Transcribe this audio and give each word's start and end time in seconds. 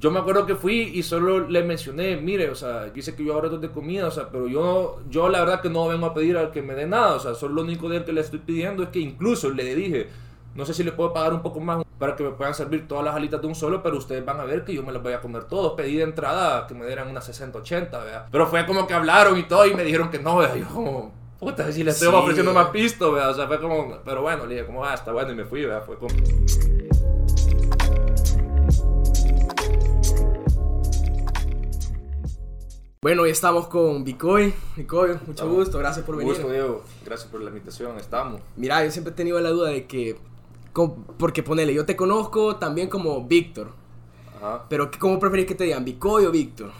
Yo 0.00 0.12
me 0.12 0.20
acuerdo 0.20 0.46
que 0.46 0.54
fui 0.54 0.92
y 0.94 1.02
solo 1.02 1.48
le 1.48 1.64
mencioné, 1.64 2.16
mire, 2.18 2.50
o 2.50 2.54
sea, 2.54 2.84
dice 2.84 3.16
que 3.16 3.24
yo 3.24 3.40
retos 3.40 3.60
de 3.60 3.68
comida, 3.72 4.06
o 4.06 4.10
sea, 4.12 4.28
pero 4.30 4.46
yo, 4.46 5.00
yo 5.10 5.28
la 5.28 5.40
verdad 5.40 5.60
que 5.60 5.70
no 5.70 5.88
vengo 5.88 6.06
a 6.06 6.14
pedir 6.14 6.36
al 6.36 6.52
que 6.52 6.62
me 6.62 6.74
dé 6.76 6.86
nada, 6.86 7.14
o 7.16 7.18
sea, 7.18 7.34
solo 7.34 7.54
lo 7.54 7.62
único 7.62 7.88
de 7.88 8.04
que 8.04 8.12
le 8.12 8.20
estoy 8.20 8.38
pidiendo 8.38 8.84
es 8.84 8.90
que 8.90 9.00
incluso 9.00 9.50
le 9.50 9.74
dije, 9.74 10.08
no 10.54 10.64
sé 10.64 10.72
si 10.72 10.84
le 10.84 10.92
puedo 10.92 11.12
pagar 11.12 11.34
un 11.34 11.42
poco 11.42 11.58
más 11.58 11.84
para 11.98 12.14
que 12.14 12.22
me 12.22 12.30
puedan 12.30 12.54
servir 12.54 12.86
todas 12.86 13.04
las 13.04 13.16
alitas 13.16 13.40
de 13.40 13.48
un 13.48 13.56
solo, 13.56 13.82
pero 13.82 13.98
ustedes 13.98 14.24
van 14.24 14.38
a 14.38 14.44
ver 14.44 14.64
que 14.64 14.72
yo 14.72 14.84
me 14.84 14.92
las 14.92 15.02
voy 15.02 15.14
a 15.14 15.20
comer 15.20 15.46
todos. 15.46 15.72
Pedí 15.72 15.96
de 15.96 16.04
entrada 16.04 16.68
que 16.68 16.74
me 16.74 16.86
dieran 16.86 17.08
unas 17.08 17.24
60, 17.24 17.58
80, 17.58 18.04
¿vea? 18.04 18.28
Pero 18.30 18.46
fue 18.46 18.64
como 18.66 18.86
que 18.86 18.94
hablaron 18.94 19.36
y 19.36 19.48
todo 19.48 19.66
y 19.66 19.74
me 19.74 19.82
dijeron 19.82 20.12
que 20.12 20.20
no, 20.20 20.36
¿vea? 20.36 20.54
Yo 20.56 20.66
como, 20.68 21.12
puta, 21.40 21.72
si 21.72 21.82
le 21.82 21.90
estoy 21.90 22.06
Sí. 22.10 22.14
ofreciendo 22.14 22.52
más 22.52 22.68
pisto, 22.68 23.10
¿vea? 23.10 23.30
O 23.30 23.34
sea, 23.34 23.48
fue 23.48 23.60
como, 23.60 23.98
pero 24.04 24.22
bueno, 24.22 24.46
le 24.46 24.54
dije 24.54 24.66
como, 24.66 24.84
ah, 24.84 24.94
está 24.94 25.10
bueno 25.10 25.32
y 25.32 25.34
me 25.34 25.44
fui, 25.44 25.64
¿vea? 25.64 25.80
Fue 25.80 25.96
como... 25.98 26.14
Bueno, 33.00 33.22
hoy 33.22 33.30
estamos 33.30 33.68
con 33.68 34.02
Bicoy. 34.02 34.52
Bicoy, 34.76 35.10
mucho 35.10 35.30
Estamos. 35.30 35.54
gusto, 35.54 35.78
gracias 35.78 36.04
por 36.04 36.16
venir. 36.16 36.34
gusto, 36.34 36.50
Diego. 36.50 36.82
Gracias 37.04 37.30
por 37.30 37.40
la 37.40 37.50
invitación. 37.50 37.96
Estamos. 37.96 38.40
Mira, 38.56 38.84
yo 38.84 38.90
siempre 38.90 39.12
he 39.12 39.16
tenido 39.16 39.38
la 39.40 39.50
duda 39.50 39.70
de 39.70 39.86
que. 39.86 40.16
Porque 41.16 41.44
ponele, 41.44 41.72
yo 41.74 41.86
te 41.86 41.94
conozco 41.94 42.56
también 42.56 42.88
como 42.88 43.24
Víctor. 43.24 43.68
Ajá. 44.36 44.64
Pero 44.68 44.90
¿cómo 44.98 45.20
preferís 45.20 45.46
que 45.46 45.54
te 45.54 45.62
digan, 45.64 45.84
Bicoy 45.84 46.24
o 46.26 46.32
Víctor? 46.32 46.72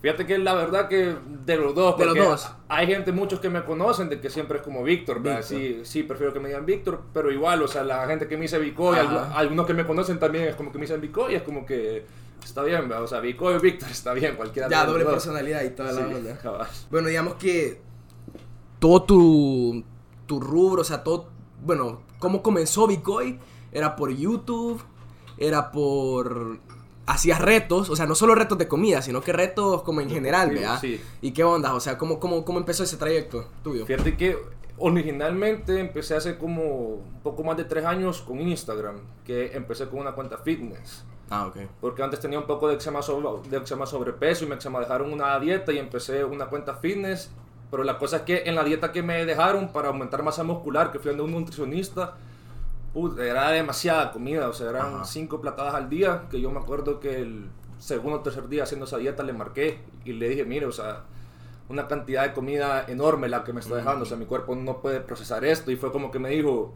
Fíjate 0.00 0.26
que 0.26 0.38
la 0.38 0.54
verdad 0.54 0.86
que 0.86 1.16
de 1.44 1.56
los 1.56 1.74
dos, 1.74 1.96
De 1.98 2.04
los 2.04 2.14
dos. 2.16 2.52
hay 2.68 2.86
gente, 2.86 3.10
muchos 3.10 3.40
que 3.40 3.48
me 3.48 3.64
conocen 3.64 4.08
de 4.08 4.20
que 4.20 4.30
siempre 4.30 4.58
es 4.58 4.62
como 4.62 4.84
Víctor. 4.84 5.20
Sí, 5.42 5.80
sí, 5.82 6.04
prefiero 6.04 6.32
que 6.32 6.38
me 6.38 6.48
digan 6.48 6.66
Víctor, 6.66 7.02
pero 7.12 7.32
igual, 7.32 7.62
o 7.62 7.68
sea, 7.68 7.82
la 7.82 8.06
gente 8.06 8.28
que 8.28 8.36
me 8.36 8.42
dice 8.42 8.58
Vicoy, 8.58 8.98
algunos 9.34 9.66
que 9.66 9.74
me 9.74 9.84
conocen 9.86 10.20
también 10.20 10.44
es 10.44 10.54
como 10.54 10.70
que 10.70 10.78
me 10.78 10.82
dicen 10.82 11.00
Vicoy, 11.00 11.34
es 11.34 11.42
como 11.42 11.66
que 11.66 12.04
está 12.44 12.62
bien. 12.62 12.90
O 12.92 13.06
sea, 13.06 13.20
Vicoy 13.20 13.54
o 13.54 13.60
Víctor 13.60 13.90
está 13.90 14.12
bien, 14.12 14.36
cualquiera 14.36 14.68
Ya, 14.68 14.84
doble 14.84 15.04
dos. 15.04 15.12
personalidad 15.14 15.62
y 15.62 15.70
toda 15.70 15.92
la 15.92 16.06
Sí, 16.08 16.14
onda. 16.14 16.38
cabal. 16.38 16.68
Bueno, 16.90 17.08
digamos 17.08 17.34
que 17.34 17.80
todo 18.78 19.02
tu, 19.04 19.84
tu 20.26 20.40
rubro, 20.40 20.82
o 20.82 20.84
sea, 20.84 21.02
todo, 21.02 21.28
bueno, 21.62 22.02
cómo 22.18 22.42
comenzó 22.42 22.86
Bicoy, 22.86 23.38
era 23.72 23.96
por 23.96 24.10
YouTube, 24.14 24.82
era 25.38 25.72
por, 25.72 26.58
hacías 27.06 27.40
retos, 27.40 27.90
o 27.90 27.96
sea, 27.96 28.06
no 28.06 28.14
solo 28.14 28.34
retos 28.34 28.58
de 28.58 28.68
comida, 28.68 29.02
sino 29.02 29.20
que 29.22 29.32
retos 29.32 29.82
como 29.82 30.00
en 30.00 30.10
general, 30.10 30.50
¿verdad? 30.50 30.78
sí. 30.80 31.00
¿Y 31.22 31.32
qué 31.32 31.44
onda? 31.44 31.74
O 31.74 31.80
sea, 31.80 31.96
¿cómo, 31.98 32.20
cómo, 32.20 32.44
cómo 32.44 32.58
empezó 32.58 32.84
ese 32.84 32.96
trayecto 32.96 33.48
tuyo? 33.62 33.86
Fíjate 33.86 34.16
que 34.16 34.36
originalmente 34.76 35.80
empecé 35.80 36.14
hace 36.14 36.36
como 36.38 36.62
un 36.96 37.20
poco 37.22 37.42
más 37.44 37.56
de 37.56 37.64
tres 37.64 37.84
años 37.84 38.20
con 38.20 38.40
Instagram, 38.40 38.96
que 39.24 39.52
empecé 39.56 39.88
con 39.88 40.00
una 40.00 40.12
cuenta 40.12 40.38
fitness. 40.38 41.04
Ah, 41.30 41.46
ok. 41.46 41.56
Porque 41.80 42.02
antes 42.02 42.20
tenía 42.20 42.38
un 42.38 42.46
poco 42.46 42.68
de 42.68 42.74
eczema, 42.74 43.02
sobre, 43.02 43.48
de 43.48 43.56
eczema 43.56 43.86
sobrepeso 43.86 44.44
y 44.44 44.48
me 44.48 44.56
eczema 44.56 44.80
dejaron 44.80 45.12
una 45.12 45.38
dieta 45.40 45.72
y 45.72 45.78
empecé 45.78 46.24
una 46.24 46.46
cuenta 46.46 46.74
fitness. 46.74 47.30
Pero 47.70 47.82
la 47.82 47.98
cosa 47.98 48.18
es 48.18 48.22
que 48.22 48.42
en 48.46 48.54
la 48.54 48.62
dieta 48.62 48.92
que 48.92 49.02
me 49.02 49.24
dejaron 49.24 49.72
para 49.72 49.88
aumentar 49.88 50.22
masa 50.22 50.44
muscular, 50.44 50.92
que 50.92 50.98
fui 50.98 51.08
donde 51.08 51.24
un 51.24 51.32
nutricionista, 51.32 52.14
era 53.18 53.50
demasiada 53.50 54.12
comida, 54.12 54.48
o 54.48 54.52
sea, 54.52 54.70
eran 54.70 54.94
Ajá. 54.96 55.04
cinco 55.04 55.40
platadas 55.40 55.74
al 55.74 55.88
día, 55.88 56.24
que 56.30 56.40
yo 56.40 56.50
me 56.50 56.60
acuerdo 56.60 57.00
que 57.00 57.20
el 57.20 57.48
segundo 57.78 58.18
o 58.18 58.20
tercer 58.20 58.48
día 58.48 58.62
haciendo 58.62 58.86
esa 58.86 58.98
dieta 58.98 59.22
le 59.24 59.32
marqué 59.32 59.80
y 60.04 60.12
le 60.12 60.28
dije, 60.28 60.44
mire, 60.44 60.66
o 60.66 60.72
sea, 60.72 61.02
una 61.68 61.88
cantidad 61.88 62.22
de 62.22 62.32
comida 62.32 62.84
enorme 62.86 63.28
la 63.28 63.42
que 63.42 63.52
me 63.52 63.60
está 63.60 63.74
dejando, 63.74 64.04
o 64.04 64.06
sea, 64.06 64.16
mi 64.16 64.26
cuerpo 64.26 64.54
no 64.54 64.80
puede 64.80 65.00
procesar 65.00 65.44
esto 65.44 65.70
y 65.70 65.76
fue 65.76 65.90
como 65.90 66.10
que 66.10 66.18
me 66.18 66.30
dijo, 66.30 66.74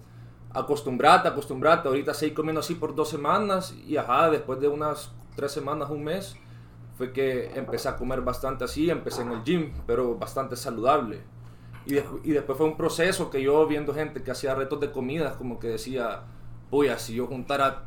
acostumbrate, 0.53 1.29
acostumbrate, 1.29 1.89
ahorita 1.89 2.15
seguí 2.15 2.33
comiendo 2.33 2.61
así 2.61 2.75
por 2.75 2.95
dos 2.95 3.09
semanas 3.09 3.75
y 3.87 3.97
ajá, 3.97 4.31
después 4.31 4.61
de 4.61 4.69
unas 4.69 5.13
tres 5.37 5.53
semanas, 5.53 5.91
un 5.91 6.05
mes, 6.05 6.37
fue 6.97 7.13
que 7.13 7.53
empecé 7.55 7.89
a 7.89 7.97
comer 7.97 8.23
bastante 8.23 8.65
así, 8.65 8.91
empecé 8.91 9.23
en 9.23 9.33
el 9.33 9.45
gym, 9.45 9.73
pero 9.87 10.17
bastante 10.17 10.57
saludable. 10.57 11.21
Y, 11.87 11.97
y 11.97 12.33
después 12.33 12.59
fue 12.59 12.67
un 12.67 12.77
proceso 12.77 13.31
que 13.31 13.41
yo 13.43 13.67
viendo 13.67 13.95
gente 13.95 14.23
que 14.23 14.31
hacía 14.31 14.55
retos 14.55 14.81
de 14.81 14.91
comidas, 14.91 15.37
como 15.37 15.59
que 15.59 15.69
decía, 15.69 16.23
voy 16.71 16.89
si 16.99 17.15
yo 17.15 17.27
juntara 17.27 17.85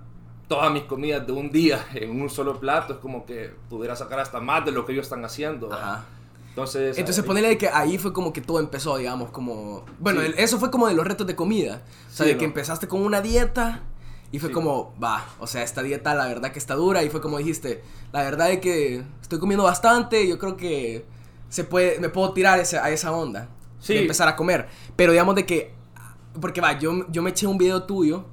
todas 0.47 0.71
mis 0.71 0.83
comidas 0.83 1.25
de 1.25 1.33
un 1.33 1.51
día 1.51 1.85
en 1.93 2.21
un 2.21 2.29
solo 2.29 2.59
plato, 2.59 2.93
es 2.93 2.99
como 2.99 3.25
que 3.25 3.53
pudiera 3.69 3.95
sacar 3.95 4.19
hasta 4.19 4.39
más 4.39 4.65
de 4.65 4.71
lo 4.71 4.85
que 4.85 4.93
ellos 4.93 5.05
están 5.05 5.23
haciendo. 5.25 5.71
Ajá. 5.71 6.05
Entonces, 6.51 6.97
Entonces 6.97 7.23
ahí- 7.23 7.27
ponele 7.27 7.57
que 7.57 7.69
ahí 7.69 7.97
fue 7.97 8.11
como 8.13 8.33
que 8.33 8.41
todo 8.41 8.59
empezó, 8.59 8.97
digamos, 8.97 9.31
como... 9.31 9.85
Bueno, 9.99 10.19
Sí. 10.21 10.27
el- 10.27 10.33
eso 10.35 10.59
fue 10.59 10.69
como 10.69 10.87
de 10.87 10.93
los 10.93 11.07
retos 11.07 11.25
de 11.25 11.35
comida. 11.35 11.81
O 12.09 12.11
sea, 12.13 12.25
Sí, 12.25 12.33
de 12.33 12.37
que 12.37 12.43
¿no? 12.45 12.49
empezaste 12.49 12.87
con 12.87 13.01
una 13.01 13.21
dieta 13.21 13.81
y 14.33 14.39
fue 14.39 14.49
Sí. 14.49 14.53
como, 14.53 14.93
va, 15.01 15.25
o 15.39 15.47
sea, 15.47 15.63
esta 15.63 15.81
dieta 15.81 16.13
la 16.13 16.25
verdad 16.27 16.51
que 16.51 16.59
está 16.59 16.75
dura 16.75 17.03
y 17.03 17.09
fue 17.09 17.21
como 17.21 17.37
dijiste, 17.37 17.81
la 18.11 18.23
verdad 18.23 18.51
es 18.51 18.59
que 18.59 19.03
estoy 19.21 19.39
comiendo 19.39 19.63
bastante, 19.63 20.27
yo 20.27 20.37
creo 20.39 20.57
que 20.57 21.05
se 21.49 21.63
puede, 21.63 21.99
me 21.99 22.09
puedo 22.09 22.33
tirar 22.33 22.59
ese- 22.59 22.77
a 22.79 22.89
esa 22.89 23.11
onda 23.13 23.47
Sí. 23.79 23.93
de 23.93 24.01
empezar 24.01 24.27
a 24.27 24.35
comer. 24.35 24.67
Pero 24.97 25.13
digamos 25.13 25.35
de 25.35 25.45
que, 25.45 25.73
porque 26.39 26.59
va, 26.61 26.77
yo, 26.79 27.05
yo 27.09 27.21
me 27.21 27.29
eché 27.31 27.47
un 27.47 27.57
video 27.57 27.83
tuyo 27.83 28.25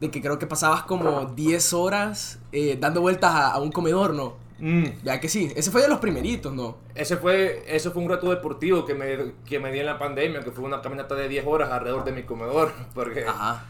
de 0.00 0.10
que 0.10 0.20
creo 0.22 0.38
que 0.38 0.46
pasabas 0.46 0.82
como 0.84 1.26
10 1.26 1.72
horas 1.74 2.38
eh, 2.52 2.76
dando 2.80 3.00
vueltas 3.02 3.34
a, 3.34 3.48
a 3.52 3.58
un 3.60 3.70
comedor, 3.70 4.12
¿no? 4.14 4.34
Mm. 4.58 4.84
Ya 5.04 5.20
que 5.20 5.28
sí, 5.28 5.52
ese 5.54 5.70
fue 5.70 5.82
de 5.82 5.88
los 5.88 5.98
primeritos, 5.98 6.52
¿no? 6.52 6.78
Ese 6.94 7.16
fue, 7.18 7.62
ese 7.66 7.90
fue 7.90 8.02
un 8.02 8.08
reto 8.08 8.30
deportivo 8.30 8.84
que 8.86 8.94
me, 8.94 9.32
que 9.46 9.58
me 9.60 9.70
di 9.70 9.80
en 9.80 9.86
la 9.86 9.98
pandemia, 9.98 10.40
que 10.40 10.50
fue 10.50 10.64
una 10.64 10.80
caminata 10.80 11.14
de 11.14 11.28
10 11.28 11.44
horas 11.46 11.70
alrededor 11.70 12.04
de 12.04 12.12
mi 12.12 12.22
comedor, 12.22 12.72
porque 12.94 13.24
Ajá. 13.24 13.64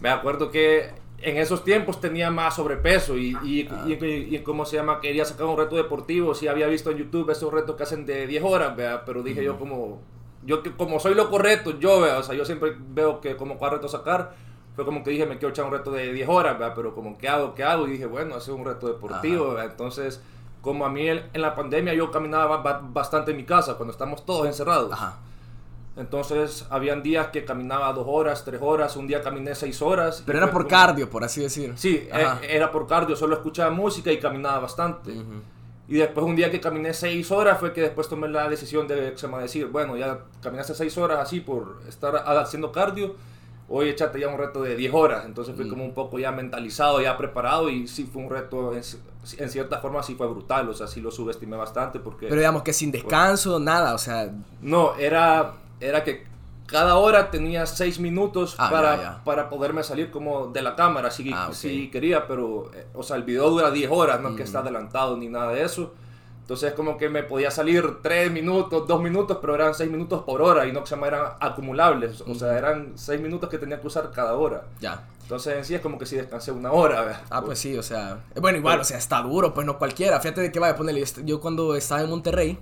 me 0.00 0.08
acuerdo 0.08 0.50
que 0.50 0.90
en 1.22 1.36
esos 1.36 1.64
tiempos 1.64 2.00
tenía 2.00 2.30
más 2.30 2.56
sobrepeso 2.56 3.18
y, 3.18 3.36
y, 3.44 3.68
Ah. 3.70 3.84
y, 3.86 3.92
y- 4.04 4.36
y 4.36 4.38
¿cómo 4.40 4.64
se 4.64 4.76
llama? 4.76 5.00
Quería 5.00 5.24
sacar 5.24 5.46
un 5.46 5.58
reto 5.58 5.76
deportivo, 5.76 6.34
sí 6.34 6.46
había 6.48 6.66
visto 6.68 6.90
en 6.92 6.98
YouTube 6.98 7.28
esos 7.30 7.52
retos 7.52 7.76
que 7.76 7.82
hacen 7.82 8.06
de 8.06 8.26
10 8.26 8.42
horas, 8.44 8.74
¿vea? 8.76 9.04
pero 9.04 9.22
dije 9.22 9.42
yo 9.44 9.58
como, 9.58 10.00
yo 10.46 10.62
como 10.78 10.98
soy 11.00 11.14
lo 11.14 11.28
correcto, 11.28 11.78
yo, 11.78 12.00
¿vea? 12.00 12.18
o 12.18 12.22
sea, 12.22 12.34
yo 12.34 12.44
siempre 12.44 12.72
veo 12.78 13.20
que 13.20 13.36
como 13.36 13.58
cuál 13.58 13.72
reto 13.72 13.88
sacar, 13.88 14.34
fue 14.80 14.84
como 14.86 15.04
que 15.04 15.10
dije, 15.10 15.26
me 15.26 15.38
quiero 15.38 15.50
echar 15.50 15.64
un 15.66 15.72
reto 15.72 15.90
de 15.90 16.12
10 16.12 16.28
horas, 16.28 16.58
¿vea? 16.58 16.74
pero 16.74 16.94
como, 16.94 17.16
¿qué 17.18 17.28
hago? 17.28 17.54
¿Qué 17.54 17.64
hago? 17.64 17.86
Y 17.86 17.92
dije, 17.92 18.06
bueno, 18.06 18.34
hacer 18.34 18.54
un 18.54 18.64
reto 18.64 18.86
deportivo, 18.88 19.52
Ajá. 19.52 19.64
entonces... 19.64 20.20
Como 20.62 20.84
a 20.84 20.90
mí 20.90 21.08
en 21.08 21.24
la 21.32 21.54
pandemia 21.54 21.94
yo 21.94 22.10
caminaba 22.10 22.58
ba- 22.58 22.82
bastante 22.84 23.30
en 23.30 23.38
mi 23.38 23.44
casa 23.44 23.76
cuando 23.78 23.92
estamos 23.92 24.26
todos 24.26 24.46
encerrados. 24.46 24.92
Ajá. 24.92 25.16
Entonces, 25.96 26.66
habían 26.70 27.02
días 27.02 27.28
que 27.28 27.44
caminaba 27.46 27.92
dos 27.94 28.04
horas, 28.06 28.44
tres 28.44 28.60
horas, 28.62 28.94
un 28.96 29.06
día 29.06 29.22
caminé 29.22 29.54
seis 29.54 29.82
horas. 29.82 30.22
Pero 30.24 30.36
era 30.38 30.50
por 30.50 30.62
como- 30.64 30.68
cardio, 30.68 31.10
por 31.10 31.24
así 31.24 31.40
decir. 31.40 31.72
Sí, 31.76 32.08
Ajá. 32.12 32.38
eh, 32.42 32.48
era 32.56 32.70
por 32.70 32.86
cardio, 32.86 33.16
solo 33.16 33.34
escuchaba 33.36 33.70
música 33.70 34.12
y 34.12 34.18
caminaba 34.18 34.60
bastante. 34.60 35.12
Ujú. 35.12 35.42
Y 35.88 35.94
después 35.94 36.24
un 36.24 36.36
día 36.36 36.50
que 36.50 36.60
caminé 36.60 36.94
seis 36.94 37.30
horas 37.32 37.58
fue 37.58 37.72
que 37.72 37.80
después 37.80 38.08
tomé 38.08 38.28
la 38.28 38.48
decisión 38.48 38.86
de 38.86 39.16
se 39.18 39.26
me 39.28 39.38
decir, 39.38 39.66
bueno, 39.66 39.96
ya 39.96 40.20
caminaste 40.42 40.74
seis 40.74 40.96
horas 40.98 41.18
así 41.18 41.40
por 41.40 41.80
estar 41.88 42.14
haciendo 42.38 42.70
cardio, 42.70 43.16
hoy 43.72 43.88
échate 43.88 44.18
ya 44.20 44.28
un 44.28 44.36
reto 44.36 44.62
de 44.62 44.74
10 44.76 44.92
horas. 44.92 45.24
Entonces 45.24 45.54
fui 45.56 45.64
Mm. 45.64 45.70
como 45.70 45.84
un 45.84 45.94
poco 45.94 46.18
ya 46.18 46.32
mentalizado, 46.32 47.00
ya 47.00 47.16
preparado 47.16 47.70
y 47.70 47.86
sí 47.86 48.04
fue 48.12 48.22
un 48.22 48.28
reto, 48.30 48.72
en, 48.74 48.82
en 49.38 49.48
cierta 49.50 49.78
forma 49.78 50.02
sí 50.02 50.14
fue 50.16 50.26
brutal, 50.26 50.68
o 50.68 50.74
sea, 50.74 50.86
sí 50.88 51.00
lo 51.00 51.10
subestimé 51.10 51.56
bastante 51.56 52.00
porque... 52.00 52.26
Pero 52.26 52.40
digamos 52.40 52.62
que 52.62 52.72
sin 52.72 52.90
descanso, 52.90 53.58
nada, 53.60 53.94
o 53.94 53.98
sea, 53.98 54.30
No, 54.60 54.96
era, 54.96 55.52
era 55.80 56.02
que 56.04 56.28
cada 56.66 56.96
hora 56.96 57.30
tenía 57.30 57.66
seis 57.66 57.98
minutos 57.98 58.54
Ah, 58.58 58.70
para, 58.70 58.96
ya, 58.96 59.02
ya. 59.02 59.24
para 59.24 59.48
poderme 59.48 59.82
salir 59.82 60.10
como 60.10 60.48
de 60.48 60.62
la 60.62 60.76
cámara 60.76 61.10
si, 61.10 61.32
Ah, 61.32 61.46
ok. 61.48 61.54
si 61.54 61.90
quería, 61.90 62.26
pero, 62.28 62.70
eh, 62.74 62.86
o 62.94 63.02
sea, 63.02 63.16
el 63.16 63.22
video 63.24 63.50
dura 63.50 63.70
10 63.70 63.90
horas, 63.92 64.20
no 64.20 64.30
es 64.30 64.36
que 64.36 64.42
Mm. 64.42 64.46
está 64.46 64.58
adelantado 64.60 65.16
ni 65.16 65.28
nada 65.28 65.52
de 65.52 65.62
eso. 65.64 65.94
Entonces 66.50 66.72
como 66.72 66.98
que 66.98 67.08
me 67.08 67.22
podía 67.22 67.48
salir 67.48 67.98
3 68.02 68.32
minutos, 68.32 68.88
2 68.88 69.00
minutos, 69.00 69.38
pero 69.40 69.54
eran 69.54 69.72
6 69.72 69.88
minutos 69.88 70.24
por 70.24 70.42
hora 70.42 70.66
y 70.66 70.72
no 70.72 70.80
que 70.80 70.88
se 70.88 70.96
llama 70.96 71.06
eran 71.06 71.26
acumulables, 71.38 72.22
o 72.22 72.34
sea, 72.34 72.58
eran 72.58 72.94
6 72.96 73.20
minutos 73.20 73.48
que 73.48 73.56
tenía 73.56 73.80
que 73.80 73.86
usar 73.86 74.10
cada 74.10 74.34
hora. 74.34 74.64
ya. 74.80 75.06
Entonces 75.22 75.58
en 75.58 75.64
sí 75.64 75.76
es 75.76 75.80
como 75.80 75.96
que 75.96 76.06
si 76.06 76.16
descansé 76.16 76.50
una 76.50 76.72
hora. 76.72 77.02
¿verdad? 77.02 77.20
Ah, 77.30 77.40
pues 77.46 77.60
sí, 77.60 77.78
o 77.78 77.84
sea, 77.84 78.24
eh, 78.34 78.40
bueno, 78.40 78.58
igual, 78.58 78.80
o 78.80 78.84
sea, 78.84 78.98
está 78.98 79.22
duro, 79.22 79.54
pues 79.54 79.64
no 79.64 79.78
cualquiera. 79.78 80.18
Fíjate 80.18 80.40
de 80.40 80.50
que 80.50 80.58
vaya 80.58 80.72
a 80.72 80.76
ponerle, 80.76 81.04
yo, 81.04 81.22
yo 81.22 81.40
cuando 81.40 81.76
estaba 81.76 82.00
en 82.00 82.10
Monterrey, 82.10 82.58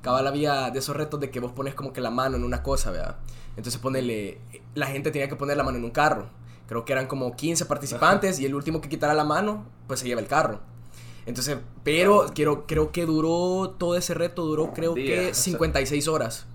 cabal 0.00 0.28
había 0.28 0.70
de 0.70 0.78
esos 0.78 0.94
retos 0.94 1.18
de 1.18 1.30
que 1.30 1.40
vos 1.40 1.50
pones 1.50 1.74
como 1.74 1.92
que 1.92 2.00
la 2.00 2.12
mano 2.12 2.36
en 2.36 2.44
una 2.44 2.62
cosa, 2.62 2.92
¿verdad? 2.92 3.16
Entonces 3.56 3.80
ponele, 3.80 4.38
la 4.76 4.86
gente 4.86 5.10
tenía 5.10 5.28
que 5.28 5.34
poner 5.34 5.56
la 5.56 5.64
mano 5.64 5.78
en 5.78 5.82
un 5.82 5.90
carro. 5.90 6.28
Creo 6.68 6.84
que 6.84 6.92
eran 6.92 7.08
como 7.08 7.34
15 7.34 7.66
participantes 7.66 8.38
y 8.38 8.46
el 8.46 8.54
último 8.54 8.80
que 8.80 8.88
quitara 8.88 9.12
la 9.12 9.24
mano, 9.24 9.66
pues 9.88 9.98
se 9.98 10.06
lleva 10.06 10.20
el 10.20 10.28
carro. 10.28 10.60
Entonces, 11.26 11.58
pero 11.82 12.26
quiero, 12.34 12.66
creo 12.66 12.92
que 12.92 13.06
duró, 13.06 13.74
todo 13.78 13.96
ese 13.96 14.14
reto 14.14 14.44
duró 14.44 14.72
creo 14.74 14.94
Día, 14.94 15.06
que 15.06 15.20
o 15.30 15.34
sea. 15.34 15.34
56 15.34 16.08
horas. 16.08 16.46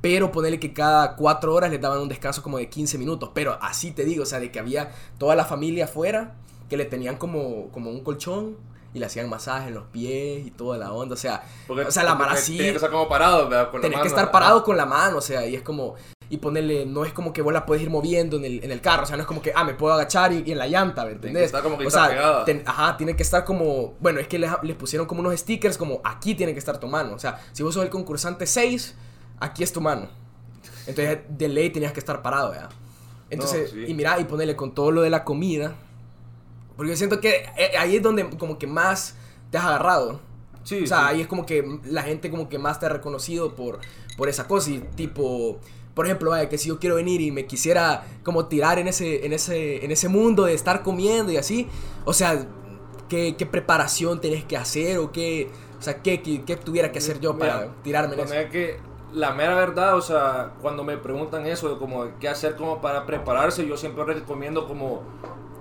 Pero 0.00 0.30
ponerle 0.30 0.60
que 0.60 0.72
cada 0.72 1.16
4 1.16 1.54
horas 1.54 1.70
les 1.70 1.80
daban 1.80 2.00
un 2.00 2.08
descanso 2.08 2.42
como 2.42 2.58
de 2.58 2.68
15 2.68 2.98
minutos. 2.98 3.30
Pero 3.34 3.58
así 3.60 3.90
te 3.90 4.04
digo, 4.04 4.22
o 4.22 4.26
sea, 4.26 4.38
de 4.38 4.52
que 4.52 4.58
había 4.58 4.92
toda 5.18 5.34
la 5.34 5.44
familia 5.44 5.86
afuera, 5.86 6.34
que 6.68 6.76
le 6.76 6.84
tenían 6.84 7.16
como, 7.16 7.68
como 7.72 7.90
un 7.90 8.00
colchón 8.04 8.56
y 8.94 8.98
le 9.00 9.06
hacían 9.06 9.28
masaje 9.28 9.68
en 9.68 9.74
los 9.74 9.84
pies 9.88 10.46
y 10.46 10.50
toda 10.52 10.78
la 10.78 10.92
onda, 10.92 11.14
o 11.14 11.18
sea, 11.18 11.42
Porque- 11.66 11.82
o 11.84 11.90
sea, 11.90 12.04
la 12.04 12.12
porque 12.16 12.24
mara 12.30 12.36
sí, 12.40 12.56
Tenía 12.56 12.72
que 12.72 12.76
estar 12.76 12.90
como 12.90 13.08
parado, 13.08 13.48
¿verdad? 13.48 13.70
Con 13.70 13.80
la 13.80 13.82
tenés 13.82 13.96
que 13.98 14.04
mano, 14.04 14.16
estar 14.16 14.30
parado 14.30 14.62
con 14.64 14.76
la 14.76 14.86
mano, 14.86 15.18
o 15.18 15.20
sea, 15.20 15.46
y 15.46 15.54
es 15.56 15.62
como, 15.62 15.96
y 16.30 16.38
ponerle, 16.38 16.86
no 16.86 17.04
es 17.04 17.12
como 17.12 17.32
que 17.32 17.42
vos 17.42 17.52
la 17.52 17.66
puedes 17.66 17.82
ir 17.82 17.90
moviendo 17.90 18.36
en 18.38 18.44
el, 18.44 18.64
en 18.64 18.70
el 18.70 18.80
carro, 18.80 19.02
o 19.02 19.06
sea, 19.06 19.16
no 19.16 19.22
es 19.22 19.26
como 19.26 19.42
que, 19.42 19.52
ah, 19.54 19.64
me 19.64 19.74
puedo 19.74 19.92
agachar 19.94 20.32
y, 20.32 20.42
y 20.46 20.52
en 20.52 20.58
la 20.58 20.66
llanta, 20.68 21.04
¿me 21.04 21.12
entendés? 21.12 21.44
estar 21.46 21.62
como 21.62 21.76
que 21.76 21.84
o 21.84 21.88
está 21.88 22.08
sea, 22.08 22.44
ten- 22.44 22.62
ajá, 22.66 22.96
tiene 22.96 23.14
que 23.16 23.22
estar 23.22 23.44
como, 23.44 23.94
bueno, 24.00 24.20
es 24.20 24.28
que 24.28 24.38
les, 24.38 24.50
les 24.62 24.76
pusieron 24.76 25.06
como 25.06 25.20
unos 25.20 25.38
stickers 25.38 25.76
como, 25.76 26.00
aquí 26.04 26.34
tiene 26.34 26.52
que 26.52 26.58
estar 26.60 26.78
tu 26.78 26.86
mano, 26.86 27.14
o 27.14 27.18
sea, 27.18 27.40
si 27.52 27.62
vos 27.62 27.74
sos 27.74 27.82
el 27.82 27.90
concursante 27.90 28.46
6, 28.46 28.94
aquí 29.40 29.62
es 29.64 29.72
tu 29.72 29.80
mano. 29.80 30.08
Entonces, 30.86 31.18
de 31.28 31.48
ley 31.48 31.70
tenías 31.70 31.92
que 31.92 32.00
estar 32.00 32.22
parado, 32.22 32.50
¿verdad? 32.50 32.70
Entonces, 33.30 33.70
sí. 33.70 33.84
y 33.88 33.94
mira, 33.94 34.18
y 34.20 34.24
ponerle 34.24 34.54
con 34.54 34.74
todo 34.74 34.90
lo 34.92 35.00
de 35.02 35.10
la 35.10 35.24
comida, 35.24 35.74
porque 36.76 36.90
yo 36.92 36.96
siento 36.96 37.20
que 37.20 37.46
eh, 37.56 37.76
ahí 37.78 37.96
es 37.96 38.02
donde 38.02 38.28
como 38.38 38.58
que 38.58 38.66
más 38.66 39.16
te 39.50 39.58
has 39.58 39.64
agarrado. 39.64 40.20
Sí, 40.62 40.82
O 40.82 40.86
sea, 40.86 40.98
sí. 40.98 41.04
ahí 41.08 41.20
es 41.20 41.26
como 41.26 41.46
que 41.46 41.80
la 41.84 42.02
gente 42.02 42.30
como 42.30 42.48
que 42.48 42.58
más 42.58 42.80
te 42.80 42.86
ha 42.86 42.88
reconocido 42.88 43.54
por, 43.54 43.80
por 44.16 44.28
esa 44.28 44.46
cosa. 44.48 44.70
Y 44.70 44.80
tipo, 44.96 45.58
por 45.94 46.06
ejemplo, 46.06 46.30
vaya, 46.30 46.48
que 46.48 46.58
si 46.58 46.68
yo 46.68 46.78
quiero 46.78 46.96
venir 46.96 47.20
y 47.20 47.30
me 47.30 47.46
quisiera 47.46 48.04
como 48.22 48.46
tirar 48.46 48.78
en 48.78 48.88
ese, 48.88 49.24
en 49.26 49.32
ese, 49.32 49.84
en 49.84 49.90
ese 49.90 50.08
mundo 50.08 50.44
de 50.44 50.54
estar 50.54 50.82
comiendo 50.82 51.32
y 51.32 51.36
así, 51.36 51.68
o 52.04 52.12
sea, 52.12 52.46
¿qué, 53.08 53.36
qué 53.36 53.46
preparación 53.46 54.20
tenés 54.20 54.44
que 54.44 54.56
hacer 54.56 54.98
o 54.98 55.12
qué, 55.12 55.50
o 55.78 55.82
sea, 55.82 56.02
qué, 56.02 56.22
qué, 56.22 56.44
qué 56.44 56.56
tuviera 56.56 56.92
que 56.92 56.98
hacer 56.98 57.20
yo 57.20 57.38
para 57.38 57.60
Mira, 57.60 57.74
tirarme 57.82 58.14
en 58.14 58.20
eso? 58.20 58.36
que 58.50 58.80
la 59.12 59.32
mera 59.32 59.54
verdad, 59.54 59.96
o 59.96 60.02
sea, 60.02 60.54
cuando 60.60 60.84
me 60.84 60.96
preguntan 60.98 61.46
eso, 61.46 61.68
de 61.68 61.78
como 61.78 62.18
qué 62.18 62.28
hacer 62.28 62.56
como 62.56 62.80
para 62.80 63.06
prepararse, 63.06 63.66
yo 63.66 63.76
siempre 63.76 64.04
recomiendo 64.04 64.66
como 64.66 65.02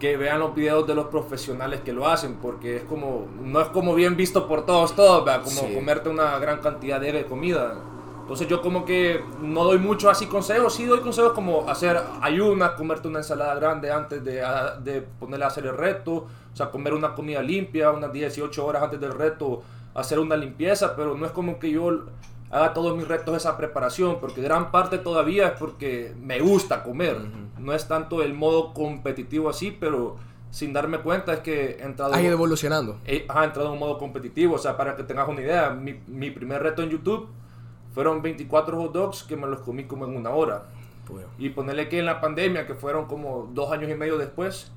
que 0.04 0.18
vean 0.18 0.38
los 0.38 0.54
videos 0.54 0.86
de 0.86 0.96
los 0.96 1.06
profesionales 1.06 1.80
que 1.80 1.94
lo 1.94 2.06
hacen, 2.06 2.36
porque 2.42 2.76
es 2.76 2.84
como, 2.84 3.26
no 3.42 3.62
es 3.62 3.70
como 3.70 3.96
bien 3.96 4.18
visto 4.18 4.50
por 4.50 4.66
todos, 4.66 4.94
todos, 4.98 5.24
¿verdad? 5.24 5.46
como 5.46 5.62
Sí. 5.62 5.74
comerte 5.74 6.10
una 6.10 6.38
gran 6.40 6.60
cantidad 6.60 7.00
de 7.00 7.26
comida. 7.26 7.76
Entonces 8.20 8.50
yo 8.50 8.62
como 8.62 8.84
que 8.84 9.24
no 9.42 9.64
doy 9.64 9.78
mucho 9.78 10.10
así 10.10 10.26
consejos, 10.26 10.76
sí 10.76 10.84
doy 10.84 11.00
consejos 11.00 11.32
como 11.32 11.70
hacer 11.70 11.98
ayunas, 12.20 12.72
comerte 12.72 13.08
una 13.08 13.20
ensalada 13.20 13.56
grande 13.56 13.94
antes 13.94 14.22
de, 14.26 14.44
de 14.84 15.04
ponerle 15.22 15.46
a 15.46 15.48
hacer 15.48 15.68
el 15.68 15.78
reto, 15.78 16.12
o 16.12 16.28
sea, 16.54 16.70
comer 16.70 16.94
una 16.94 17.16
comida 17.16 17.42
limpia, 17.42 17.90
unas 17.92 18.12
18 18.12 18.66
horas 18.66 18.84
antes 18.84 19.00
del 19.00 19.14
reto, 19.14 19.64
hacer 19.96 20.20
una 20.20 20.36
limpieza, 20.36 20.98
pero 20.98 21.16
no 21.16 21.26
es 21.26 21.32
como 21.32 21.60
que 21.60 21.72
yo 21.72 22.08
haga 22.54 22.74
todos 22.74 22.96
mis 22.96 23.08
retos 23.08 23.36
esa 23.36 23.58
preparación, 23.58 24.20
porque 24.22 24.42
gran 24.42 24.70
parte 24.70 25.00
todavía 25.00 25.48
es 25.48 25.60
porque 25.60 26.14
me 26.22 26.40
gusta 26.40 26.84
comer, 26.84 27.18
no 27.58 27.74
es 27.74 27.88
tanto 27.88 28.22
el 28.22 28.36
modo 28.36 28.74
competitivo 28.74 29.50
así, 29.50 29.72
pero 29.72 30.18
sin 30.52 30.72
darme 30.72 31.00
cuenta 31.00 31.34
es 31.34 31.40
que 31.40 31.78
he 31.80 31.84
entrado... 31.84 32.14
Has 32.14 32.22
ido 32.22 32.34
evolucionando. 32.34 33.00
He, 33.06 33.26
ajá, 33.28 33.42
he 33.42 33.46
entrado 33.48 33.70
en 33.70 33.74
un 33.74 33.80
modo 33.80 33.98
competitivo, 33.98 34.54
o 34.54 34.60
sea, 34.60 34.78
para 34.78 34.96
que 34.96 35.02
tengas 35.02 35.28
una 35.28 35.42
idea, 35.42 35.72
mi, 35.72 36.00
mi 36.06 36.30
primer 36.30 36.62
reto 36.62 36.84
en 36.84 36.92
YouTube 36.92 37.28
fueron 37.92 38.22
24 38.22 38.80
hot 38.80 38.94
dogs 38.94 39.24
que 39.24 39.36
me 39.36 39.48
los 39.48 39.62
comí 39.62 39.86
como 39.86 40.06
en 40.06 40.16
una 40.16 40.30
hora. 40.30 40.68
Y 41.40 41.50
ponerle 41.50 41.90
que 41.90 42.00
en 42.00 42.06
la 42.06 42.22
pandemia, 42.22 42.68
que 42.68 42.76
fueron 42.76 43.06
como 43.06 43.50
dos 43.52 43.72
años 43.72 43.90
y 43.90 43.96
medio 43.96 44.18
después, 44.18 44.72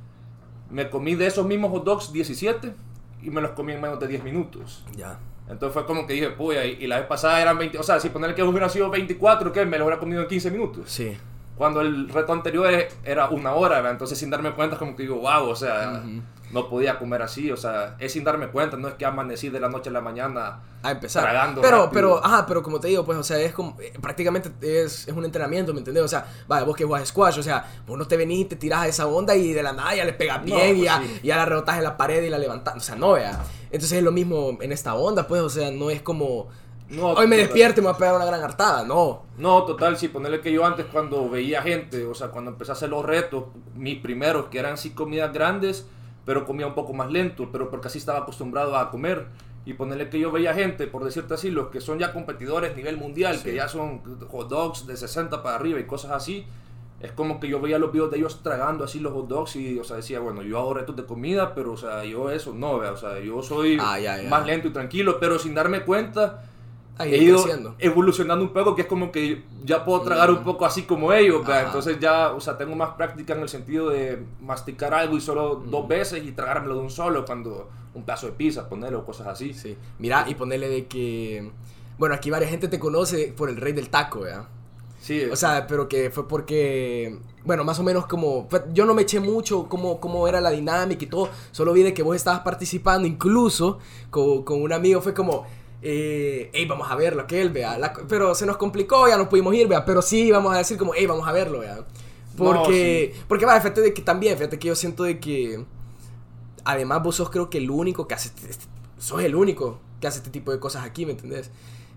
me 0.70 0.88
comí 0.88 1.14
de 1.14 1.26
esos 1.26 1.46
mismos 1.46 1.70
hot 1.72 1.84
dogs 1.84 2.12
17 2.12 2.74
y 3.22 3.30
me 3.30 3.42
los 3.42 3.50
comí 3.50 3.74
en 3.74 3.82
menos 3.82 4.00
de 4.00 4.08
10 4.08 4.24
minutos. 4.24 4.82
ya. 4.96 5.18
Entonces 5.48 5.72
fue 5.72 5.86
como 5.86 6.06
que 6.06 6.14
dije, 6.14 6.30
puya, 6.30 6.64
y, 6.64 6.78
y 6.80 6.86
la 6.86 6.98
vez 6.98 7.06
pasada 7.06 7.40
eran 7.40 7.56
20, 7.56 7.78
o 7.78 7.82
sea, 7.82 8.00
si 8.00 8.08
ponerle 8.08 8.34
que 8.34 8.42
hubiera 8.42 8.68
sido 8.68 8.90
24, 8.90 9.52
que 9.52 9.64
me 9.64 9.78
lo 9.78 9.84
hubiera 9.84 10.00
comido 10.00 10.22
en 10.22 10.28
15 10.28 10.50
minutos. 10.50 10.90
Sí. 10.90 11.16
Cuando 11.56 11.80
el 11.80 12.08
reto 12.08 12.32
anterior 12.32 12.70
era 13.04 13.28
una 13.30 13.54
hora, 13.54 13.76
¿verdad? 13.76 13.92
entonces 13.92 14.18
sin 14.18 14.28
darme 14.28 14.52
cuenta 14.52 14.76
como 14.76 14.94
que 14.94 15.04
digo, 15.04 15.16
wow, 15.16 15.48
o 15.48 15.56
sea. 15.56 16.02
No 16.56 16.68
podía 16.68 16.98
comer 16.98 17.22
así, 17.22 17.50
o 17.52 17.56
sea, 17.56 17.96
es 17.98 18.12
sin 18.12 18.24
darme 18.24 18.48
cuenta, 18.48 18.76
no 18.76 18.88
es 18.88 18.94
que 18.94 19.04
amanecí 19.04 19.50
de 19.50 19.60
la 19.60 19.68
noche 19.68 19.90
a 19.90 19.92
la 19.92 20.00
mañana 20.00 20.60
A 20.82 20.90
empezar. 20.90 21.22
Tragando 21.22 21.60
pero, 21.60 21.76
rápido. 21.84 21.92
pero, 21.92 22.24
ajá, 22.24 22.46
pero 22.46 22.62
como 22.62 22.80
te 22.80 22.88
digo, 22.88 23.04
pues, 23.04 23.18
o 23.18 23.22
sea, 23.22 23.38
es 23.38 23.52
como, 23.52 23.76
eh, 23.80 23.92
prácticamente 24.00 24.50
es, 24.62 25.06
es 25.06 25.14
un 25.14 25.24
entrenamiento, 25.24 25.72
¿me 25.72 25.80
entendés? 25.80 26.02
O 26.02 26.08
sea, 26.08 26.26
vaya, 26.48 26.64
vos 26.64 26.74
que 26.76 26.84
jugás 26.84 27.06
squash, 27.08 27.38
o 27.38 27.42
sea, 27.42 27.64
vos 27.86 27.98
no 27.98 28.06
te 28.08 28.16
venís 28.16 28.40
y 28.40 28.44
te 28.46 28.56
tirás 28.56 28.80
a 28.80 28.88
esa 28.88 29.06
onda 29.06 29.36
y 29.36 29.52
de 29.52 29.62
la 29.62 29.72
nada 29.72 29.94
ya 29.94 30.04
le 30.04 30.14
pegas 30.14 30.38
No, 30.40 30.56
bien 30.56 30.70
y, 30.70 30.72
pues 30.80 30.84
ya, 30.84 30.98
sí. 30.98 31.20
y 31.22 31.26
ya 31.28 31.36
la 31.36 31.44
rebotás 31.44 31.76
en 31.78 31.84
la 31.84 31.96
pared 31.96 32.22
y 32.22 32.30
la 32.30 32.38
levantás, 32.38 32.74
o 32.76 32.80
sea, 32.80 32.96
no, 32.96 33.12
vea. 33.12 33.38
Entonces 33.66 33.92
es 33.98 34.02
lo 34.02 34.12
mismo 34.12 34.56
en 34.60 34.72
esta 34.72 34.94
onda, 34.94 35.28
pues, 35.28 35.42
o 35.42 35.50
sea, 35.50 35.70
no 35.70 35.90
es 35.90 36.00
como, 36.00 36.48
No, 36.88 37.08
hoy 37.10 37.26
me 37.26 37.36
despierto 37.36 37.80
y 37.80 37.82
me 37.82 37.88
voy 37.88 37.96
a 37.96 37.98
pegar 37.98 38.14
una 38.14 38.24
gran 38.24 38.42
hartada, 38.42 38.84
no. 38.84 39.24
No, 39.36 39.64
total, 39.64 39.98
sí, 39.98 40.08
ponerle 40.08 40.40
que 40.40 40.50
yo 40.52 40.64
antes 40.64 40.86
cuando 40.86 41.28
veía 41.28 41.60
gente, 41.62 42.06
o 42.06 42.14
sea, 42.14 42.28
cuando 42.28 42.52
empecé 42.52 42.70
a 42.70 42.74
hacer 42.74 42.88
los 42.88 43.04
retos, 43.04 43.44
mis 43.74 43.98
primeros, 44.00 44.46
que 44.46 44.58
eran 44.58 44.78
sí 44.78 44.90
comidas 44.90 45.32
grandes, 45.32 45.84
pero 46.26 46.44
comía 46.44 46.66
un 46.66 46.74
poco 46.74 46.92
más 46.92 47.10
lento, 47.10 47.48
pero 47.50 47.70
porque 47.70 47.86
así 47.88 47.96
estaba 47.98 48.18
acostumbrado 48.18 48.76
a 48.76 48.90
comer. 48.90 49.26
Y 49.64 49.72
ponerle 49.74 50.10
que 50.10 50.20
yo 50.20 50.30
veía 50.30 50.54
gente, 50.54 50.86
por 50.86 51.02
decirte 51.04 51.34
así, 51.34 51.50
los 51.50 51.68
que 51.68 51.80
son 51.80 51.98
ya 51.98 52.12
competidores 52.12 52.76
nivel 52.76 52.98
mundial, 52.98 53.42
que 53.42 53.54
ya 53.54 53.66
son 53.66 54.00
hot 54.28 54.48
dogs 54.48 54.86
de 54.86 54.96
60 54.96 55.42
para 55.42 55.56
arriba 55.56 55.80
y 55.80 55.84
cosas 55.86 56.12
así, 56.12 56.46
es 57.00 57.10
como 57.12 57.40
que 57.40 57.48
yo 57.48 57.60
veía 57.60 57.78
los 57.78 57.90
videos 57.92 58.10
de 58.12 58.18
ellos 58.18 58.42
tragando 58.44 58.84
así 58.84 59.00
los 59.00 59.12
hot 59.12 59.26
dogs 59.26 59.56
y, 59.56 59.76
o 59.78 59.82
sea, 59.84 59.96
decía, 59.96 60.20
bueno, 60.20 60.42
yo 60.42 60.58
hago 60.58 60.74
retos 60.74 60.94
de 60.94 61.04
comida, 61.04 61.52
pero, 61.54 61.72
o 61.72 61.76
sea, 61.76 62.04
yo 62.04 62.30
eso 62.30 62.54
no, 62.54 62.78
vea, 62.78 62.92
o 62.92 62.96
sea, 62.96 63.18
yo 63.18 63.42
soy 63.42 63.76
Ah, 63.80 63.98
ya, 63.98 64.22
ya. 64.22 64.28
más 64.28 64.46
lento 64.46 64.68
y 64.68 64.72
tranquilo, 64.72 65.18
pero 65.18 65.36
sin 65.38 65.52
darme 65.54 65.80
cuenta, 65.82 66.44
Ahí 66.98 67.14
he 67.14 67.18
ido 67.18 67.42
creciendo. 67.42 67.74
evolucionando 67.78 68.44
un 68.44 68.52
poco, 68.52 68.74
que 68.74 68.82
es 68.82 68.88
como 68.88 69.12
que 69.12 69.42
ya 69.64 69.84
puedo 69.84 70.00
tragar 70.00 70.30
un 70.30 70.42
poco 70.42 70.64
así 70.64 70.82
como 70.82 71.12
ellos, 71.12 71.46
entonces 71.46 71.98
ya, 72.00 72.32
o 72.32 72.40
sea, 72.40 72.56
tengo 72.56 72.74
más 72.74 72.94
práctica 72.94 73.34
en 73.34 73.40
el 73.40 73.48
sentido 73.48 73.90
de 73.90 74.22
masticar 74.40 74.94
algo 74.94 75.16
y 75.16 75.20
solo 75.20 75.56
dos 75.56 75.86
veces 75.86 76.24
y 76.24 76.32
tragármelo 76.32 76.74
de 76.76 76.80
un 76.80 76.90
solo, 76.90 77.24
cuando 77.26 77.68
un 77.94 78.04
pedazo 78.04 78.26
de 78.26 78.32
pizza, 78.32 78.68
ponerlo, 78.68 79.04
cosas 79.04 79.26
así. 79.26 79.52
Sí. 79.52 79.76
Mira, 79.98 80.24
y 80.28 80.34
ponerle 80.34 80.68
de 80.68 80.86
que, 80.86 81.50
bueno, 81.98 82.14
aquí 82.14 82.30
varias 82.30 82.50
gente 82.50 82.68
te 82.68 82.78
conoce 82.78 83.34
por 83.36 83.48
el 83.48 83.56
rey 83.56 83.72
del 83.72 83.90
taco, 83.90 84.20
¿verdad? 84.20 84.46
Sí, 85.00 85.24
O 85.30 85.36
sea, 85.36 85.66
pero 85.68 85.88
que 85.88 86.10
fue 86.10 86.26
porque, 86.26 87.16
bueno, 87.44 87.62
más 87.62 87.78
o 87.78 87.84
menos 87.84 88.06
como, 88.06 88.48
yo 88.72 88.84
no 88.86 88.92
me 88.92 89.02
eché 89.02 89.20
mucho 89.20 89.68
cómo, 89.68 90.00
cómo 90.00 90.26
era 90.26 90.40
la 90.40 90.50
dinámica 90.50 91.04
y 91.04 91.06
todo, 91.06 91.28
solo 91.52 91.72
vi 91.72 91.84
de 91.84 91.94
que 91.94 92.02
vos 92.02 92.16
estabas 92.16 92.40
participando, 92.40 93.06
incluso 93.06 93.78
con, 94.10 94.42
con 94.42 94.60
un 94.60 94.72
amigo, 94.72 95.00
fue 95.00 95.14
como, 95.14 95.46
eh, 95.82 96.50
hey, 96.52 96.66
vamos 96.66 96.90
a 96.90 96.94
verlo, 96.96 97.22
aquel, 97.22 97.50
vea, 97.50 97.78
la- 97.78 97.92
pero 98.08 98.34
se 98.34 98.46
nos 98.46 98.56
complicó, 98.56 99.06
ya 99.08 99.16
no 99.16 99.28
pudimos 99.28 99.54
ir, 99.54 99.68
vea, 99.68 99.84
pero 99.84 100.02
sí 100.02 100.30
vamos 100.30 100.54
a 100.54 100.58
decir 100.58 100.76
como, 100.78 100.92
hey, 100.94 101.06
vamos 101.06 101.26
a 101.28 101.32
verlo, 101.32 101.60
vea. 101.60 101.84
Porque, 102.36 103.14
porque 103.28 103.46
va, 103.46 103.58
fíjate 103.60 103.80
de 103.80 103.94
que 103.94 104.02
también, 104.02 104.36
fíjate 104.36 104.58
que 104.58 104.68
yo 104.68 104.74
siento 104.74 105.04
de 105.04 105.18
que, 105.20 105.64
además 106.64 107.02
vos 107.02 107.16
sos 107.16 107.30
creo 107.30 107.48
que 107.50 107.58
el 107.58 107.70
único 107.70 108.06
que 108.08 108.14
hace, 108.14 108.28
este- 108.28 108.50
este- 108.50 108.66
sos 108.98 109.22
el 109.22 109.34
único 109.34 109.78
que 110.00 110.06
hace 110.06 110.18
este 110.18 110.30
tipo 110.30 110.52
de 110.52 110.58
cosas 110.58 110.84
aquí, 110.84 111.06
¿me 111.06 111.12
entendés? 111.12 111.50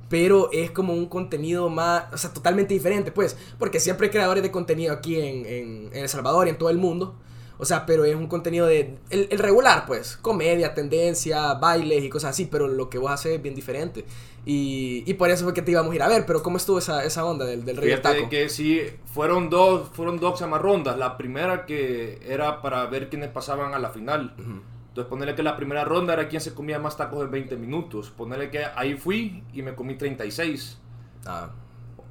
Pero 0.09 0.49
es 0.51 0.71
como 0.71 0.93
un 0.93 1.07
contenido 1.07 1.69
más, 1.69 2.05
o 2.13 2.17
sea, 2.17 2.33
totalmente 2.33 2.73
diferente, 2.73 3.11
pues, 3.11 3.37
porque 3.59 3.79
siempre 3.79 4.07
hay 4.07 4.11
creadores 4.11 4.41
de 4.43 4.51
contenido 4.51 4.93
aquí 4.93 5.15
en, 5.19 5.45
en- 5.45 5.89
en 5.93 5.97
El 6.03 6.09
Salvador 6.09 6.47
y 6.47 6.51
en 6.51 6.57
todo 6.57 6.69
el 6.69 6.77
mundo. 6.77 7.15
O 7.61 7.65
sea, 7.65 7.85
pero 7.85 8.05
es 8.05 8.15
un 8.15 8.27
contenido 8.27 8.65
de. 8.65 8.97
El, 9.09 9.27
el 9.29 9.37
regular, 9.37 9.85
pues. 9.85 10.15
Comedia, 10.15 10.73
tendencia, 10.73 11.55
bailes 11.55 12.03
y 12.03 12.09
cosas 12.09 12.31
así. 12.31 12.45
Pero 12.45 12.69
lo 12.69 12.89
que 12.89 12.97
vos 12.97 13.11
haces 13.11 13.33
es 13.35 13.41
bien 13.41 13.53
diferente. 13.53 14.05
Y, 14.45 15.03
y 15.05 15.13
por 15.15 15.29
eso 15.29 15.43
fue 15.43 15.53
que 15.53 15.61
te 15.61 15.71
íbamos 15.71 15.91
a 15.91 15.95
ir 15.95 16.01
a 16.01 16.07
ver. 16.07 16.25
Pero 16.25 16.41
¿cómo 16.41 16.55
estuvo 16.55 16.79
esa, 16.79 17.03
esa 17.03 17.25
onda 17.25 17.45
del, 17.45 17.65
del 17.65 17.75
Rey 17.75 17.89
del 17.89 17.99
Fíjate 17.99 18.17
Taco? 18.19 18.29
que 18.29 18.47
sí, 18.47 18.81
fueron 19.13 19.49
dos, 19.49 19.89
fueron 19.91 20.19
dos 20.21 20.39
rondas. 20.39 20.97
La 20.97 21.17
primera 21.17 21.65
que 21.65 22.21
era 22.25 22.61
para 22.61 22.85
ver 22.85 23.09
quiénes 23.09 23.29
pasaban 23.29 23.73
a 23.73 23.79
la 23.79 23.89
final. 23.89 24.33
Entonces 24.37 25.09
ponerle 25.09 25.35
que 25.35 25.43
la 25.43 25.57
primera 25.57 25.83
ronda 25.83 26.13
era 26.13 26.29
quien 26.29 26.41
se 26.41 26.53
comía 26.53 26.79
más 26.79 26.95
tacos 26.95 27.21
en 27.25 27.29
20 27.29 27.57
minutos. 27.57 28.09
Ponerle 28.09 28.49
que 28.49 28.63
ahí 28.63 28.95
fui 28.95 29.43
y 29.53 29.61
me 29.63 29.75
comí 29.75 29.97
36. 29.97 30.79
Ah, 31.25 31.49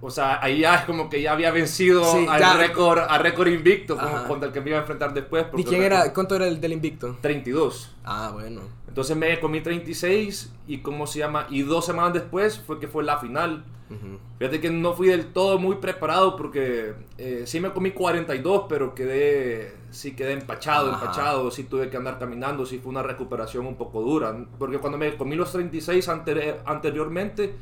O 0.01 0.11
sea, 0.11 0.39
ahí 0.43 0.61
ya 0.61 0.77
es 0.77 0.85
como 0.85 1.11
que 1.11 1.21
ya 1.21 1.33
había 1.33 1.51
vencido 1.51 2.05
Sí, 2.05 2.25
al 2.29 2.39
ya. 2.41 2.55
récord, 2.57 3.01
al 3.09 3.21
récord 3.21 3.49
invicto 3.49 3.97
como 3.97 4.25
contra 4.29 4.47
el 4.49 4.53
que 4.55 4.61
me 4.61 4.69
iba 4.71 4.79
a 4.79 4.83
enfrentar 4.83 5.13
después. 5.13 5.47
¿Y 5.57 5.65
quién 5.65 5.83
era? 5.83 6.13
¿Cuánto 6.13 6.37
era 6.37 6.47
el 6.47 6.61
del 6.61 6.73
invicto? 6.73 7.17
32. 7.21 7.95
Ah, 8.05 8.31
bueno. 8.33 8.61
Entonces 8.87 9.17
me 9.17 9.39
comí 9.41 9.61
36 9.61 10.53
y 10.67 10.79
cómo 10.79 11.07
se 11.07 11.19
llama 11.21 11.47
y 11.51 11.63
dos 11.63 11.85
semanas 11.87 12.13
después 12.15 12.59
fue 12.65 12.79
que 12.81 12.89
fue 12.89 13.03
la 13.05 13.19
final. 13.19 13.65
Fíjate 14.39 14.61
que 14.61 14.69
no 14.71 14.93
fui 14.93 15.09
del 15.09 15.33
todo 15.33 15.59
muy 15.59 15.77
preparado 15.77 16.37
porque 16.37 16.93
eh, 17.17 17.45
sí 17.47 17.59
me 17.59 17.73
comí 17.73 17.93
42, 17.93 18.67
pero 18.69 18.95
quedé, 18.95 19.75
sí 19.91 20.15
quedé 20.15 20.33
empachado, 20.33 20.93
Ajá. 20.93 21.01
empachado, 21.07 21.51
sí 21.51 21.65
tuve 21.65 21.89
que 21.89 21.97
andar 21.97 22.19
caminando, 22.19 22.67
sí 22.67 22.79
fue 22.79 22.91
una 22.91 23.03
recuperación 23.03 23.67
un 23.67 23.77
poco 23.77 24.03
dura. 24.03 24.37
Porque 24.59 24.77
cuando 24.79 24.99
me 24.99 25.17
comí 25.17 25.37
los 25.37 25.51
36 25.53 26.07
anteri- 26.09 26.57
anteriormente, 26.67 27.55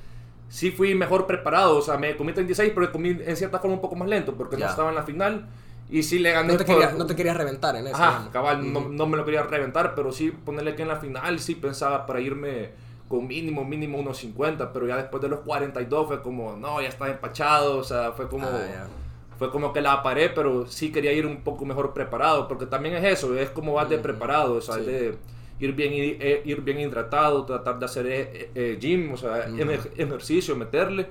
sí 0.48 0.70
fui 0.70 0.94
mejor 0.94 1.26
preparado, 1.26 1.76
o 1.78 1.82
sea, 1.82 1.96
me 1.96 2.16
comí 2.16 2.32
36, 2.32 2.72
pero 2.74 2.90
comí 2.92 3.10
en 3.24 3.36
cierta 3.36 3.58
forma 3.58 3.74
un 3.74 3.80
poco 3.82 3.96
más 3.96 4.08
lento 4.08 4.34
porque 4.34 4.56
Ya. 4.56 4.66
no 4.66 4.70
estaba 4.70 4.88
en 4.90 4.94
la 4.94 5.02
final 5.02 5.46
y 5.90 6.02
sí 6.02 6.18
le 6.18 6.32
gané. 6.32 6.52
No 6.52 6.58
te, 6.58 6.64
quería, 6.64 6.92
no 6.92 7.06
te 7.06 7.14
querías 7.16 7.36
reventar 7.36 7.76
en 7.76 7.86
eso. 7.88 7.96
Ajá, 7.96 8.28
cabal, 8.32 8.72
no, 8.72 8.80
Ujú. 8.80 8.88
no 8.90 9.06
me 9.06 9.16
lo 9.16 9.24
quería 9.24 9.42
reventar, 9.42 9.94
pero 9.94 10.12
sí 10.12 10.30
ponerle 10.30 10.74
que 10.74 10.82
en 10.82 10.88
la 10.88 10.96
final 10.96 11.38
sí 11.40 11.54
pensaba 11.56 12.06
para 12.06 12.20
irme 12.20 12.70
con 13.08 13.26
mínimo, 13.26 13.64
mínimo 13.64 13.98
unos 13.98 14.18
50, 14.18 14.72
pero 14.72 14.86
ya 14.86 14.96
después 14.96 15.22
de 15.22 15.28
los 15.28 15.40
42 15.40 16.06
fue 16.08 16.22
como, 16.22 16.56
no, 16.56 16.80
ya 16.80 16.88
está 16.88 17.08
empachado, 17.08 17.78
o 17.78 17.84
sea, 17.84 18.12
fue 18.12 18.28
como, 18.28 18.48
Ah, 18.48 18.66
ya. 18.68 18.86
fue 19.38 19.50
como 19.52 19.72
que 19.72 19.80
la 19.80 20.02
paré, 20.02 20.28
pero 20.30 20.66
sí 20.66 20.90
quería 20.90 21.12
ir 21.12 21.24
un 21.24 21.42
poco 21.42 21.64
mejor 21.64 21.92
preparado, 21.92 22.48
porque 22.48 22.66
también 22.66 22.96
es 22.96 23.04
eso, 23.04 23.36
es 23.38 23.50
como 23.50 23.74
vas 23.74 23.88
de 23.88 23.98
preparado, 23.98 24.54
o 24.54 24.60
sea, 24.60 24.74
Sí. 24.74 24.80
es 24.80 24.86
de- 24.86 25.18
ir 25.60 25.72
bien, 25.72 25.92
eh, 25.94 26.42
ir 26.44 26.60
bien 26.60 26.80
hidratado, 26.80 27.44
tratar 27.44 27.78
de 27.78 27.84
hacer 27.84 28.06
eh, 28.06 28.50
eh, 28.54 28.78
gym, 28.80 29.12
o 29.12 29.16
sea, 29.16 29.46
ejercicio, 29.96 30.56
meterle. 30.56 31.06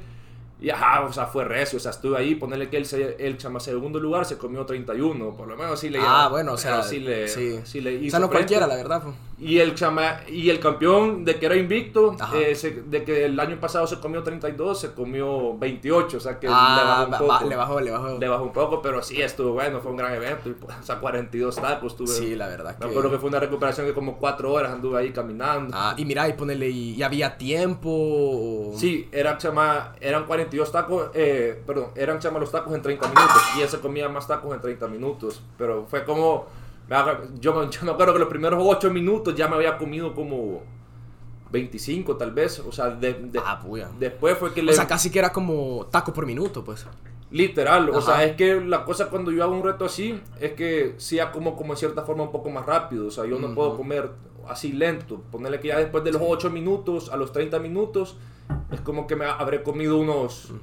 Y 0.62 0.70
ajá, 0.70 1.02
o 1.02 1.12
sea, 1.12 1.26
fue 1.26 1.44
recio, 1.44 1.78
o 1.78 1.80
sea, 1.80 1.92
estuve 1.92 2.18
ahí, 2.18 2.36
ponerle 2.36 2.70
que 2.70 2.78
él, 2.78 2.88
el 3.20 3.38
segundo 3.60 4.00
lugar 4.00 4.26
se 4.26 4.38
comió 4.38 4.66
31, 4.66 5.36
por 5.36 5.48
lo 5.48 5.58
menos 5.58 5.80
sí 5.80 5.90
le 5.90 6.00
Ah, 6.02 6.30
bueno, 6.32 6.54
o 6.54 6.58
sea, 6.58 6.82
sí 6.82 7.00
le, 7.00 7.28
sí. 7.28 7.60
Sí 7.66 7.82
le 7.82 7.94
hizo 7.94 8.08
O 8.08 8.10
sea, 8.12 8.20
no 8.20 8.30
cualquiera, 8.30 8.66
la 8.66 8.76
verdad. 8.76 9.04
Y 9.38 9.60
el, 9.60 9.76
chama, 9.76 10.22
y 10.28 10.50
el 10.50 10.60
campeón 10.60 11.26
de 11.26 11.38
que 11.38 11.46
era 11.46 11.56
invicto, 11.58 12.16
eh, 12.34 12.58
de 12.88 13.04
que 13.04 13.26
el 13.26 13.40
año 13.40 13.60
pasado 13.60 13.86
se 13.86 14.00
comió 14.00 14.24
32, 14.24 14.80
se 14.80 14.94
comió 14.94 15.58
28, 15.58 16.18
o 16.18 16.20
sea 16.20 16.40
que 16.40 16.48
ah, 16.50 17.06
le 17.06 17.12
bajó 17.12 17.24
un 17.26 17.30
poco. 17.30 17.50
le 17.50 17.56
bajó, 17.56 17.80
le 17.82 17.92
bajó. 17.92 18.18
Le 18.18 18.28
bajó 18.30 18.44
un 18.44 18.54
poco, 18.54 18.82
pero 18.82 19.04
sí 19.04 19.22
estuvo 19.22 19.52
bueno, 19.52 19.82
fue 19.82 19.92
un 19.92 19.98
gran 19.98 20.14
evento, 20.14 20.50
y, 20.50 20.54
pues, 20.54 20.76
o 20.78 20.84
sea, 20.84 21.00
42 21.00 21.56
tacos 21.58 21.98
tuve. 21.98 22.08
Sí, 22.08 22.36
la 22.36 22.48
verdad. 22.48 22.78
Me 22.80 22.86
acuerdo 22.86 23.12
que 23.12 23.18
fue 23.18 23.30
una 23.30 23.40
recuperación 23.40 23.86
de 23.86 23.94
como 23.94 24.18
4 24.18 24.52
horas 24.52 24.72
anduve 24.72 25.00
ahí 25.00 25.12
caminando. 25.12 25.76
Ah, 25.78 25.94
y 25.98 26.06
mira, 26.06 26.28
y 26.30 26.34
ponele, 26.34 26.70
y, 26.70 27.04
había 27.04 27.38
tiempo. 27.38 28.74
Sí, 28.78 29.10
era, 29.12 29.38
chama, 29.38 29.96
eran 30.00 30.26
42 30.26 30.72
tacos. 30.72 31.10
Eh, 31.14 31.26
eh, 31.28 31.62
perdón, 31.66 31.90
eran 31.96 32.20
chama 32.20 32.40
los 32.40 32.52
tacos 32.52 32.74
en 32.74 32.82
30 32.82 33.08
minutos 33.08 33.42
y 33.58 33.62
él 33.62 33.68
se 33.68 33.80
comía 33.80 34.08
más 34.08 34.28
tacos 34.28 34.54
en 34.54 34.62
30 34.62 34.88
minutos. 34.88 35.42
Pero 35.58 35.86
fue 35.90 36.06
como, 36.06 36.46
yo, 37.40 37.70
yo 37.70 37.82
me 37.84 37.92
acuerdo 37.92 38.14
que 38.14 38.20
los 38.20 38.30
primeros 38.30 38.60
8 38.64 38.90
minutos 38.92 39.36
ya 39.36 39.48
me 39.48 39.56
había 39.56 39.78
comido 39.78 40.14
como 40.14 40.64
25 41.52 42.18
tal 42.18 42.32
vez. 42.32 42.60
O 42.60 42.72
sea, 42.72 42.90
de, 42.90 43.32
ah, 43.44 43.62
después 44.00 44.38
fue 44.38 44.54
que 44.54 44.62
le... 44.62 44.72
O 44.72 44.76
sea, 44.76 44.88
casi 44.88 45.10
que 45.10 45.20
era 45.20 45.32
como 45.32 45.88
taco 45.92 46.14
por 46.14 46.26
minuto, 46.26 46.64
pues. 46.64 46.86
Literal, 47.32 47.90
o 47.90 48.02
sea, 48.02 48.24
es 48.24 48.36
que 48.36 48.62
la 48.62 48.86
cosa 48.86 49.10
cuando 49.10 49.32
yo 49.32 49.44
hago 49.44 49.54
un 49.54 49.64
reto 49.64 49.84
así, 49.84 50.22
es 50.40 50.54
que 50.54 50.94
sea 50.98 51.32
como, 51.32 51.56
como 51.56 51.74
en 51.74 51.78
cierta 51.78 52.04
forma 52.04 52.24
un 52.24 52.32
poco 52.32 52.50
más 52.50 52.66
rápido, 52.66 53.08
o 53.08 53.12
sea, 53.12 53.26
yo 53.26 53.40
no 53.40 53.54
puedo 53.54 53.76
comer 53.76 54.12
así 54.48 54.72
lento, 54.72 55.22
ponerle 55.32 55.60
que 55.60 55.70
ya 55.70 55.80
después 55.80 56.04
de 56.04 56.12
los 56.12 56.22
8 56.24 56.50
minutos 56.52 57.10
a 57.10 57.18
los 57.18 57.32
30 57.34 57.60
minutos, 57.60 58.16
es 58.72 58.80
como 58.82 59.08
que 59.08 59.16
me 59.16 59.26
habré 59.26 59.64
comido 59.64 59.98
unos... 59.98 60.54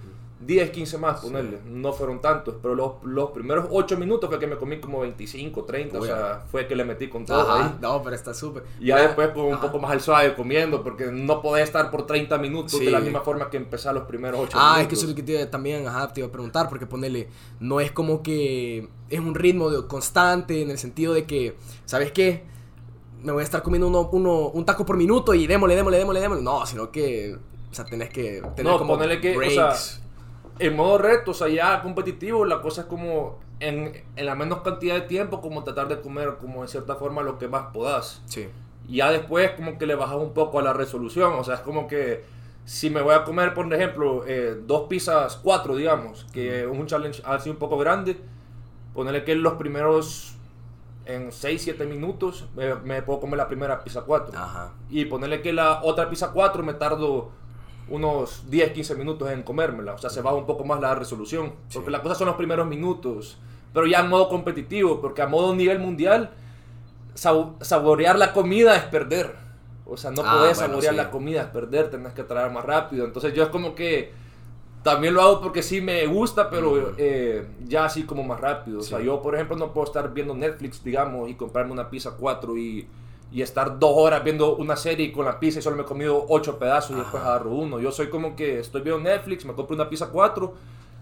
10, 0.45 0.71
15 0.71 0.99
más, 0.99 1.21
ponerle. 1.21 1.59
No 1.65 1.93
fueron 1.93 2.21
tantos, 2.21 2.57
pero 2.61 2.75
los, 2.75 2.93
los, 3.05 3.31
primeros 3.31 3.67
8 3.71 3.97
minutos 3.97 4.29
fue 4.29 4.39
que 4.39 4.47
me 4.47 4.57
comí 4.57 4.81
como 4.81 5.01
25, 5.01 5.65
30. 5.65 5.99
O 5.99 6.05
sea, 6.05 6.45
fue 6.51 6.67
que 6.67 6.75
le 6.75 6.85
metí 6.85 7.09
con 7.09 7.25
todo 7.25 7.51
ahí. 7.53 7.77
No, 7.81 8.03
pero 8.03 8.17
está 8.17 8.35
súper. 8.35 8.65
Y 8.81 8.87
ya 8.87 9.01
después 9.01 9.31
pues, 9.33 9.53
un 9.53 9.61
poco 9.61 9.79
más 9.79 9.93
al 9.93 10.01
suave 10.01 10.35
comiendo, 10.35 10.83
porque 10.83 11.07
no 11.07 11.41
podés 11.41 11.65
estar 11.65 11.91
por 11.91 12.07
30 12.07 12.39
minutos 12.39 12.81
de 12.81 12.91
la 12.91 13.01
misma 13.01 13.21
forma 13.21 13.51
que 13.51 13.57
empezar 13.57 13.95
los 13.95 14.05
primeros 14.05 14.41
8 14.41 14.59
ah, 14.59 14.61
minutos. 14.61 14.83
es 14.83 14.89
que 14.89 14.95
eso 14.95 15.05
es 15.05 15.11
lo 15.11 15.17
que 15.17 15.23
te, 15.23 15.47
también 15.47 15.87
ajá, 15.87 16.13
te 16.13 16.21
iba 16.21 16.29
a 16.29 16.33
preguntar, 16.33 16.69
porque 16.69 16.87
ponerle, 16.87 17.29
no 17.61 17.81
es 17.81 17.93
como 17.93 18.23
que 18.23 18.89
es 19.09 19.21
un 19.21 19.35
ritmo 19.35 19.71
de, 19.71 19.87
constante 19.87 20.63
en 20.63 20.71
el 20.71 20.79
sentido 20.79 21.15
de 21.15 21.25
que, 21.25 21.57
¿sabes 21.85 22.13
qué? 22.13 22.45
Me 23.23 23.31
voy 23.31 23.43
a 23.43 23.45
estar 23.45 23.63
comiendo 23.63 23.87
uno, 23.87 24.09
uno, 24.13 24.49
un 24.49 24.65
taco 24.65 24.85
por 24.85 24.97
minuto 24.97 25.35
y 25.35 25.47
démosle, 25.47 25.77
démosle, 25.77 25.99
démosle, 25.99 26.21
démosle. 26.21 26.43
No, 26.43 26.67
sino 26.67 26.91
que, 26.91 27.37
o 27.71 27.75
sea, 27.75 27.85
tenés 27.85 28.11
que 28.11 28.43
tener 28.57 28.73
no, 28.73 28.79
como 28.79 28.95
ponerle 28.95 29.21
que, 29.21 29.37
breaks 29.37 30.01
en 30.62 30.76
modo 30.76 30.99
reto, 30.99 31.33
o 31.33 31.35
sea, 31.35 31.49
ya 31.49 31.83
competitivo, 31.83 32.45
la 32.45 32.61
cosa 32.62 32.83
es 32.83 32.87
como 32.87 33.40
en, 33.59 34.04
en, 34.14 34.26
la 34.26 34.37
menos 34.37 34.61
cantidad 34.61 34.95
de 34.95 35.02
tiempo, 35.02 35.40
como 35.40 35.64
tratar 35.64 35.88
de 35.88 36.00
comer 36.00 36.37
como 36.40 36.62
en 36.62 36.69
cierta 36.69 36.95
forma 36.95 37.23
lo 37.23 37.37
que 37.38 37.49
más 37.49 37.73
podás. 37.73 38.23
Sí. 38.26 38.49
Y 38.88 38.97
ya 38.97 39.11
después 39.11 39.50
como 39.52 39.76
que 39.76 39.87
le 39.87 39.97
bajas 39.97 40.16
un 40.16 40.33
poco 40.33 40.61
a 40.61 40.62
la 40.62 40.73
resolución, 40.73 41.33
o 41.35 41.42
sea, 41.42 41.57
es 41.57 41.61
como 41.61 41.88
que 41.88 42.25
si 42.64 42.90
me 42.90 43.02
voy 43.02 43.14
a 43.14 43.25
comer, 43.25 43.54
por 43.54 43.73
ejemplo, 43.75 44.25
eh, 44.25 44.57
dos 44.64 44.87
pizzas, 44.88 45.37
cuatro, 45.42 45.75
digamos, 45.75 46.26
que 46.33 46.61
es 46.61 46.66
un 46.66 46.87
challenge 46.87 47.21
así 47.25 47.50
un 47.50 47.57
poco 47.57 47.76
grande, 47.76 48.16
ponerle 48.95 49.25
que 49.25 49.35
los 49.35 49.54
primeros, 49.54 50.37
en 51.07 51.33
6, 51.33 51.61
7 51.61 51.87
minutos, 51.87 52.47
me, 52.54 52.76
me, 52.76 53.02
puedo 53.02 53.19
comer 53.19 53.38
la 53.38 53.49
primera 53.49 53.83
pizza 53.83 54.02
4. 54.02 54.38
Ajá. 54.38 54.75
Y 54.90 55.07
ponerle 55.07 55.42
que 55.42 55.52
la 55.52 55.83
otra 55.83 56.09
pizza 56.09 56.31
4 56.31 56.62
me 56.62 56.75
tardo 56.75 57.33
unos 57.89 58.51
10, 58.51 58.73
15 58.73 58.95
minutos 58.95 59.31
en 59.31 59.43
comérmela. 59.43 59.95
O 59.95 59.99
sea, 59.99 60.11
se 60.11 60.23
baja 60.23 60.37
un 60.37 60.47
poco 60.47 60.65
más 60.65 60.81
la 60.81 60.95
resolución. 60.95 61.53
Porque 61.73 61.91
la 61.91 62.03
cosa 62.03 62.15
son 62.15 62.27
los 62.27 62.37
primeros 62.37 62.67
minutos. 62.67 63.39
Pero 63.73 63.87
ya 63.87 64.01
en 64.01 64.09
modo 64.09 64.29
competitivo, 64.29 65.01
porque 65.01 65.23
a 65.23 65.27
modo 65.27 65.55
nivel 65.55 65.79
mundial, 65.79 66.31
saborear 67.15 68.19
la 68.19 68.33
comida 68.33 68.77
es 68.77 68.85
perder. 68.85 69.35
O 69.87 69.97
sea, 69.97 70.11
no 70.11 70.23
ah, 70.25 70.39
puedes 70.39 70.59
saborear 70.59 70.95
la 70.95 71.11
comida, 71.11 71.43
es 71.43 71.49
perder, 71.49 71.91
tenés 71.91 72.12
que 72.12 72.23
traer 72.23 72.51
más 72.51 72.65
rápido. 72.65 73.05
Entonces 73.05 73.35
yo 73.35 73.43
es 73.43 73.49
como 73.49 73.75
que 73.75 74.12
también 74.83 75.15
lo 75.15 75.23
hago 75.23 75.41
porque 75.41 75.62
sí 75.62 75.81
me 75.81 76.07
gusta, 76.07 76.51
pero 76.51 76.95
eh, 76.99 77.47
ya 77.67 77.85
así 77.85 78.05
como 78.05 78.23
más 78.25 78.41
rápido. 78.41 78.81
O 78.81 78.83
sea, 78.83 79.01
yo 79.01 79.21
por 79.23 79.35
ejemplo 79.35 79.57
no 79.57 79.73
puedo 79.73 79.87
estar 79.87 80.12
viendo 80.12 80.35
Netflix, 80.35 80.83
digamos, 80.83 81.31
y 81.31 81.35
comprarme 81.35 81.73
una 81.73 81.89
pizza 81.89 82.12
4 82.19 82.57
y 82.57 82.87
y 83.33 83.41
estar 83.41 83.79
dos 83.79 83.93
horas 83.95 84.23
viendo 84.23 84.57
una 84.57 84.77
serie 84.77 85.11
con 85.11 85.25
la 85.25 85.41
pizza 85.41 85.59
y 85.59 85.62
solo 85.62 85.77
me 85.77 85.83
he 85.83 85.87
comido 85.87 86.27
ocho 86.29 86.59
pedazos 86.59 86.97
y 86.97 87.01
después 87.01 87.23
agarro 87.23 87.51
uno. 87.51 87.81
Yo 87.81 87.91
soy 87.91 88.09
como 88.09 88.37
que 88.37 88.59
estoy 88.59 88.83
viendo 88.83 89.01
Netflix, 89.01 89.47
me 89.47 89.55
compro 89.55 89.75
una 89.75 89.89
pizza 89.89 90.09
4, 90.09 90.55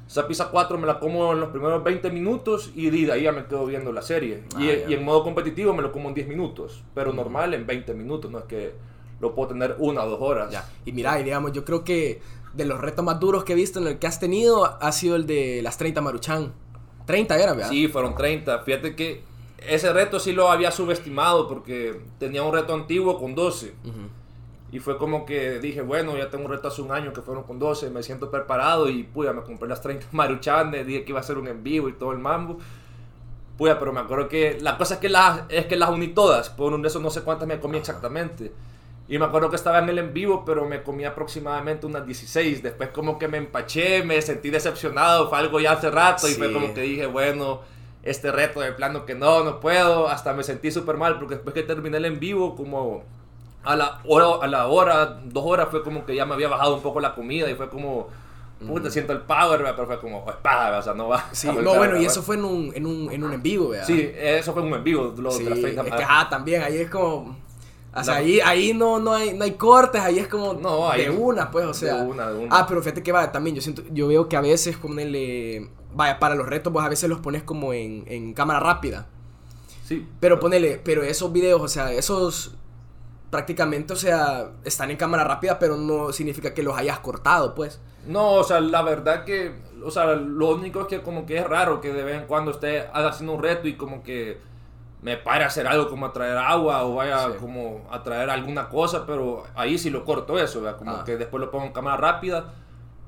esa 0.07 0.29
pizza 0.29 0.49
4 0.49 0.79
me 0.79 0.87
la 0.87 1.01
como 1.01 1.33
en 1.33 1.41
los 1.41 1.51
primeros 1.51 1.83
20 1.83 2.11
minutos 2.11 2.71
y 2.75 2.89
de 2.91 3.13
ahí 3.13 3.23
ya 3.23 3.33
me 3.33 3.47
quedo 3.47 3.67
viendo 3.67 3.93
la 3.93 4.03
serie. 4.03 4.45
y, 4.59 4.69
ah, 4.69 4.89
y, 4.89 4.95
en 4.95 5.05
modo 5.05 5.25
competitivo 5.25 5.75
me 5.75 5.83
lo 5.83 5.91
como 5.91 6.09
en 6.09 6.15
10 6.15 6.29
minutos, 6.29 6.85
pero 6.95 7.13
normal 7.13 7.53
en 7.53 7.67
20 7.67 7.95
minutos, 7.95 8.31
no 8.31 8.39
es 8.39 8.45
que 8.45 8.75
lo 9.21 9.35
puedo 9.35 9.49
tener 9.49 9.75
una 9.79 10.05
o 10.05 10.11
dos 10.11 10.21
horas. 10.21 10.51
Ya. 10.53 10.69
Y 10.85 10.93
mira, 10.93 11.19
y 11.19 11.25
digamos, 11.25 11.53
yo 11.53 11.65
creo 11.65 11.83
que 11.83 12.21
de 12.55 12.65
los 12.65 12.81
retos 12.81 13.05
más 13.05 13.19
duros 13.19 13.45
que 13.45 13.53
he 13.53 13.57
visto 13.57 13.81
en 13.81 13.87
el 13.87 13.99
que 13.99 14.07
has 14.07 14.21
tenido 14.21 14.65
ha 14.81 14.93
sido 14.93 15.17
el 15.17 15.27
de 15.27 15.63
las 15.63 15.79
30 15.79 16.01
Maruchan. 16.01 16.53
30 17.07 17.37
era, 17.37 17.55
¿verdad? 17.55 17.71
Sí, 17.71 17.89
fueron 17.89 18.15
30. 18.15 18.61
Fíjate 18.61 18.95
que 18.95 19.30
ese 19.67 19.93
reto 19.93 20.19
sí 20.19 20.33
lo 20.33 20.51
había 20.51 20.71
subestimado 20.71 21.49
porque 21.49 22.01
tenía 22.19 22.43
un 22.43 22.53
reto 22.53 22.75
antiguo 22.75 23.19
con 23.19 23.35
12. 23.35 23.75
Y 24.73 24.79
fue 24.79 24.99
como 24.99 25.27
que 25.27 25.59
dije, 25.59 25.83
bueno, 25.83 26.17
ya 26.17 26.31
tengo 26.31 26.45
un 26.45 26.51
reto 26.51 26.69
hace 26.69 26.81
un 26.81 26.93
año 26.93 27.13
que 27.13 27.23
fueron 27.23 27.43
con 27.43 27.59
12, 27.59 27.91
me 27.91 28.03
siento 28.05 28.31
preparado 28.31 28.89
y 28.89 29.03
puya, 29.03 29.33
me 29.33 29.43
compré 29.43 29.69
las 29.69 29.81
30 29.81 30.07
maruchanes, 30.13 30.87
dije 30.87 31.05
que 31.05 31.11
iba 31.11 31.21
a 31.21 31.25
ser 31.25 31.39
un 31.39 31.49
en 31.49 31.63
vivo 31.63 31.89
y 31.89 31.93
todo 31.95 32.13
el 32.13 32.19
mambo. 32.19 32.59
Puya, 33.59 33.79
pero 33.79 33.93
me 33.93 34.01
acuerdo 34.01 34.29
que 34.29 34.59
la 34.61 34.79
cosa 34.79 34.95
es 34.95 35.01
que 35.01 35.09
las, 35.09 35.43
es 35.49 35.67
que 35.67 35.77
las 35.77 35.91
uní 35.91 36.09
todas, 36.09 36.49
por 36.51 36.73
un 36.73 36.83
de 36.83 36.89
esos 36.89 37.03
no 37.03 37.11
sé 37.11 37.23
cuántas 37.23 37.47
me 37.49 37.59
comí 37.59 37.79
exactamente. 37.79 38.53
Y 39.09 39.19
me 39.19 39.25
acuerdo 39.25 39.51
que 39.51 39.57
estaba 39.57 39.81
en 39.81 39.89
el 39.89 39.99
en 39.99 40.15
vivo, 40.15 40.45
pero 40.47 40.67
me 40.67 40.85
comí 40.85 41.05
aproximadamente 41.05 41.85
unas 41.85 42.07
16. 42.07 42.63
Después 42.63 42.91
como 42.91 43.19
que 43.19 43.27
me 43.27 43.39
empaché, 43.39 44.05
me 44.05 44.23
sentí 44.23 44.51
decepcionado, 44.51 45.29
fue 45.29 45.39
algo 45.39 45.59
ya 45.59 45.73
hace 45.73 45.91
rato 45.91 46.29
y 46.29 46.35
fue 46.35 46.53
como 46.53 46.73
que 46.73 46.83
dije, 46.83 47.07
bueno 47.07 47.61
este 48.03 48.33
reto 48.33 48.61
de 48.61 48.73
plano 48.73 49.05
que 49.05 49.15
no, 49.15 49.45
no 49.45 49.61
puedo, 49.61 50.09
hasta 50.09 50.33
me 50.33 50.43
sentí 50.43 50.71
súper 50.71 50.97
mal 50.97 51.19
porque 51.19 51.35
después 51.35 51.55
que 51.55 51.63
terminé 51.63 51.99
el 51.99 52.07
en 52.07 52.21
vivo, 52.21 52.57
como 52.57 53.03
a 53.63 53.77
la 53.77 54.01
hora, 54.07 54.45
a 54.45 54.47
la 54.47 54.67
hora, 54.69 55.21
dos 55.25 55.45
horas 55.45 55.69
fue 55.71 55.83
como 55.83 56.07
que 56.07 56.15
ya 56.15 56.25
me 56.25 56.35
había 56.35 56.49
bajado 56.49 56.77
un 56.77 56.83
poco 56.83 57.01
la 57.01 57.15
comida 57.15 57.51
y 57.51 57.55
fue 57.55 57.69
como, 57.69 58.09
puta, 58.67 58.89
mm. 58.89 58.93
siento 58.93 59.13
el 59.13 59.21
power, 59.21 59.63
pero 59.63 59.87
fue 59.87 60.01
como, 60.01 60.25
espada, 60.29 60.79
o 60.79 60.83
sea, 60.83 60.95
no 60.95 61.09
va. 61.09 61.27
Sí, 61.33 61.49
no, 61.49 61.75
bueno, 61.75 62.01
y 62.01 62.07
eso 62.07 62.23
fue 62.23 62.37
en 62.37 62.45
un, 62.45 62.73
en 62.75 62.87
un, 62.87 63.13
en 63.13 63.23
un 63.23 63.33
en 63.35 63.43
vivo, 63.43 63.69
¿verdad? 63.69 63.87
Sí, 63.87 64.11
eso 64.15 64.53
fue 64.55 64.63
en 64.63 64.69
un 64.69 64.75
en 64.75 64.85
vivo, 64.85 65.15
lo 65.17 65.31
sí, 65.31 65.47
Es 65.47 65.75
que, 65.75 66.05
ah, 66.09 66.27
también, 66.31 66.63
ahí 66.63 66.79
es 66.79 66.91
como... 66.91 67.39
O 67.93 68.05
sea, 68.05 68.17
ahí, 68.17 68.39
ahí 68.39 68.73
no, 68.73 69.01
no, 69.01 69.15
hay, 69.15 69.35
no 69.35 69.43
hay 69.43 69.55
cortes, 69.55 70.01
ahí 70.01 70.21
es 70.21 70.29
como 70.29 70.55
no, 70.55 70.93
de 70.93 71.11
una, 71.11 71.51
pues, 71.51 71.67
o 71.67 71.75
sea. 71.75 71.97
De 71.97 72.03
una, 72.09 72.31
de 72.31 72.39
una. 72.45 72.57
Ah, 72.57 72.65
pero 72.65 72.81
fíjate 72.83 73.03
que 73.03 73.11
va, 73.11 73.33
también 73.33 73.57
yo 73.57 73.61
siento, 73.61 73.83
yo 73.91 74.07
veo 74.07 74.29
que 74.29 74.37
a 74.37 74.41
veces 74.41 74.77
ponele 74.77 75.69
vaya, 75.95 76.19
para 76.19 76.35
los 76.35 76.47
retos, 76.47 76.73
pues 76.73 76.85
a 76.85 76.89
veces 76.89 77.09
los 77.09 77.21
pones 77.21 77.43
como 77.43 77.73
en, 77.73 78.05
en 78.07 78.35
cámara 78.35 78.61
rápida. 78.61 79.07
Sí. 79.85 80.07
Pero 80.21 80.39
ponele, 80.39 80.81
pero 80.85 81.03
esos 81.03 81.33
videos, 81.33 81.61
o 81.61 81.69
sea, 81.69 81.93
esos 81.93 82.55
prácticamente, 83.31 83.93
o 83.93 83.97
sea, 83.97 84.51
están 84.65 84.91
en 84.91 84.97
cámara 84.97 85.25
rápida, 85.25 85.59
pero 85.59 85.77
no 85.77 86.13
significa 86.13 86.53
que 86.53 86.63
los 86.63 86.77
hayas 86.77 86.99
cortado, 86.99 87.55
pues. 87.55 87.81
No, 88.07 88.33
o 88.33 88.45
sea, 88.45 88.61
la 88.61 88.83
verdad 88.83 89.25
que, 89.25 89.55
o 89.85 89.91
sea, 89.91 90.07
lo 90.15 90.51
único 90.51 90.81
es 90.83 90.87
que 90.87 91.03
como 91.03 91.27
que 91.27 91.39
es 91.39 91.47
raro 91.47 91.81
que 91.81 91.93
de 91.93 92.03
vez 92.03 92.21
en 92.21 92.27
cuando 92.27 92.51
esté 92.51 92.89
haciendo 92.93 93.35
un 93.35 93.43
reto 93.43 93.69
y 93.69 93.77
como 93.77 94.03
que 94.03 94.39
me 95.03 95.17
pare 95.17 95.45
a 95.45 95.47
hacer 95.47 95.67
algo 95.67 95.89
como 95.89 96.07
a 96.07 96.13
traer 96.13 96.37
agua 96.37 96.85
o 96.85 96.97
vaya 96.97 97.37
como 97.39 97.87
a 97.91 98.03
traer 98.03 98.31
alguna 98.31 98.69
cosa, 98.69 99.07
pero 99.07 99.45
ahí 99.55 99.79
sí 99.79 99.91
lo 99.91 100.05
corto 100.05 100.39
eso, 100.39 100.63
como 100.77 100.91
ah. 100.91 101.05
que 101.05 101.17
después 101.17 101.41
lo 101.41 101.51
pongo 101.51 101.67
en 101.67 101.73
cámara 101.73 101.97
rápida 101.97 102.53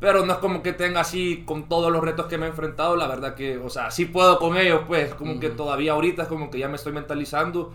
pero 0.02 0.26
no 0.26 0.32
es 0.32 0.40
como 0.40 0.64
que 0.64 0.72
tenga 0.72 1.02
así 1.02 1.44
con 1.46 1.68
todos 1.68 1.92
los 1.92 2.02
retos 2.02 2.26
que 2.26 2.36
me 2.36 2.46
he 2.46 2.48
enfrentado, 2.48 2.96
la 2.96 3.06
verdad 3.06 3.36
que, 3.36 3.56
o 3.58 3.70
sea, 3.70 3.92
sí 3.92 4.06
puedo 4.06 4.40
con 4.40 4.56
ellos, 4.56 4.80
pues, 4.88 5.14
como 5.14 5.38
que 5.38 5.48
todavía 5.48 5.92
ahorita 5.92 6.22
es 6.22 6.28
como 6.28 6.50
que 6.50 6.58
ya 6.58 6.66
me 6.66 6.74
estoy 6.74 6.92
mentalizando 6.92 7.72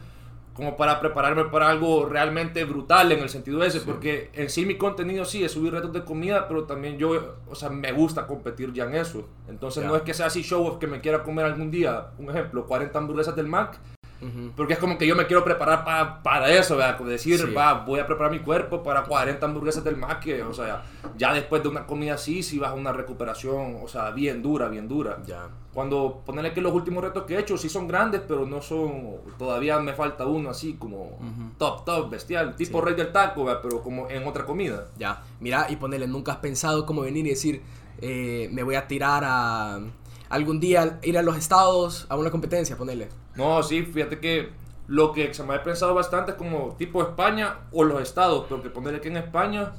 como 0.52 0.76
para 0.76 1.00
prepararme 1.00 1.46
para 1.46 1.70
algo 1.70 2.06
realmente 2.06 2.66
brutal 2.66 3.14
en 3.14 3.20
el 3.20 3.30
sentido 3.30 3.64
ese, 3.64 3.80
porque 3.80 4.30
en 4.34 4.50
sí 4.50 4.66
mi 4.66 4.76
contenido 4.76 5.24
sí 5.24 5.42
es 5.42 5.54
subir 5.54 5.72
retos 5.72 5.94
de 5.94 6.04
comida, 6.04 6.50
pero 6.50 6.66
también 6.66 6.98
yo, 6.98 7.38
o 7.50 7.56
sea, 7.56 7.70
me 7.70 7.94
gusta 7.94 8.28
competir 8.28 8.74
ya 8.74 8.84
en 8.84 8.96
eso. 8.96 9.30
Entonces 9.48 9.86
no 9.86 9.96
es 9.96 10.02
que 10.02 10.14
sea 10.14 10.26
así 10.26 10.42
show 10.42 10.68
off 10.68 10.80
que 10.80 10.88
me 10.88 11.00
quiera 11.00 11.24
comer 11.24 11.46
algún 11.46 11.72
día, 11.72 12.08
un 12.18 12.30
ejemplo, 12.30 12.66
40 12.66 13.00
hamburguesas 13.00 13.38
del 13.38 13.48
Mac, 13.48 13.80
Porque 14.56 14.74
es 14.74 14.80
como 14.80 14.98
que 14.98 15.06
yo 15.06 15.16
me 15.16 15.28
quiero 15.28 15.44
preparar 15.44 15.84
para 16.24 16.52
eso, 16.52 16.76
¿verdad? 16.76 16.98
Como 16.98 17.10
decir, 17.10 17.56
va, 17.56 17.74
voy 17.74 18.00
a 18.00 18.08
preparar 18.08 18.32
mi 18.32 18.40
cuerpo 18.40 18.82
para 18.82 19.04
40 19.04 19.46
hamburguesas 19.46 19.84
del 19.84 19.98
Mac, 19.98 20.28
o 20.50 20.54
sea, 20.54 20.84
ya 21.18 21.34
después 21.34 21.62
de 21.62 21.70
una 21.70 21.86
comida 21.86 22.16
así, 22.16 22.42
si 22.42 22.58
vas 22.58 22.72
a 22.72 22.74
una 22.74 22.92
recuperación, 22.92 23.78
o 23.84 23.88
sea, 23.88 24.12
bien 24.12 24.42
dura, 24.42 24.68
bien 24.70 24.88
dura. 24.88 25.20
Ya. 25.26 25.50
Cuando 25.74 26.24
ponerle 26.26 26.54
que 26.54 26.62
los 26.62 26.74
últimos 26.74 27.04
retos 27.04 27.24
que 27.26 27.36
he 27.36 27.40
hecho 27.40 27.58
sí 27.58 27.70
son 27.70 27.88
grandes, 27.88 28.22
pero 28.28 28.46
no 28.46 28.62
son, 28.62 29.18
todavía 29.38 29.80
me 29.80 29.94
falta 29.94 30.26
uno 30.26 30.50
así 30.50 30.74
como 30.74 31.20
top, 31.58 31.86
top, 31.86 32.10
bestial, 32.10 32.56
tipo 32.56 32.82
rey 32.82 32.96
del 32.96 33.12
taco, 33.12 33.46
¿verdad? 33.46 33.62
pero 33.62 33.82
como 33.84 34.10
en 34.10 34.26
otra 34.28 34.46
comida. 34.46 34.88
Ya, 34.98 35.24
mira, 35.40 35.68
y 35.70 35.76
ponerle, 35.76 36.08
nunca 36.08 36.32
has 36.32 36.40
pensado 36.40 36.86
cómo 36.86 37.02
venir 37.02 37.28
y 37.28 37.30
decir, 37.30 37.62
eh, 38.02 38.50
me 38.52 38.64
voy 38.64 38.76
a 38.76 38.88
tirar 38.88 39.24
a 39.26 39.80
algún 40.30 40.60
día 40.60 41.00
ir 41.04 41.18
a 41.18 41.22
los 41.22 41.38
estados 41.38 42.06
a 42.10 42.16
una 42.16 42.32
competencia, 42.32 42.78
ponerle. 42.78 43.10
No, 43.36 43.62
sí, 43.64 43.84
fíjate 43.84 44.20
que 44.20 44.52
lo 44.88 45.12
que 45.12 45.34
se 45.34 45.44
me 45.44 45.54
ha 45.54 45.64
pensado 45.64 45.94
bastante 45.94 46.32
es 46.32 46.38
como 46.38 46.76
tipo 46.78 47.02
España 47.02 47.58
o 47.72 47.84
los 47.84 48.02
estados, 48.02 48.46
porque 48.50 48.70
ponerle 48.70 49.02
que 49.02 49.10
en 49.10 49.18
España 49.18 49.74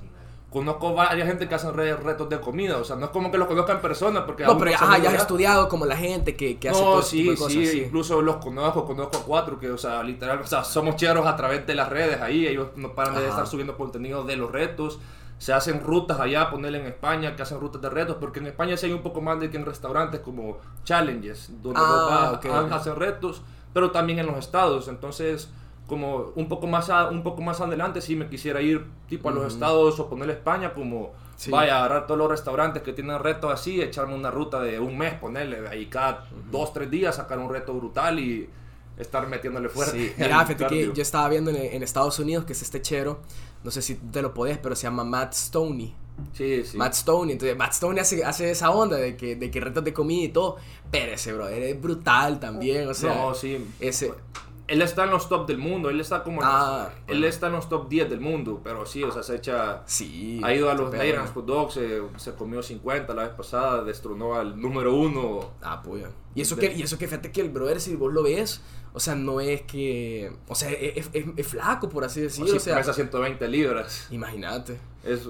conozco 0.50 0.94
varias 0.94 1.28
gente 1.28 1.46
que 1.46 1.54
hacen 1.54 1.74
retos 1.74 2.28
de 2.28 2.40
comida, 2.40 2.78
o 2.78 2.84
sea, 2.84 2.96
no 2.96 3.06
es 3.06 3.10
como 3.10 3.30
que 3.30 3.36
los 3.36 3.46
conozca 3.48 3.72
en 3.72 3.80
persona, 3.80 4.24
porque... 4.24 4.44
No, 4.44 4.56
pero 4.56 4.70
ya, 4.70 4.78
has 4.78 5.14
estudiado 5.14 5.68
como 5.68 5.84
la 5.84 5.96
gente 5.96 6.36
que, 6.36 6.58
que 6.58 6.70
hace 6.70 6.80
todo 6.80 7.02
sí, 7.02 7.18
tipo 7.18 7.30
de 7.32 7.36
cosas, 7.36 7.52
sí, 7.52 7.82
incluso 7.84 8.22
los 8.22 8.36
conozco, 8.36 8.86
conozco 8.86 9.18
a 9.18 9.22
cuatro 9.24 9.58
que, 9.58 9.70
o 9.70 9.76
sea, 9.76 10.02
literal, 10.02 10.40
o 10.40 10.46
sea, 10.46 10.64
somos 10.64 10.96
cheros 10.96 11.26
a 11.26 11.36
través 11.36 11.66
de 11.66 11.74
las 11.74 11.90
redes 11.90 12.20
ahí, 12.22 12.46
ellos 12.46 12.68
no 12.76 12.94
paran 12.94 13.14
de 13.16 13.28
estar 13.28 13.46
subiendo 13.46 13.76
contenido 13.76 14.24
de 14.24 14.36
los 14.36 14.50
retos, 14.50 14.98
se 15.38 15.52
hacen 15.52 15.80
rutas 15.80 16.18
allá, 16.20 16.50
ponerle 16.50 16.80
en 16.80 16.86
España, 16.86 17.36
que 17.36 17.42
hacen 17.42 17.60
rutas 17.60 17.80
de 17.80 17.88
retos, 17.88 18.16
porque 18.20 18.40
en 18.40 18.48
España 18.48 18.76
sí 18.76 18.86
hay 18.86 18.92
un 18.92 19.02
poco 19.02 19.20
más 19.20 19.38
de 19.40 19.50
que 19.50 19.56
en 19.56 19.64
restaurantes 19.64 20.20
como 20.20 20.58
challenges, 20.84 21.50
donde 21.62 21.80
ah, 21.82 22.40
hacen 22.72 22.96
retos, 22.96 23.42
pero 23.72 23.90
también 23.90 24.18
en 24.18 24.26
los 24.26 24.36
estados, 24.36 24.88
entonces 24.88 25.50
como 25.88 26.32
un 26.36 26.48
poco 26.48 26.66
más 26.66 26.90
un 27.10 27.22
poco 27.22 27.40
más 27.40 27.62
adelante 27.62 28.02
si 28.02 28.14
me 28.14 28.28
quisiera 28.28 28.60
ir 28.60 28.86
tipo 29.08 29.30
a 29.30 29.32
los 29.32 29.54
estados 29.54 29.98
o 29.98 30.08
ponerle 30.08 30.34
España 30.34 30.74
como 30.74 31.12
vaya 31.48 31.76
a 31.76 31.78
agarrar 31.78 32.06
todos 32.06 32.18
los 32.18 32.28
restaurantes 32.28 32.82
que 32.82 32.92
tienen 32.92 33.18
retos 33.18 33.50
así 33.50 33.80
echarme 33.80 34.14
una 34.14 34.30
ruta 34.30 34.60
de 34.60 34.78
un 34.78 34.98
mes 34.98 35.14
ponerle 35.14 35.66
ahí 35.66 35.86
cada 35.86 36.26
dos 36.50 36.74
tres 36.74 36.90
días 36.90 37.16
sacar 37.16 37.38
un 37.38 37.48
reto 37.48 37.72
brutal 37.72 38.18
y 38.20 38.50
estar 38.98 39.26
metiéndole 39.28 39.68
fuerte. 39.68 40.14
Mira, 40.18 40.44
fíjate 40.46 40.66
que 40.66 40.92
yo 40.92 41.02
estaba 41.02 41.28
viendo 41.28 41.50
en, 41.50 41.82
Estados 41.82 42.18
Unidos 42.18 42.44
que 42.44 42.52
es 42.52 42.62
este 42.62 42.82
chero, 42.82 43.20
no 43.64 43.70
sé 43.70 43.82
si 43.82 43.94
te 43.94 44.22
lo 44.22 44.34
podés, 44.34 44.58
pero 44.58 44.74
se 44.76 44.84
llama 44.84 45.04
Matt 45.04 45.34
Stoney. 45.34 45.94
Sí, 46.32 46.64
sí. 46.64 46.76
Matt 46.76 46.94
Stoney, 46.94 47.32
entonces 47.32 47.56
Matt 47.56 47.72
Stoney 47.72 48.00
hace, 48.00 48.24
hace 48.24 48.50
esa 48.50 48.70
onda 48.70 48.96
de 48.96 49.16
que, 49.16 49.36
de 49.36 49.50
que 49.50 49.60
retos 49.60 49.84
de 49.84 49.92
comida 49.92 50.24
y 50.24 50.28
todo, 50.28 50.56
pero 50.90 51.12
ese 51.12 51.32
brother 51.32 51.62
es 51.62 51.80
brutal 51.80 52.40
también, 52.40 52.88
o 52.88 52.94
sea. 52.94 53.14
No, 53.14 53.34
sí. 53.34 53.64
Ese, 53.78 54.12
él 54.68 54.82
está 54.82 55.04
en 55.04 55.10
los 55.10 55.28
top 55.28 55.46
del 55.46 55.56
mundo, 55.56 55.88
él 55.88 55.98
está 55.98 56.22
como 56.22 56.40
ah, 56.44 56.90
él 57.06 57.24
está 57.24 57.46
en 57.46 57.54
los 57.54 57.70
top 57.70 57.88
10 57.88 58.10
del 58.10 58.20
mundo, 58.20 58.60
pero 58.62 58.84
sí, 58.84 59.02
o 59.02 59.10
sea, 59.10 59.22
se 59.22 59.36
echa 59.36 59.82
sí, 59.86 60.40
ha 60.44 60.54
ido 60.54 60.70
a 60.70 60.74
los 60.74 60.92
Nigerian 60.92 61.26
Hot 61.26 61.46
Dogs, 61.46 61.74
se, 61.74 62.02
se, 62.16 62.34
comió 62.34 62.62
50 62.62 63.14
la 63.14 63.22
vez 63.22 63.32
pasada, 63.32 63.82
destronó 63.82 64.34
al 64.34 64.60
número 64.60 64.94
uno. 64.94 65.52
Ah, 65.62 65.80
pues. 65.82 66.04
Y 66.34 66.42
eso 66.42 66.56
que 66.56 66.72
y 66.74 66.82
eso 66.82 66.98
que 66.98 67.08
fíjate 67.08 67.32
que 67.32 67.40
el 67.40 67.48
brother 67.48 67.80
si 67.80 67.96
vos 67.96 68.12
lo 68.12 68.22
ves, 68.22 68.60
o 68.92 69.00
sea, 69.00 69.14
no 69.14 69.40
es 69.40 69.62
que. 69.62 70.32
O 70.48 70.54
sea, 70.54 70.70
es, 70.70 71.08
es, 71.12 71.46
flaco, 71.46 71.88
por 71.88 72.04
así 72.04 72.20
decirlo. 72.20 72.56
O, 72.56 72.58
sea, 72.58 72.76
pesa 72.76 72.92
120 72.92 73.46
libras. 73.48 74.06
Imagínate. 74.10 74.78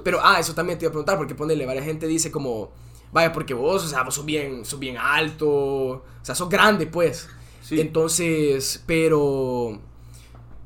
Pero, 0.04 0.20
ah, 0.22 0.38
eso 0.40 0.54
también 0.54 0.78
te 0.78 0.84
iba 0.84 0.90
a 0.90 0.92
preguntar, 0.92 1.16
porque 1.16 1.34
ponele, 1.34 1.66
varias 1.66 1.84
gente 1.84 2.06
dice 2.06 2.30
como. 2.30 2.70
Vaya, 3.12 3.32
porque 3.32 3.54
vos, 3.54 3.84
o 3.84 3.88
sea, 3.88 4.02
vos 4.02 4.14
sos 4.14 4.24
bien, 4.24 4.64
sos 4.64 4.78
bien 4.78 4.96
alto. 4.98 5.48
O 5.48 6.04
sea, 6.22 6.34
sos 6.34 6.48
grande, 6.48 6.86
pues. 6.86 7.28
Sí. 7.62 7.80
Entonces, 7.80 8.82
pero. 8.86 9.80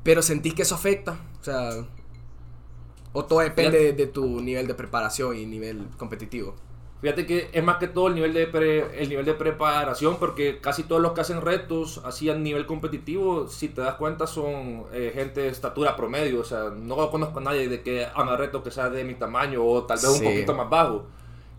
Pero 0.03 0.21
sentís 0.21 0.53
que 0.53 0.61
eso 0.61 0.75
afecta. 0.75 1.19
O 1.41 1.43
sea. 1.43 1.69
O 3.13 3.25
todo 3.25 3.39
depende 3.39 3.93
de 3.93 4.07
tu 4.07 4.41
nivel 4.41 4.65
de 4.65 4.73
preparación 4.73 5.37
y 5.37 5.45
nivel 5.45 5.87
competitivo. 5.97 6.55
Fíjate 7.03 7.25
que 7.25 7.49
es 7.51 7.61
más 7.61 7.79
que 7.79 7.89
todo 7.89 8.07
el 8.07 8.15
nivel 8.15 8.33
de, 8.33 8.87
el 8.97 9.09
nivel 9.09 9.25
de 9.25 9.33
preparación, 9.33 10.15
porque 10.19 10.59
casi 10.61 10.83
todos 10.83 11.01
los 11.01 11.11
que 11.11 11.19
hacen 11.19 11.41
retos, 11.41 11.99
así 12.05 12.29
a 12.29 12.33
nivel 12.33 12.65
competitivo, 12.65 13.49
si 13.49 13.67
te 13.67 13.81
das 13.81 13.95
cuenta, 13.95 14.25
son 14.25 14.85
eh, 14.93 15.11
gente 15.13 15.41
de 15.41 15.49
estatura 15.49 15.97
promedio. 15.97 16.39
O 16.39 16.45
sea, 16.45 16.69
no 16.73 17.11
conozco 17.11 17.39
a 17.39 17.41
nadie 17.41 17.67
de 17.67 17.81
que 17.81 18.05
haga 18.05 18.37
retos 18.37 18.63
que 18.63 18.71
sea 18.71 18.89
de 18.89 19.03
mi 19.03 19.15
tamaño 19.15 19.65
o 19.65 19.83
tal 19.83 19.97
vez 19.97 20.07
un 20.11 20.23
poquito 20.23 20.53
más 20.53 20.69
bajo. 20.69 21.03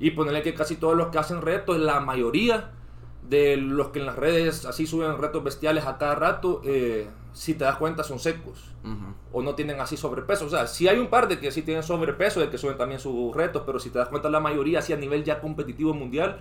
Y 0.01 0.13
ponerle 0.13 0.41
que 0.41 0.55
casi 0.55 0.77
todos 0.77 0.97
los 0.97 1.09
que 1.09 1.19
hacen 1.19 1.43
retos, 1.43 1.77
la 1.77 2.01
mayoría 2.01 2.71
de 3.29 3.57
los 3.57 3.89
que 3.89 4.01
en 4.01 4.07
las 4.07 4.17
redes 4.17 4.65
así 4.67 4.87
suben 4.87 5.19
retos 5.19 5.43
bestiales 5.43 5.87
a 5.87 5.99
cada 5.99 6.15
rato, 6.15 6.61
eh, 6.65 7.09
si 7.33 7.55
te 7.55 7.65
das 7.65 7.77
cuenta, 7.77 8.05
son 8.05 8.19
secos. 8.19 8.71
O 9.33 9.43
no 9.43 9.55
tienen 9.55 9.81
así 9.81 9.97
sobrepeso. 9.97 10.45
O 10.45 10.51
sea, 10.51 10.67
si 10.67 10.89
hay 10.89 10.99
un 10.99 11.09
par 11.09 11.27
de 11.27 11.41
que 11.41 11.51
sí 11.51 11.63
tienen 11.63 11.83
sobrepeso, 11.83 12.39
de 12.41 12.51
que 12.51 12.59
suben 12.59 12.77
también 12.77 13.01
sus 13.01 13.35
retos, 13.35 13.63
pero 13.65 13.79
si 13.79 13.91
te 13.91 13.99
das 13.99 14.09
cuenta, 14.09 14.29
la 14.29 14.41
mayoría, 14.41 14.81
así 14.81 14.93
a 14.93 14.97
nivel 14.97 15.25
ya 15.25 15.41
competitivo 15.41 15.95
mundial, 15.95 16.39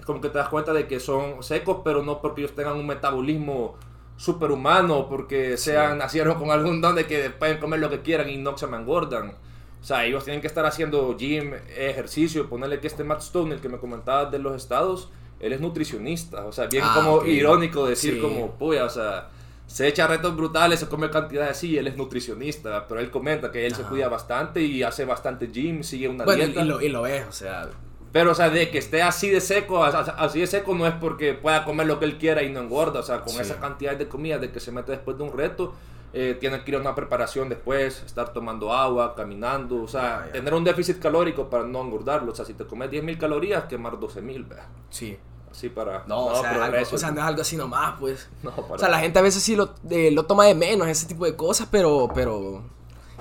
es 0.00 0.06
como 0.06 0.20
que 0.20 0.30
te 0.30 0.38
das 0.38 0.48
cuenta 0.48 0.72
de 0.72 0.88
que 0.88 0.98
son 1.00 1.42
secos, 1.42 1.82
pero 1.84 2.02
no 2.02 2.20
porque 2.20 2.40
ellos 2.40 2.56
tengan 2.56 2.76
un 2.76 2.86
metabolismo 2.86 3.76
superhumano, 4.16 5.08
porque 5.08 5.56
sean, 5.56 5.98
nacieron 5.98 6.38
con 6.38 6.50
algún 6.50 6.80
don 6.80 6.94
de 6.94 7.06
que 7.06 7.30
pueden 7.30 7.58
comer 7.58 7.80
lo 7.80 7.90
que 7.90 8.00
quieran 8.00 8.28
y 8.28 8.38
no 8.38 8.56
se 8.56 8.66
me 8.66 8.78
engordan. 8.78 9.34
O 9.80 9.84
sea, 9.84 10.04
ellos 10.04 10.24
tienen 10.24 10.40
que 10.40 10.46
estar 10.46 10.64
haciendo 10.64 11.16
gym, 11.16 11.54
ejercicio, 11.76 12.48
ponerle 12.48 12.80
que 12.80 12.86
este 12.86 13.04
Matt 13.04 13.20
Stone, 13.20 13.54
el 13.54 13.60
que 13.60 13.68
me 13.68 13.78
comentabas 13.78 14.30
de 14.30 14.38
los 14.38 14.54
estados, 14.54 15.10
él 15.42 15.52
es 15.52 15.60
nutricionista. 15.60 16.46
O 16.46 16.52
sea, 16.52 16.66
bien 16.66 16.84
ah, 16.86 16.92
como 16.94 17.26
irónico 17.26 17.86
decir 17.86 18.22
como, 18.22 18.52
puya, 18.52 18.84
o 18.84 18.90
sea 18.90 19.28
se 19.72 19.88
echa 19.88 20.06
retos 20.06 20.36
brutales, 20.36 20.80
se 20.80 20.86
come 20.86 21.08
cantidades 21.08 21.52
así, 21.52 21.78
él 21.78 21.86
es 21.86 21.96
nutricionista, 21.96 22.86
pero 22.86 23.00
él 23.00 23.10
comenta 23.10 23.50
que 23.50 23.66
él 23.66 23.74
se 23.74 23.84
cuida 23.84 24.06
bastante 24.06 24.60
y 24.60 24.82
hace 24.82 25.06
bastante 25.06 25.46
gym, 25.46 25.82
sigue 25.82 26.08
una 26.08 26.26
dieta. 26.26 26.60
Y 26.60 26.64
lo, 26.66 26.82
y 26.82 26.88
lo 26.90 27.06
es, 27.06 27.26
o 27.26 27.32
sea... 27.32 27.70
Pero, 28.12 28.32
o 28.32 28.34
sea, 28.34 28.50
de 28.50 28.70
que 28.70 28.76
esté 28.76 29.00
así 29.00 29.30
de 29.30 29.40
seco, 29.40 29.82
así 29.82 30.40
de 30.40 30.46
seco 30.46 30.74
no 30.74 30.86
es 30.86 30.92
porque 30.92 31.32
pueda 31.32 31.64
comer 31.64 31.86
lo 31.86 31.98
que 31.98 32.04
él 32.04 32.18
quiera 32.18 32.42
y 32.42 32.50
no 32.52 32.60
engorda, 32.60 33.00
o 33.00 33.02
sea, 33.02 33.22
con 33.22 33.40
esa 33.40 33.58
cantidad 33.58 33.96
de 33.96 34.06
comida 34.06 34.36
de 34.36 34.52
que 34.52 34.60
se 34.60 34.70
mete 34.70 34.92
después 34.92 35.16
de 35.16 35.24
un 35.24 35.32
reto, 35.32 35.72
eh, 36.12 36.36
tiene 36.38 36.62
que 36.62 36.72
ir 36.72 36.76
a 36.76 36.80
una 36.80 36.94
preparación 36.94 37.48
después, 37.48 38.02
estar 38.04 38.34
tomando 38.34 38.70
agua, 38.74 39.14
caminando, 39.14 39.84
o 39.84 39.88
sea, 39.88 40.24
ah, 40.26 40.30
tener 40.30 40.52
un 40.52 40.62
déficit 40.62 40.98
calórico 40.98 41.48
para 41.48 41.64
no 41.64 41.80
engordarlo, 41.80 42.32
o 42.32 42.34
sea, 42.34 42.44
si 42.44 42.52
te 42.52 42.66
comes 42.66 42.90
10.000 42.90 43.16
calorías, 43.16 43.64
quemar 43.64 43.94
12.000, 43.94 44.46
¿verdad? 44.46 44.66
Sí. 44.90 45.16
Sí, 45.52 45.68
para. 45.68 46.04
No, 46.06 46.26
o, 46.26 46.40
sea, 46.40 46.64
algo, 46.64 46.78
o 46.90 46.98
sea, 46.98 47.10
no 47.10 47.20
es 47.20 47.26
algo 47.26 47.42
así 47.42 47.56
nomás, 47.56 47.98
pues. 47.98 48.28
O 48.68 48.78
sea, 48.78 48.88
la 48.88 48.98
gente 48.98 49.18
a 49.18 49.22
veces 49.22 49.42
sí 49.42 49.54
lo, 49.54 49.74
lo 49.88 50.24
toma 50.24 50.46
de 50.46 50.54
menos, 50.54 50.88
ese 50.88 51.06
tipo 51.06 51.24
de 51.24 51.36
cosas, 51.36 51.68
pero. 51.70 52.08
pero 52.14 52.62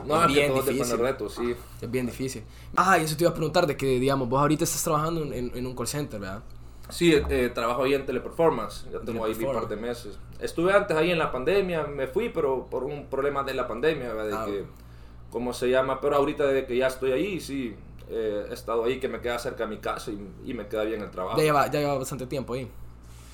no, 0.05 0.25
es 0.25 0.33
bien 0.33 0.53
difícil. 0.53 0.97
Reto, 0.97 1.29
sí. 1.29 1.55
Es 1.79 1.91
bien 1.91 2.07
difícil. 2.07 2.43
Ah, 2.75 2.97
y 2.97 3.03
eso 3.03 3.15
te 3.15 3.23
iba 3.23 3.31
a 3.31 3.35
preguntar 3.35 3.67
de 3.67 3.77
que, 3.77 3.99
digamos, 3.99 4.27
vos 4.27 4.39
ahorita 4.39 4.63
estás 4.63 4.83
trabajando 4.83 5.21
en, 5.33 5.51
en 5.53 5.67
un 5.67 5.75
call 5.75 5.87
center, 5.87 6.19
¿verdad? 6.19 6.41
Sí, 6.91 7.13
eh, 7.13 7.49
trabajo 7.53 7.83
ahí 7.83 7.93
en 7.93 8.05
Teleperformance, 8.05 8.85
ya 8.91 8.99
tengo 8.99 9.23
ahí 9.23 9.33
un 9.33 9.53
par 9.53 9.67
de 9.67 9.77
meses. 9.77 10.19
Estuve 10.39 10.73
antes 10.73 10.95
ahí 10.97 11.11
en 11.11 11.19
la 11.19 11.31
pandemia, 11.31 11.83
me 11.83 12.07
fui, 12.07 12.29
pero 12.29 12.67
por 12.69 12.83
un 12.83 13.05
problema 13.07 13.43
de 13.43 13.53
la 13.53 13.67
pandemia, 13.67 14.13
¿verdad? 14.13 14.25
De 14.25 14.33
ah, 14.35 14.45
que, 14.45 14.65
¿cómo 15.29 15.53
se 15.53 15.69
llama? 15.69 16.01
Pero 16.01 16.17
ahorita 16.17 16.45
desde 16.45 16.65
que 16.65 16.75
ya 16.75 16.87
estoy 16.87 17.13
ahí, 17.13 17.39
sí, 17.39 17.75
eh, 18.11 18.47
he 18.49 18.53
estado 18.53 18.83
ahí 18.83 18.99
que 18.99 19.07
me 19.07 19.21
queda 19.21 19.39
cerca 19.39 19.63
de 19.63 19.69
mi 19.69 19.77
casa 19.77 20.11
y, 20.11 20.53
me 20.53 20.67
queda 20.67 20.83
bien 20.83 21.01
el 21.01 21.09
trabajo. 21.09 21.37
Ya 21.37 21.43
lleva, 21.43 21.71
ya 21.71 21.79
lleva 21.79 21.97
bastante 21.97 22.27
tiempo 22.27 22.53
ahí. 22.53 22.67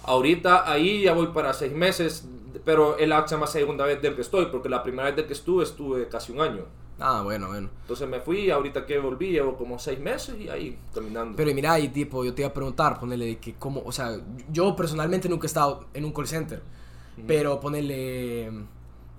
Ahorita 0.04 0.72
ahí 0.72 1.02
ya 1.02 1.14
voy 1.14 1.28
para 1.28 1.54
seis 1.54 1.74
meses, 1.74 2.28
pero 2.64 2.98
es 2.98 3.08
la 3.08 3.28
segunda 3.48 3.86
vez 3.86 4.02
de 4.02 4.16
que 4.16 4.22
estoy, 4.22 4.46
porque 4.46 4.70
la 4.70 4.84
primera 4.84 5.06
vez 5.06 5.16
de 5.16 5.26
que 5.26 5.34
estuve 5.34 5.64
estuve 5.64 6.08
casi 6.08 6.32
un 6.32 6.42
año. 6.42 6.66
Ah, 7.00 7.22
bueno, 7.24 7.48
bueno. 7.48 7.70
Entonces 7.82 8.08
me 8.08 8.20
fui, 8.20 8.50
ahorita 8.50 8.86
que 8.86 8.98
volví, 8.98 9.32
llevo 9.32 9.56
como 9.56 9.78
seis 9.78 10.00
meses 10.00 10.36
y 10.40 10.50
ahí 10.50 10.78
caminando. 10.94 11.36
Pero 11.36 11.54
mira, 11.54 11.80
y 11.80 11.90
tipo, 11.90 12.24
yo 12.24 12.34
te 12.34 12.42
iba 12.42 12.50
a 12.50 12.54
preguntar, 12.54 13.00
ponerle 13.00 13.38
que 13.38 13.54
cómo, 13.56 13.82
o 13.86 13.92
sea, 13.92 14.18
yo 14.52 14.76
personalmente 14.76 15.30
nunca 15.30 15.46
he 15.46 15.48
estado 15.48 15.86
en 15.94 16.06
un 16.06 16.12
call 16.12 16.28
center, 16.28 16.62
pero 17.28 17.60
ponerle, 17.60 18.52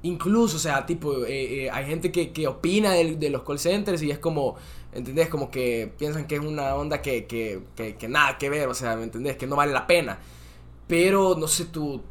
incluso, 0.02 0.56
o 0.56 0.60
sea, 0.60 0.84
tipo, 0.86 1.24
eh, 1.24 1.64
eh, 1.64 1.70
hay 1.70 1.86
gente 1.86 2.10
que, 2.10 2.32
que 2.32 2.48
opina 2.48 2.92
de, 2.92 3.16
de, 3.16 3.30
los 3.30 3.42
call 3.42 3.58
centers 3.58 4.02
y 4.02 4.10
es 4.10 4.18
como, 4.18 4.56
¿entendés? 4.92 5.28
Como 5.28 5.50
que 5.50 5.92
piensan 5.98 6.26
que 6.26 6.36
es 6.36 6.40
una 6.40 6.74
onda 6.74 7.02
que, 7.02 7.26
que, 7.26 7.62
que, 7.98 8.08
nada 8.08 8.38
que 8.38 8.50
ver, 8.50 8.68
o 8.68 8.74
sea, 8.74 8.96
¿me 8.96 9.04
entendés? 9.04 9.36
Que 9.36 9.46
no 9.46 9.56
vale 9.56 9.72
la 9.72 9.86
pena. 9.86 10.18
Pero, 10.86 11.36
no 11.36 11.46
sé, 11.46 11.66
tú, 11.66 12.02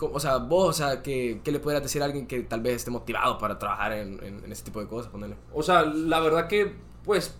o 0.00 0.20
sea, 0.20 0.38
vos, 0.38 0.68
o 0.68 0.72
sea, 0.72 1.02
¿qué, 1.02 1.40
le 1.44 1.58
podrías 1.60 1.82
decir 1.82 2.02
a 2.02 2.04
alguien 2.04 2.26
que 2.26 2.40
tal 2.42 2.60
vez 2.60 2.76
esté 2.76 2.90
motivado 2.90 3.38
para 3.38 3.58
trabajar 3.58 3.92
en, 3.92 4.22
en, 4.22 4.52
este 4.52 4.66
tipo 4.66 4.80
de 4.80 4.86
cosas? 4.86 5.10
Ponele. 5.10 5.36
O 5.52 5.62
sea, 5.62 5.82
la 5.82 6.20
verdad 6.20 6.48
que, 6.48 6.74
pues, 7.04 7.36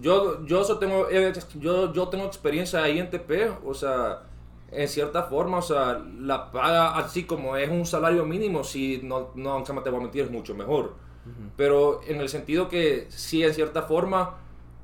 yo, 0.00 0.44
yo, 0.44 0.64
tengo, 0.78 1.08
eh, 1.10 1.32
yo, 1.58 1.92
yo 1.92 2.08
tengo 2.08 2.24
experiencia 2.26 2.82
ahí 2.82 2.98
en 2.98 3.10
TP, 3.10 3.50
o 3.64 3.74
sea, 3.74 4.22
en 4.70 4.88
cierta 4.88 5.24
forma, 5.24 5.58
o 5.58 5.62
sea, 5.62 6.02
la 6.20 6.50
paga 6.50 6.96
así 6.96 7.24
como 7.24 7.56
es 7.56 7.70
un 7.70 7.86
salario 7.86 8.24
mínimo, 8.24 8.64
si 8.64 9.00
no, 9.02 9.30
no, 9.34 9.62
te 9.62 9.72
voy 9.72 10.00
a 10.00 10.02
mentir, 10.02 10.24
es 10.24 10.30
mucho 10.30 10.54
mejor. 10.54 10.94
Pero 11.56 12.00
en 12.06 12.20
el 12.20 12.28
sentido 12.28 12.68
que 12.68 13.06
sí, 13.08 13.42
en 13.42 13.54
cierta 13.54 13.82
forma, 13.82 14.36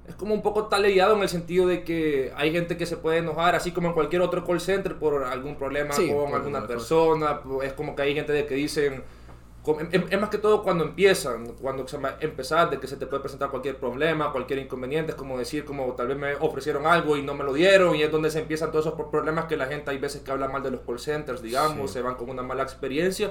es 0.08 0.14
como 0.16 0.34
un 0.34 0.42
poco 0.42 0.66
taleado 0.66 1.14
en 1.16 1.22
el 1.22 1.28
sentido 1.28 1.66
de 1.66 1.84
que 1.84 2.32
hay 2.36 2.50
gente 2.52 2.76
que 2.76 2.86
se 2.86 2.96
puede 2.96 3.18
enojar, 3.18 3.54
así 3.54 3.70
como 3.72 3.88
en 3.88 3.94
cualquier 3.94 4.22
otro 4.22 4.44
call 4.44 4.60
center, 4.60 4.96
por 4.96 5.22
algún 5.24 5.56
problema 5.56 5.92
Sí, 5.92 6.10
con 6.12 6.34
alguna 6.34 6.66
persona. 6.66 7.40
Es 7.62 7.72
como 7.74 7.94
que 7.94 8.02
hay 8.02 8.14
gente 8.14 8.32
de 8.32 8.46
que 8.46 8.54
dicen. 8.54 9.02
como- 9.62 9.78
Es 9.80 9.88
es 10.10 10.20
más 10.20 10.28
que 10.28 10.38
todo 10.38 10.64
cuando 10.64 10.82
empiezan, 10.82 11.46
cuando 11.62 11.86
empezar, 12.20 12.68
de 12.68 12.80
que 12.80 12.88
se 12.88 12.96
te 12.96 13.06
puede 13.06 13.20
presentar 13.22 13.48
cualquier 13.48 13.76
problema, 13.76 14.32
cualquier 14.32 14.58
inconveniente, 14.58 15.12
es 15.12 15.16
como 15.16 15.38
decir, 15.38 15.64
como 15.64 15.92
tal 15.92 16.08
vez 16.08 16.16
me 16.18 16.34
ofrecieron 16.34 16.84
algo 16.84 17.16
y 17.16 17.22
no 17.22 17.34
me 17.34 17.44
lo 17.44 17.52
dieron, 17.52 17.94
y 17.94 18.02
es 18.02 18.10
donde 18.10 18.28
se 18.32 18.40
empiezan 18.40 18.72
todos 18.72 18.86
esos 18.86 18.98
problemas 19.08 19.44
que 19.44 19.56
la 19.56 19.66
gente 19.66 19.92
hay 19.92 19.98
veces 19.98 20.22
que 20.22 20.32
habla 20.32 20.48
mal 20.48 20.64
de 20.64 20.72
los 20.72 20.80
call 20.80 20.98
centers, 20.98 21.42
digamos, 21.42 21.92
Sí. 21.92 21.94
se 21.98 22.02
van 22.02 22.16
con 22.16 22.28
una 22.28 22.42
mala 22.42 22.64
experiencia. 22.64 23.30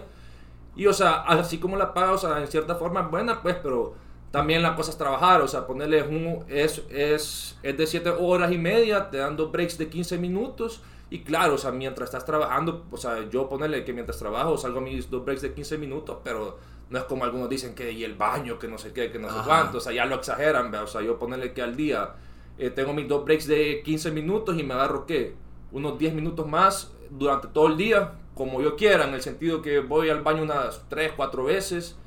Y, 0.75 0.87
o 0.87 0.93
sea, 0.93 1.21
así 1.21 1.59
como 1.59 1.75
la 1.77 1.93
paga, 1.93 2.13
o 2.13 2.17
sea, 2.17 2.39
en 2.39 2.47
cierta 2.47 2.75
forma 2.75 3.01
es 3.01 3.11
buena, 3.11 3.41
pues, 3.41 3.57
pero 3.61 3.93
también 4.31 4.61
la 4.61 4.75
cosa 4.75 4.91
es 4.91 4.97
trabajar, 4.97 5.41
o 5.41 5.47
sea, 5.47 5.67
ponerle 5.67 6.03
un, 6.03 6.45
es, 6.47 6.83
es, 6.89 7.57
es 7.61 7.77
de 7.77 7.87
7 7.87 8.09
horas 8.19 8.51
y 8.51 8.57
media, 8.57 9.09
te 9.09 9.17
dan 9.17 9.35
dos 9.35 9.51
breaks 9.51 9.77
de 9.77 9.89
15 9.89 10.17
minutos, 10.17 10.81
y 11.09 11.23
claro, 11.23 11.55
o 11.55 11.57
sea, 11.57 11.71
mientras 11.71 12.07
estás 12.07 12.25
trabajando, 12.25 12.85
o 12.89 12.95
sea, 12.95 13.29
yo 13.29 13.49
ponerle 13.49 13.83
que 13.83 13.91
mientras 13.91 14.17
trabajo 14.17 14.57
salgo 14.57 14.79
a 14.79 14.81
mis 14.81 15.09
dos 15.09 15.25
breaks 15.25 15.41
de 15.41 15.53
15 15.53 15.77
minutos, 15.77 16.19
pero 16.23 16.57
no 16.89 16.97
es 16.97 17.03
como 17.03 17.25
algunos 17.25 17.49
dicen 17.49 17.75
que 17.75 17.91
y 17.91 18.05
el 18.05 18.15
baño, 18.15 18.57
que 18.57 18.69
no 18.69 18.77
sé 18.77 18.93
qué, 18.93 19.11
que 19.11 19.19
no 19.19 19.27
sé 19.27 19.35
Ajá. 19.35 19.45
cuánto, 19.45 19.79
o 19.79 19.81
sea, 19.81 19.91
ya 19.91 20.05
lo 20.05 20.15
exageran, 20.15 20.71
¿vea? 20.71 20.83
o 20.83 20.87
sea, 20.87 21.01
yo 21.01 21.19
ponerle 21.19 21.51
que 21.51 21.61
al 21.61 21.75
día 21.75 22.15
eh, 22.57 22.69
tengo 22.69 22.93
mis 22.93 23.09
dos 23.09 23.25
breaks 23.25 23.47
de 23.47 23.81
15 23.83 24.11
minutos 24.11 24.57
y 24.57 24.63
me 24.63 24.73
agarro, 24.73 25.05
¿qué? 25.05 25.35
Unos 25.73 25.97
10 25.97 26.13
minutos 26.13 26.47
más 26.47 26.93
durante 27.09 27.49
todo 27.49 27.67
el 27.67 27.75
día, 27.75 28.13
como 28.35 28.61
yo 28.61 28.75
quiera, 28.75 29.07
en 29.07 29.13
el 29.13 29.21
sentido 29.21 29.61
que 29.61 29.79
voy 29.79 30.09
al 30.09 30.21
baño 30.21 30.43
unas 30.43 30.83
3, 30.89 31.13
4 31.15 31.43
veces, 31.43 31.97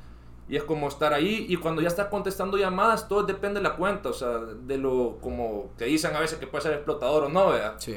y 0.47 0.55
es 0.57 0.63
como 0.63 0.87
estar 0.87 1.13
ahí, 1.13 1.45
y 1.49 1.55
cuando 1.57 1.81
ya 1.81 1.87
estás 1.87 2.07
contestando 2.07 2.57
llamadas, 2.57 3.07
todo 3.07 3.23
depende 3.23 3.59
de 3.59 3.63
la 3.63 3.75
cuenta, 3.75 4.09
o 4.09 4.13
sea, 4.13 4.37
de 4.39 4.77
lo 4.77 5.17
como 5.21 5.71
que 5.77 5.85
dicen 5.85 6.15
a 6.15 6.19
veces 6.19 6.37
que 6.39 6.47
puede 6.47 6.63
ser 6.63 6.73
explotador 6.73 7.23
o 7.25 7.29
no, 7.29 7.49
¿vea? 7.49 7.75
Sí. 7.77 7.95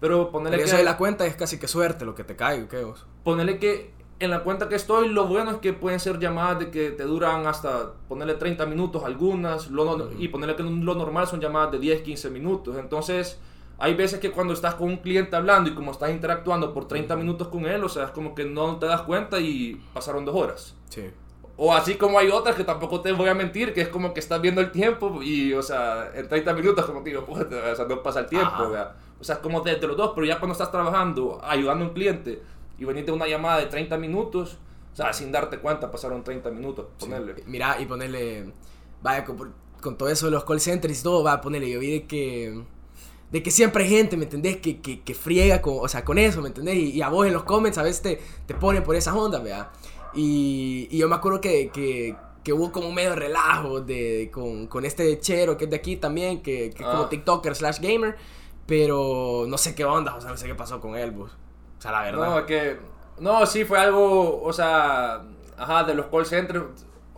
Pero 0.00 0.30
ponerle 0.30 0.58
que, 0.58 0.64
eso 0.64 0.76
de 0.76 0.84
la 0.84 0.96
cuenta 0.96 1.26
es 1.26 1.34
casi 1.34 1.58
que 1.58 1.66
suerte 1.66 2.04
lo 2.04 2.14
que 2.14 2.22
te 2.24 2.36
cae, 2.36 2.68
¿qué 2.68 2.84
vos? 2.84 3.04
ponerle 3.24 3.58
que 3.58 3.92
en 4.20 4.30
la 4.30 4.42
cuenta 4.42 4.68
que 4.68 4.74
estoy, 4.74 5.08
lo 5.08 5.26
bueno 5.26 5.50
es 5.52 5.56
que 5.58 5.72
pueden 5.72 6.00
ser 6.00 6.18
llamadas 6.18 6.58
de 6.58 6.70
que 6.70 6.90
te 6.90 7.04
duran 7.04 7.46
hasta 7.46 7.92
ponerle 8.08 8.34
30 8.34 8.66
minutos 8.66 9.04
algunas, 9.04 9.70
lo 9.70 9.96
no- 9.96 10.08
y 10.18 10.28
ponerle 10.28 10.56
que 10.56 10.62
lo 10.64 10.94
normal 10.94 11.26
son 11.28 11.40
llamadas 11.40 11.70
de 11.72 11.78
10, 11.78 12.02
15 12.02 12.28
minutos. 12.30 12.76
Entonces, 12.78 13.38
hay 13.78 13.94
veces 13.94 14.18
que 14.18 14.32
cuando 14.32 14.52
estás 14.52 14.74
con 14.74 14.88
un 14.88 14.96
cliente 14.98 15.36
hablando 15.36 15.70
y 15.70 15.74
como 15.74 15.92
estás 15.92 16.10
interactuando 16.10 16.74
por 16.74 16.88
30 16.88 17.14
minutos 17.16 17.48
con 17.48 17.64
él, 17.66 17.82
o 17.84 17.88
sea, 17.88 18.04
es 18.04 18.10
como 18.10 18.34
que 18.34 18.44
no 18.44 18.76
te 18.78 18.86
das 18.86 19.02
cuenta 19.02 19.38
y 19.38 19.80
pasaron 19.94 20.24
dos 20.24 20.34
horas. 20.34 20.74
Sí. 20.88 21.10
O 21.56 21.72
así 21.72 21.94
como 21.94 22.18
hay 22.18 22.28
otras 22.28 22.56
que 22.56 22.64
tampoco 22.64 23.00
te 23.00 23.12
voy 23.12 23.28
a 23.28 23.34
mentir, 23.34 23.72
que 23.72 23.80
es 23.80 23.88
como 23.88 24.12
que 24.14 24.20
estás 24.20 24.40
viendo 24.40 24.60
el 24.60 24.70
tiempo 24.72 25.22
y, 25.22 25.52
o 25.54 25.62
sea, 25.62 26.10
en 26.14 26.28
30 26.28 26.52
minutos 26.54 26.84
como 26.86 27.02
que 27.02 27.10
digo, 27.10 27.24
puta, 27.24 27.56
o 27.72 27.76
sea, 27.76 27.84
no 27.86 28.02
pasa 28.02 28.20
el 28.20 28.26
tiempo. 28.26 28.68
O 29.20 29.24
sea, 29.24 29.36
es 29.36 29.40
como 29.40 29.60
de, 29.60 29.76
de 29.76 29.86
los 29.86 29.96
dos, 29.96 30.12
pero 30.14 30.26
ya 30.26 30.38
cuando 30.38 30.52
estás 30.52 30.70
trabajando, 30.70 31.40
ayudando 31.42 31.84
a 31.84 31.88
un 31.88 31.94
cliente 31.94 32.42
y 32.78 32.84
veniste 32.84 33.10
a 33.10 33.14
una 33.14 33.26
llamada 33.26 33.58
de 33.58 33.66
30 33.66 33.96
minutos, 33.98 34.58
o 34.92 34.96
sea, 34.96 35.12
sin 35.12 35.32
darte 35.32 35.58
cuenta 35.58 35.90
pasaron 35.90 36.22
30 36.24 36.50
minutos, 36.50 36.86
ponerle. 36.98 37.34
Mira, 37.46 37.80
y 37.80 37.86
ponerle. 37.86 38.52
Vaya, 39.02 39.24
con, 39.24 39.52
con 39.80 39.96
todo 39.96 40.08
eso 40.08 40.26
de 40.26 40.32
los 40.32 40.44
call 40.44 40.60
centers 40.60 41.00
y 41.00 41.02
todo, 41.02 41.22
va 41.22 41.34
a 41.34 41.40
ponerle. 41.40 41.70
Yo 41.70 41.80
vi 41.80 41.90
de 41.90 42.06
que. 42.06 42.62
De 43.30 43.42
que 43.42 43.50
siempre 43.50 43.84
hay 43.84 43.90
gente, 43.90 44.16
¿me 44.16 44.24
entendés? 44.24 44.56
Que, 44.58 44.80
que, 44.80 45.02
que 45.02 45.14
friega 45.14 45.60
con, 45.60 45.76
o 45.80 45.88
sea, 45.88 46.04
con 46.04 46.16
eso, 46.18 46.40
¿me 46.40 46.48
entendés? 46.48 46.76
Y, 46.76 46.90
y 46.92 47.02
a 47.02 47.08
vos 47.10 47.26
en 47.26 47.34
los 47.34 47.44
comments 47.44 47.76
a 47.78 47.82
veces 47.82 48.00
te, 48.02 48.20
te 48.46 48.54
ponen 48.54 48.82
por 48.82 48.96
esas 48.96 49.14
ondas, 49.14 49.42
¿verdad? 49.42 49.68
Y, 50.14 50.88
y 50.90 50.98
yo 50.98 51.08
me 51.08 51.16
acuerdo 51.16 51.40
que, 51.40 51.68
que, 51.70 52.16
que 52.42 52.52
hubo 52.54 52.72
como 52.72 52.90
medio 52.90 53.14
relajo 53.14 53.80
de, 53.82 54.30
con, 54.32 54.66
con 54.66 54.84
este 54.86 55.20
chero 55.20 55.56
que 55.58 55.64
es 55.64 55.70
de 55.70 55.76
aquí 55.76 55.96
también, 55.96 56.42
que, 56.42 56.70
que 56.70 56.82
es 56.82 56.88
como 56.88 57.02
Ah. 57.02 57.08
TikToker 57.10 57.54
slash 57.54 57.80
gamer. 57.80 58.16
Pero 58.66 59.46
no 59.48 59.56
sé 59.56 59.74
qué 59.74 59.84
onda, 59.86 60.14
o 60.14 60.20
sea, 60.20 60.30
no 60.30 60.36
sé 60.36 60.46
qué 60.46 60.54
pasó 60.54 60.78
con 60.80 60.94
él, 60.94 61.12
pues. 61.14 61.32
O 61.32 61.80
sea, 61.80 61.90
la 61.90 62.02
verdad. 62.02 62.40
No, 62.40 62.46
que. 62.46 62.76
No, 63.18 63.46
sí, 63.46 63.64
fue 63.64 63.78
algo. 63.78 64.42
O 64.42 64.52
sea. 64.52 65.22
Ajá, 65.56 65.84
de 65.84 65.94
los 65.94 66.06
call 66.06 66.26
centers. 66.26 66.64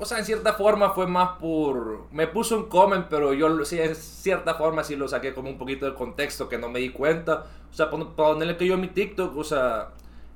O 0.01 0.05
sea, 0.07 0.19
en 0.19 0.25
cierta 0.25 0.55
forma 0.55 0.91
fue 0.91 1.07
más 1.07 1.39
por. 1.39 2.07
Me 2.11 2.27
puso 2.27 2.57
un 2.57 2.69
comment, 2.69 3.07
pero 3.09 3.33
yo 3.35 3.65
sí, 3.65 3.79
en 3.81 3.95
cierta 3.95 4.55
forma 4.55 4.83
sí 4.83 4.97
lo 4.97 5.07
saqué 5.07 5.35
como 5.35 5.51
un 5.51 5.59
poquito 5.59 5.85
del 5.85 5.95
contexto 5.95 6.49
que 6.49 6.57
no 6.59 6.69
me 6.71 6.79
di 6.81 6.89
cuenta. 6.91 7.45
O 7.71 7.75
sea, 7.75 7.91
pon- 7.91 8.15
ponerle 8.17 8.57
que 8.57 8.67
yo 8.67 8.75
en 8.75 8.81
mi 8.81 8.89
TikTok, 8.89 9.37
o 9.37 9.45
sea. 9.45 9.91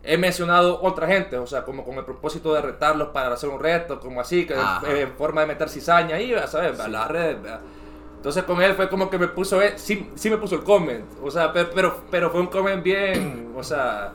He 0.06 0.18
mencionado 0.18 0.82
otra 0.82 1.06
gente, 1.06 1.38
o 1.38 1.46
sea, 1.46 1.64
como 1.64 1.82
con 1.82 1.94
el 1.94 2.04
propósito 2.04 2.52
de 2.52 2.60
retarlos 2.60 3.08
para 3.08 3.32
hacer 3.32 3.48
un 3.48 3.58
reto, 3.58 3.98
como 4.00 4.20
así, 4.20 4.46
que 4.46 4.52
eh, 4.52 5.00
en 5.00 5.12
forma 5.14 5.40
de 5.40 5.46
meter 5.46 5.70
cizaña 5.70 6.16
ahí, 6.16 6.34
¿sabes? 6.46 6.78
A 6.78 6.88
las 6.88 7.08
redes, 7.08 7.40
¿verdad? 7.42 7.60
Entonces 8.16 8.42
con 8.44 8.60
él 8.60 8.74
fue 8.74 8.90
como 8.90 9.08
que 9.08 9.16
me 9.18 9.28
puso, 9.28 9.62
eh, 9.62 9.72
sí, 9.76 10.10
sí 10.14 10.28
me 10.28 10.36
puso 10.36 10.56
el 10.56 10.62
comment, 10.62 11.06
o 11.22 11.30
sea, 11.30 11.54
pero, 11.54 11.70
pero, 11.74 11.96
pero 12.10 12.30
fue 12.30 12.40
un 12.42 12.48
comment 12.48 12.82
bien, 12.82 13.54
o 13.56 13.62
sea, 13.62 14.12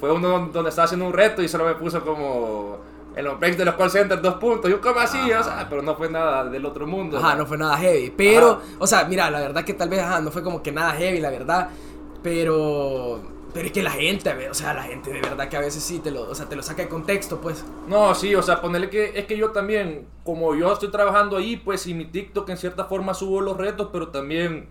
fue 0.00 0.10
uno 0.10 0.48
donde 0.50 0.70
estaba 0.70 0.86
haciendo 0.86 1.04
un 1.06 1.12
reto 1.12 1.42
y 1.42 1.48
solo 1.48 1.66
me 1.66 1.74
puso 1.74 2.02
como 2.02 2.78
en 3.16 3.24
los 3.24 3.40
breaks 3.40 3.56
de 3.56 3.64
los 3.64 3.74
call 3.76 3.90
centers 3.90 4.20
dos 4.20 4.34
puntos, 4.34 4.70
yo 4.70 4.78
como 4.78 5.00
así, 5.00 5.18
Ajá. 5.32 5.40
o 5.40 5.44
sea, 5.44 5.66
pero 5.70 5.80
no 5.80 5.96
fue 5.96 6.10
nada 6.10 6.44
del 6.44 6.66
otro 6.66 6.86
mundo. 6.86 7.16
Ajá, 7.16 7.34
no 7.34 7.46
fue 7.46 7.56
nada 7.56 7.76
heavy. 7.78 8.12
Pero, 8.14 8.50
Ajá. 8.50 8.62
o 8.78 8.86
sea, 8.86 9.04
mira, 9.06 9.30
la 9.30 9.40
verdad 9.40 9.64
que 9.64 9.72
tal 9.72 9.88
vez, 9.88 10.00
ajá, 10.00 10.20
no 10.20 10.30
fue 10.30 10.42
como 10.42 10.62
que 10.62 10.70
nada 10.70 10.92
heavy, 10.92 11.18
la 11.18 11.30
verdad. 11.30 11.70
Pero, 12.22 13.20
pero 13.54 13.66
es 13.66 13.72
que 13.72 13.82
la 13.82 13.92
gente, 13.92 14.50
o 14.50 14.54
sea, 14.54 14.74
la 14.74 14.82
gente 14.82 15.10
de 15.10 15.22
verdad 15.22 15.48
que 15.48 15.56
a 15.56 15.60
veces 15.60 15.82
sí 15.82 15.98
te 16.00 16.10
lo, 16.10 16.28
o 16.28 16.34
sea, 16.34 16.46
te 16.46 16.56
lo 16.56 16.62
saca 16.62 16.82
de 16.82 16.88
contexto, 16.90 17.40
pues. 17.40 17.64
No, 17.88 18.14
sí, 18.14 18.34
o 18.34 18.42
sea, 18.42 18.60
ponerle 18.60 18.90
que 18.90 19.18
es 19.18 19.24
que 19.24 19.38
yo 19.38 19.50
también, 19.50 20.06
como 20.22 20.54
yo 20.54 20.70
estoy 20.74 20.90
trabajando 20.90 21.38
ahí, 21.38 21.56
pues 21.56 21.86
y 21.86 21.94
mi 21.94 22.04
TikTok 22.04 22.50
en 22.50 22.58
cierta 22.58 22.84
forma 22.84 23.14
subo 23.14 23.40
los 23.40 23.56
retos, 23.56 23.88
pero 23.90 24.08
también 24.08 24.68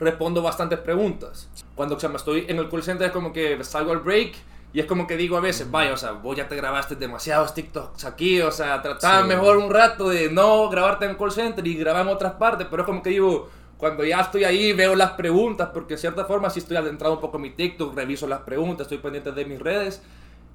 respondo 0.00 0.42
bastantes 0.42 0.80
preguntas. 0.80 1.48
Cuando 1.76 1.94
o 1.94 2.00
sea, 2.00 2.08
me 2.08 2.16
estoy 2.16 2.44
en 2.48 2.58
el 2.58 2.68
call 2.68 2.82
center 2.82 3.06
es 3.06 3.12
como 3.12 3.32
que 3.32 3.62
salgo 3.62 3.92
al 3.92 4.00
break 4.00 4.32
y 4.72 4.80
es 4.80 4.86
como 4.86 5.06
que 5.06 5.16
digo 5.16 5.36
a 5.36 5.40
veces, 5.40 5.70
vaya, 5.70 5.92
o 5.92 5.96
sea, 5.96 6.12
vos 6.12 6.36
ya 6.36 6.48
te 6.48 6.56
grabaste 6.56 6.96
demasiados 6.96 7.52
TikToks 7.54 8.04
aquí, 8.04 8.40
o 8.40 8.50
sea, 8.50 8.80
trataba 8.82 9.22
Sí. 9.22 9.28
mejor 9.28 9.56
un 9.58 9.70
rato 9.70 10.08
de 10.08 10.30
no 10.30 10.68
grabarte 10.70 11.04
en 11.06 11.14
call 11.16 11.30
center 11.32 11.66
y 11.66 11.74
grabar 11.74 12.02
en 12.02 12.08
otras 12.08 12.32
partes, 12.34 12.66
pero 12.70 12.82
es 12.82 12.86
como 12.86 13.02
que 13.02 13.10
digo, 13.10 13.50
cuando 13.76 14.04
ya 14.04 14.20
estoy 14.20 14.44
ahí 14.44 14.72
veo 14.72 14.94
las 14.94 15.10
preguntas, 15.12 15.70
porque 15.74 15.94
en 15.94 15.98
cierta 15.98 16.24
forma 16.24 16.48
si 16.50 16.60
estoy 16.60 16.76
adentrado 16.76 17.14
un 17.14 17.20
poco 17.20 17.36
en 17.36 17.42
mi 17.42 17.50
TikTok, 17.50 17.94
reviso 17.96 18.26
las 18.28 18.40
preguntas, 18.40 18.84
estoy 18.86 18.98
pendiente 18.98 19.32
de 19.32 19.44
mis 19.44 19.58
redes. 19.60 20.00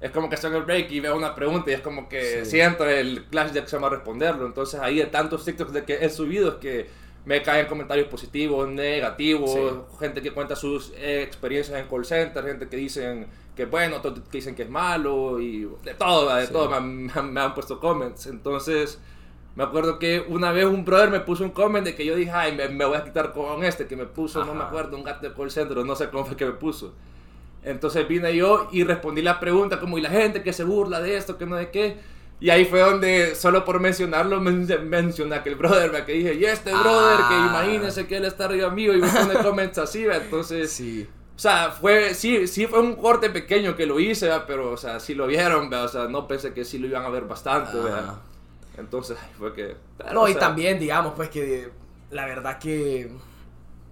Es 0.00 0.12
como 0.12 0.28
que 0.28 0.36
estoy 0.36 0.50
en 0.50 0.56
el 0.58 0.62
break 0.62 0.90
y 0.92 1.00
veo 1.00 1.16
una 1.16 1.34
pregunta 1.34 1.70
y 1.70 1.74
es 1.74 1.80
como 1.80 2.08
que 2.08 2.44
Sí. 2.44 2.50
siento 2.52 2.88
el 2.88 3.24
clash 3.26 3.50
de 3.50 3.60
que 3.62 3.66
se 3.68 3.76
llama 3.76 3.88
responderlo. 3.88 4.46
Entonces 4.46 4.78
ahí 4.80 4.96
de 4.98 5.06
tantos 5.06 5.44
TikToks 5.44 5.72
de 5.72 5.84
que 5.84 5.94
he 6.04 6.08
subido 6.08 6.50
es 6.50 6.54
que 6.54 6.88
me 7.24 7.42
caen 7.42 7.66
comentarios 7.66 8.06
positivos, 8.08 8.66
negativos, 8.68 9.50
Sí. 9.52 9.60
gente 9.98 10.22
que 10.22 10.30
cuenta 10.30 10.56
sus 10.56 10.92
eh, 10.96 11.22
experiencias 11.22 11.78
en 11.80 11.86
call 11.88 12.04
center, 12.06 12.44
gente 12.44 12.68
que 12.68 12.76
dicen 12.76 13.26
que 13.58 13.64
es 13.64 13.70
bueno, 13.70 13.96
otros 13.96 14.20
que 14.30 14.38
dicen 14.38 14.54
que 14.54 14.62
es 14.62 14.70
malo 14.70 15.38
y 15.40 15.68
de 15.84 15.92
todo, 15.94 16.34
de 16.34 16.46
Sí. 16.46 16.52
todo 16.52 16.70
me, 16.70 16.76
han- 16.76 16.96
me 17.06 17.12
han- 17.14 17.32
me 17.34 17.40
han 17.42 17.52
puesto 17.54 17.78
comments. 17.80 18.26
Entonces 18.28 18.98
me 19.56 19.64
acuerdo 19.64 19.98
que 19.98 20.24
una 20.28 20.52
vez 20.52 20.64
un 20.64 20.84
brother 20.84 21.10
me 21.10 21.18
puso 21.20 21.42
un 21.44 21.50
comment 21.50 21.84
de 21.84 21.94
que 21.96 22.06
yo 22.06 22.14
dije, 22.14 22.30
ay, 22.30 22.54
me, 22.56 22.68
me 22.68 22.84
voy 22.84 22.96
a 22.96 23.04
quitar 23.04 23.32
con 23.32 23.64
este 23.64 23.86
que 23.86 23.96
me 23.96 24.06
puso, 24.06 24.44
no 24.44 24.54
me 24.54 24.62
acuerdo, 24.62 24.96
un 24.96 25.02
gato 25.04 25.28
de 25.28 25.34
call 25.34 25.50
center, 25.50 25.76
no 25.84 25.96
sé 25.96 26.08
cómo 26.08 26.24
fue 26.24 26.36
que 26.36 26.46
me 26.46 26.52
puso. 26.52 26.94
Entonces 27.64 28.06
vine 28.06 28.34
yo 28.36 28.68
y 28.72 28.84
respondí 28.84 29.20
la 29.20 29.40
pregunta 29.40 29.80
como, 29.80 29.98
y 29.98 30.00
la 30.00 30.10
gente 30.10 30.42
que 30.42 30.52
se 30.52 30.62
burla 30.64 31.00
de 31.00 31.16
esto, 31.16 31.36
que 31.36 31.44
no 31.46 31.56
de 31.56 31.70
qué. 31.70 31.96
Y 32.40 32.50
ahí 32.50 32.64
fue 32.66 32.78
donde, 32.78 33.34
solo 33.34 33.64
por 33.64 33.80
mencionarlo, 33.80 34.40
men 34.40 34.68
mencioné 34.88 35.34
a 35.34 35.38
aquel 35.40 35.56
brother, 35.56 35.92
¿va? 35.92 36.04
que 36.06 36.12
dije, 36.12 36.34
y 36.34 36.44
este 36.44 36.70
brother, 36.70 37.16
que 37.16 37.34
Ah. 37.34 37.48
imagínese 37.50 38.06
que 38.06 38.16
él 38.18 38.24
está 38.26 38.44
arriba 38.44 38.70
mío 38.70 38.94
y 38.94 39.00
me 39.00 39.08
pone 39.08 39.34
comments 39.42 39.78
así, 39.78 40.06
entonces... 40.06 40.70
Sí. 40.70 41.08
O 41.38 41.40
sea, 41.40 41.70
fue, 41.70 42.14
sí, 42.14 42.48
sí 42.48 42.66
fue 42.66 42.80
un 42.80 42.96
corte 42.96 43.30
pequeño 43.30 43.76
que 43.76 43.86
lo 43.86 44.00
hice, 44.00 44.28
pero, 44.44 44.72
o 44.72 44.76
sea, 44.76 44.98
sí 44.98 45.14
lo 45.14 45.28
vieron, 45.28 45.72
o 45.72 45.86
sea, 45.86 46.08
no 46.08 46.26
pensé 46.26 46.52
que 46.52 46.64
sí 46.64 46.78
lo 46.78 46.88
iban 46.88 47.04
a 47.04 47.10
ver 47.10 47.26
bastante. 47.26 47.78
Ajá. 47.78 48.18
Entonces, 48.76 49.16
fue 49.38 49.54
que... 49.54 49.76
pero, 49.96 50.14
No, 50.14 50.26
y 50.26 50.32
sea, 50.32 50.40
también, 50.40 50.80
digamos, 50.80 51.12
pues 51.14 51.28
que 51.28 51.70
la 52.10 52.26
verdad 52.26 52.58
que. 52.58 53.12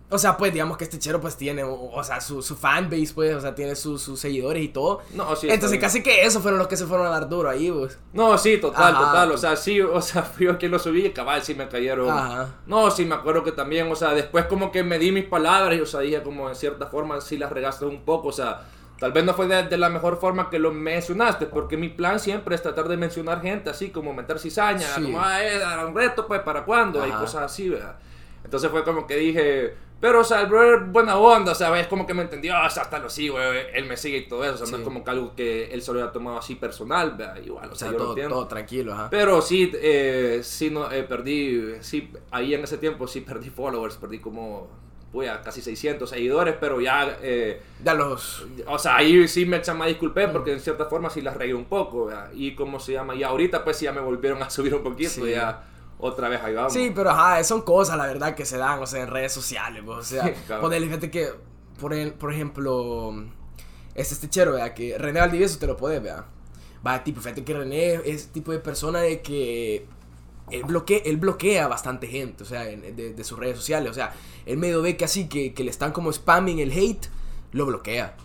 O 0.08 0.18
sea, 0.18 0.36
pues 0.36 0.52
digamos 0.52 0.76
que 0.76 0.84
este 0.84 1.00
chero 1.00 1.20
pues 1.20 1.36
tiene, 1.36 1.64
o, 1.64 1.90
o 1.90 2.04
sea, 2.04 2.20
su, 2.20 2.40
su 2.40 2.54
fanbase, 2.54 3.12
pues, 3.12 3.34
o 3.34 3.40
sea, 3.40 3.56
tiene 3.56 3.74
sus 3.74 4.00
sus 4.02 4.20
seguidores 4.20 4.62
y 4.62 4.68
todo. 4.68 5.00
No, 5.14 5.34
sí, 5.34 5.48
Entonces 5.50 5.80
casi 5.80 6.00
que 6.00 6.24
esos 6.24 6.40
fueron 6.40 6.58
los 6.60 6.68
que 6.68 6.76
se 6.76 6.86
fueron 6.86 7.08
a 7.08 7.10
dar 7.10 7.28
duro 7.28 7.50
ahí, 7.50 7.72
pues. 7.72 7.98
No, 8.12 8.38
sí, 8.38 8.58
total, 8.58 8.94
Ajá. 8.94 9.04
total. 9.06 9.32
O 9.32 9.36
sea, 9.36 9.56
sí, 9.56 9.80
o 9.80 10.00
sea, 10.00 10.22
fui 10.36 10.46
yo 10.46 10.58
quien 10.58 10.70
lo 10.70 10.78
subí 10.78 11.06
y 11.06 11.10
cabal, 11.10 11.42
sí 11.42 11.56
me 11.56 11.68
cayeron. 11.68 12.08
Ajá. 12.08 12.54
No, 12.66 12.88
sí, 12.92 13.04
me 13.04 13.16
acuerdo 13.16 13.42
que 13.42 13.50
también, 13.50 13.90
o 13.90 13.96
sea, 13.96 14.10
después 14.14 14.44
como 14.44 14.70
que 14.70 14.84
me 14.84 15.00
di 15.00 15.10
mis 15.10 15.24
palabras 15.24 15.76
y, 15.76 15.80
o 15.80 15.86
sea, 15.86 16.00
dije 16.00 16.22
como 16.22 16.48
en 16.48 16.54
cierta 16.54 16.86
forma 16.86 17.20
sí 17.20 17.36
las 17.36 17.50
regaste 17.50 17.84
un 17.84 18.04
poco, 18.04 18.28
o 18.28 18.32
sea, 18.32 18.62
tal 19.00 19.10
vez 19.10 19.24
no 19.24 19.34
fue 19.34 19.48
de, 19.48 19.64
de 19.64 19.76
la 19.76 19.88
mejor 19.88 20.20
forma 20.20 20.50
que 20.50 20.60
lo 20.60 20.70
mencionaste, 20.72 21.46
porque 21.46 21.76
mi 21.76 21.88
plan 21.88 22.20
siempre 22.20 22.54
es 22.54 22.62
tratar 22.62 22.86
de 22.86 22.96
mencionar 22.96 23.42
gente 23.42 23.70
así, 23.70 23.90
como 23.90 24.14
meter 24.14 24.38
cizaña, 24.38 24.86
Sí. 24.94 25.02
como, 25.02 25.20
ah, 25.20 25.42
eh, 25.42 25.56
era 25.56 25.84
un 25.84 25.96
reto, 25.96 26.28
pues, 26.28 26.42
¿para 26.42 26.64
cuándo? 26.64 27.02
Ajá. 27.02 27.18
cosas 27.18 27.42
así, 27.42 27.68
¿verdad? 27.70 27.96
Entonces 28.44 28.70
fue 28.70 28.84
como 28.84 29.08
que 29.08 29.16
dije, 29.16 29.74
pero, 30.00 30.20
o 30.20 30.24
sea, 30.24 30.42
el 30.42 30.46
brother 30.48 30.80
buena 30.84 31.16
onda, 31.16 31.52
o 31.52 31.54
sea, 31.54 31.78
es 31.80 31.86
como 31.86 32.06
que 32.06 32.12
me 32.14 32.22
entendió, 32.22 32.54
o 32.54 32.70
sea, 32.70 32.82
hasta 32.84 32.98
lo 32.98 33.08
sigo, 33.08 33.40
eh, 33.40 33.70
él 33.74 33.86
me 33.86 33.96
sigue 33.96 34.18
y 34.18 34.28
todo 34.28 34.44
eso, 34.44 34.54
o 34.54 34.56
sea, 34.58 34.66
no 34.70 34.76
es 34.78 34.82
como 34.84 35.02
que 35.02 35.10
algo 35.10 35.34
que 35.34 35.66
él 35.72 35.80
se 35.82 35.92
lo 35.92 36.02
haya 36.02 36.12
tomado 36.12 36.38
así 36.38 36.54
personal, 36.56 37.12
¿verdad? 37.16 37.36
igual, 37.44 37.70
o 37.70 37.72
O 37.72 37.74
sea, 37.74 37.88
yo 37.88 37.92
lo 37.94 37.98
todo, 37.98 38.08
entiendo. 38.10 38.34
todo 38.34 38.46
tranquilo, 38.46 38.92
ajá. 38.92 39.08
Pero 39.10 39.40
sí, 39.40 39.72
eh, 39.74 40.40
sí 40.42 40.70
no, 40.70 40.90
eh, 40.92 41.02
perdí, 41.02 41.76
sí, 41.80 42.10
ahí 42.30 42.54
en 42.54 42.64
ese 42.64 42.78
tiempo 42.78 43.06
sí 43.06 43.22
perdí 43.22 43.48
followers, 43.50 43.96
perdí 43.96 44.18
como, 44.18 44.68
voy 45.12 45.26
a 45.28 45.40
casi 45.40 45.62
600 45.62 46.10
seguidores, 46.10 46.56
pero 46.60 46.78
ya, 46.80 47.16
eh, 47.22 47.62
Ya 47.82 47.94
los... 47.94 48.46
o 48.66 48.78
sea, 48.78 48.96
ahí 48.96 49.26
sí 49.28 49.46
me, 49.46 49.62
me 49.78 49.86
disculpé 49.88 50.28
porque 50.28 50.52
en 50.52 50.60
cierta 50.60 50.84
forma 50.86 51.08
sí 51.08 51.22
las 51.22 51.36
regué 51.38 51.54
un 51.54 51.64
poco, 51.64 52.06
¿verdad? 52.06 52.30
y 52.34 52.54
como 52.54 52.78
se 52.80 52.92
llama, 52.92 53.14
y 53.14 53.22
ahorita 53.22 53.64
pues 53.64 53.78
sí 53.78 53.86
ya 53.86 53.92
me 53.92 54.02
volvieron 54.02 54.42
a 54.42 54.50
subir 54.50 54.74
un 54.74 54.82
poquito, 54.82 55.08
Sí. 55.10 55.30
ya 55.30 55.62
otra 55.98 56.28
vez 56.28 56.40
ahí 56.42 56.54
vamos. 56.54 56.72
Sí, 56.72 56.92
pero 56.94 57.10
ajá, 57.10 57.42
son 57.44 57.62
cosas, 57.62 57.96
la 57.96 58.06
verdad, 58.06 58.34
que 58.34 58.44
se 58.44 58.58
dan, 58.58 58.80
o 58.82 58.86
sea, 58.86 59.02
en 59.02 59.08
redes 59.10 59.32
sociales, 59.32 59.82
pues, 59.84 59.98
o 59.98 60.02
sea, 60.02 60.22
Cabrón. 60.48 60.60
ponerle, 60.62 60.86
fíjate 60.88 61.10
que, 61.10 61.30
por, 61.80 61.92
el- 61.94 62.12
por 62.12 62.32
ejemplo, 62.32 63.14
este 63.94 64.14
este 64.14 64.28
chero, 64.28 64.52
vea, 64.52 64.74
que 64.74 64.96
René 64.98 65.20
Valdivieso 65.20 65.58
te 65.58 65.66
lo 65.66 65.76
puedes, 65.76 66.02
vea. 66.02 66.26
Va, 66.86 67.02
tipo, 67.02 67.20
fíjate 67.20 67.44
que 67.44 67.54
René 67.54 67.94
es 68.04 68.28
tipo 68.28 68.52
de 68.52 68.58
persona 68.58 69.00
de 69.00 69.20
que 69.22 69.86
él 70.50 70.62
bloquea, 70.64 71.00
él 71.04 71.16
bloquea 71.16 71.66
bastante 71.66 72.06
gente, 72.06 72.44
o 72.44 72.46
sea, 72.46 72.62
de, 72.64 73.14
de 73.14 73.24
sus 73.24 73.38
redes 73.38 73.56
sociales, 73.56 73.90
o 73.90 73.94
sea, 73.94 74.14
él 74.44 74.58
medio 74.58 74.82
ve 74.82 74.96
que 74.96 75.04
así, 75.04 75.28
que, 75.28 75.52
que 75.54 75.64
le 75.64 75.70
están 75.70 75.92
como 75.92 76.12
spamming 76.12 76.60
el 76.60 76.70
hate, 76.72 77.06
lo 77.52 77.66
bloquea. 77.66 78.16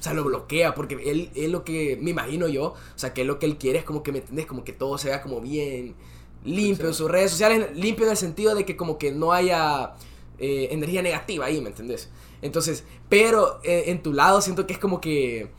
O 0.00 0.02
sea, 0.02 0.14
lo 0.14 0.24
bloquea 0.24 0.74
porque 0.74 0.94
él, 0.94 1.30
él 1.34 1.52
lo 1.52 1.62
que, 1.62 1.98
me 2.00 2.10
imagino 2.10 2.48
yo, 2.48 2.64
o 2.68 2.76
sea, 2.96 3.12
que 3.12 3.20
él 3.20 3.26
lo 3.28 3.38
que 3.38 3.44
él 3.46 3.58
quiere 3.58 3.78
es 3.80 3.84
como 3.84 4.02
que, 4.02 4.10
¿me 4.12 4.18
entendés? 4.20 4.46
Como 4.46 4.64
que 4.64 4.72
todo 4.72 4.96
sea 4.96 5.20
como 5.22 5.40
bien 5.42 5.94
limpio 6.44 6.86
en 6.88 6.94
sus 6.94 7.10
redes 7.10 7.30
sociales, 7.32 7.68
limpio 7.76 8.04
en 8.06 8.12
el 8.12 8.16
sentido 8.16 8.54
de 8.54 8.64
que 8.64 8.76
como 8.76 8.98
que 8.98 9.12
no 9.12 9.32
haya 9.32 9.92
eh, 10.38 10.68
energía 10.70 11.02
negativa 11.02 11.46
ahí, 11.46 11.60
¿me 11.60 11.68
entendés? 11.68 12.10
Entonces, 12.42 12.84
pero 13.08 13.60
eh, 13.62 13.84
en 13.88 14.02
tu 14.02 14.12
lado 14.12 14.40
siento 14.40 14.66
que 14.66 14.72
es 14.72 14.78
como 14.78 15.00
que 15.00 15.50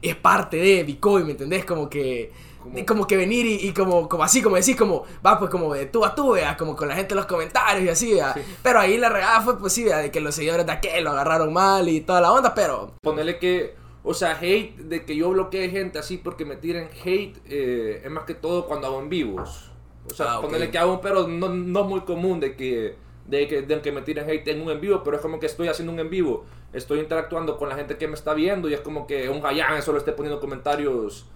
es 0.00 0.14
parte 0.14 0.56
de 0.58 0.84
Bitcoin, 0.84 1.26
¿me 1.26 1.32
entendés? 1.32 1.64
Como 1.64 1.88
que... 1.90 2.30
Como- 2.62 2.74
de 2.74 2.84
como 2.84 3.06
que 3.06 3.16
venir 3.16 3.46
y, 3.46 3.68
y 3.68 3.72
como, 3.72 4.08
como 4.08 4.24
así, 4.24 4.42
como 4.42 4.56
decís, 4.56 4.76
como, 4.76 5.04
va 5.24 5.38
pues 5.38 5.48
como 5.50 5.72
de 5.74 5.86
tú 5.86 6.04
a 6.04 6.14
tú, 6.14 6.32
vea, 6.32 6.56
como 6.56 6.74
con 6.76 6.88
la 6.88 6.96
gente 6.96 7.14
en 7.14 7.16
los 7.16 7.26
comentarios 7.26 7.84
y 7.84 7.88
así. 7.88 8.18
Sí. 8.34 8.40
Pero 8.62 8.80
ahí 8.80 8.98
la 8.98 9.08
regada 9.08 9.40
fue 9.40 9.58
pues 9.58 9.72
sí, 9.72 9.84
vea, 9.84 9.98
de 9.98 10.10
que 10.10 10.20
los 10.20 10.34
seguidores 10.34 10.66
de 10.66 10.72
aquel 10.72 11.04
lo 11.04 11.10
agarraron 11.10 11.52
mal 11.52 11.88
y 11.88 12.00
toda 12.00 12.20
la 12.20 12.32
onda, 12.32 12.54
pero 12.54 12.94
Ponerle 13.00 13.38
que, 13.38 13.74
o 14.02 14.12
sea, 14.12 14.36
hate, 14.40 14.76
de 14.76 15.04
que 15.04 15.16
yo 15.16 15.30
bloquee 15.30 15.70
gente 15.70 15.98
así 16.00 16.18
porque 16.18 16.44
me 16.44 16.56
tiren 16.56 16.88
hate, 17.04 17.38
eh, 17.48 18.02
es 18.04 18.10
más 18.10 18.24
que 18.24 18.34
todo 18.34 18.66
cuando 18.66 18.88
hago 18.88 19.00
en 19.00 19.08
vivos. 19.08 19.70
O 20.10 20.14
sea, 20.14 20.34
Ah, 20.34 20.40
ponerle 20.40 20.70
que 20.70 20.78
hago 20.78 20.92
un, 20.94 21.00
pero 21.00 21.26
no, 21.28 21.48
no 21.48 21.80
es 21.80 21.86
muy 21.86 22.00
común 22.02 22.40
de 22.40 22.56
que, 22.56 22.96
de 23.26 23.46
que, 23.48 23.62
de 23.62 23.80
que 23.82 23.92
me 23.92 24.02
tiren 24.02 24.28
hate 24.28 24.48
en 24.48 24.62
un 24.62 24.70
en 24.70 24.80
vivo, 24.80 25.02
pero 25.04 25.16
es 25.16 25.22
como 25.22 25.38
que 25.38 25.46
estoy 25.46 25.68
haciendo 25.68 25.92
un 25.92 26.00
en 26.00 26.08
vivo, 26.10 26.44
estoy 26.72 27.00
interactuando 27.00 27.56
con 27.56 27.68
la 27.68 27.74
gente 27.76 27.96
que 27.96 28.08
me 28.08 28.14
está 28.14 28.34
viendo 28.34 28.68
y 28.68 28.74
es 28.74 28.80
como 28.80 29.06
que 29.06 29.28
un 29.28 29.40
gallán 29.40 29.82
solo 29.82 29.98
esté 29.98 30.12
poniendo 30.12 30.40
comentarios 30.40 31.26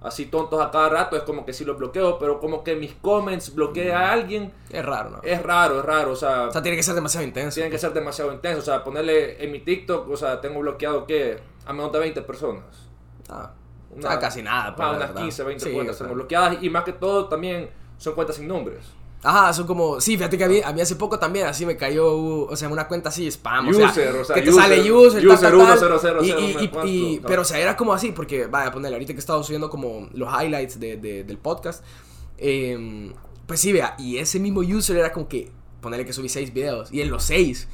así 0.00 0.26
tontos 0.26 0.60
a 0.60 0.70
cada 0.72 0.88
rato, 0.88 1.16
es 1.16 1.22
como 1.22 1.46
que 1.46 1.52
sí 1.52 1.64
los 1.64 1.78
bloqueo, 1.78 2.18
pero 2.18 2.40
como 2.40 2.64
que 2.64 2.74
mis 2.74 2.92
comments 2.94 3.54
bloquee 3.54 3.92
a 3.92 4.10
alguien, 4.10 4.52
es 4.68 4.84
raro, 4.84 5.10
¿no? 5.10 5.20
es 5.22 5.40
raro, 5.40 5.78
es 5.78 5.84
raro, 5.84 6.10
o 6.10 6.16
sea, 6.16 6.48
O 6.48 6.50
sea, 6.50 6.60
tiene 6.60 6.76
que 6.76 6.82
ser 6.82 6.96
demasiado 6.96 7.24
intenso. 7.24 7.54
tienen 7.54 7.70
que 7.70 7.78
ser 7.78 7.92
demasiado 7.92 8.32
intensos. 8.32 8.62
O 8.62 8.66
sea, 8.72 8.82
ponerle 8.82 9.42
en 9.44 9.52
mi 9.52 9.60
TikTok, 9.60 10.08
o 10.10 10.16
sea, 10.16 10.40
tengo 10.40 10.58
bloqueado 10.58 11.06
que 11.06 11.38
a 11.66 11.72
menos 11.72 11.92
de 11.92 12.00
20 12.00 12.20
personas. 12.22 12.88
Ah, 13.28 13.52
Una- 13.94 14.08
o 14.08 14.10
sea, 14.10 14.18
casi 14.18 14.42
nada. 14.42 14.74
pues, 14.74 14.88
Ah, 14.88 14.90
unas 14.90 15.08
verdad. 15.10 15.22
15, 15.22 15.44
20 15.44 15.64
Sí, 15.66 15.72
cuentas 15.72 15.94
o 15.94 15.98
sea. 15.98 16.06
tengo 16.08 16.16
bloqueadas. 16.16 16.62
Y 16.62 16.68
más 16.70 16.82
que 16.82 16.94
todo, 16.94 17.28
también 17.28 17.70
son 18.02 18.14
cuentas 18.14 18.36
sin 18.36 18.48
nombres. 18.48 18.80
Ajá, 19.24 19.52
son 19.52 19.68
como, 19.68 20.00
sí, 20.00 20.16
fíjate 20.16 20.36
que 20.36 20.42
a 20.42 20.48
mí, 20.48 20.60
a 20.64 20.72
mí 20.72 20.80
hace 20.80 20.96
poco 20.96 21.16
también 21.16 21.46
así 21.46 21.64
me 21.64 21.76
cayó, 21.76 22.12
uh, 22.16 22.48
o 22.50 22.56
sea, 22.56 22.68
una 22.68 22.88
cuenta 22.88 23.08
así 23.10 23.28
spam, 23.30 23.68
o 23.68 23.72
sea, 23.72 23.88
User, 23.90 24.16
o 24.16 24.24
sea, 24.24 24.34
que 24.34 24.42
te 24.42 24.50
user- 24.50 24.54
sale 24.60 24.80
user, 24.92 25.24
user 25.28 25.50
tal, 25.52 25.78
tal, 25.78 26.00
tal, 26.00 26.20
1000, 26.22 26.24
y, 26.24 26.28
y- 26.28 26.32
no 26.32 26.40
y- 26.40 26.52
sé 26.64 26.70
cuánto, 26.70 26.86
y- 26.92 27.16
no. 27.22 27.28
pero 27.28 27.42
o 27.42 27.44
sea, 27.44 27.60
era 27.60 27.76
como 27.76 27.92
así, 27.94 28.10
porque, 28.10 28.46
vaya, 28.46 28.72
ponerle, 28.72 28.96
ahorita 28.96 29.12
que 29.12 29.18
he 29.18 29.20
estado 29.20 29.44
subiendo 29.44 29.70
como 29.70 30.08
los 30.12 30.28
highlights 30.28 30.80
de, 30.80 30.96
de- 30.96 31.22
del 31.22 31.38
podcast, 31.38 31.84
eh, 32.38 33.12
pues 33.46 33.60
sí, 33.60 33.72
vea, 33.72 33.94
y 33.96 34.16
ese 34.18 34.40
mismo 34.40 34.58
user 34.60 34.96
era 34.96 35.12
como 35.12 35.28
que, 35.28 35.52
ponerle 35.80 36.04
que 36.04 36.12
subí 36.12 36.28
seis 36.28 36.52
videos, 36.52 36.92
y 36.92 37.00
en 37.00 37.08
los 37.10 37.22
seis, 37.22 37.68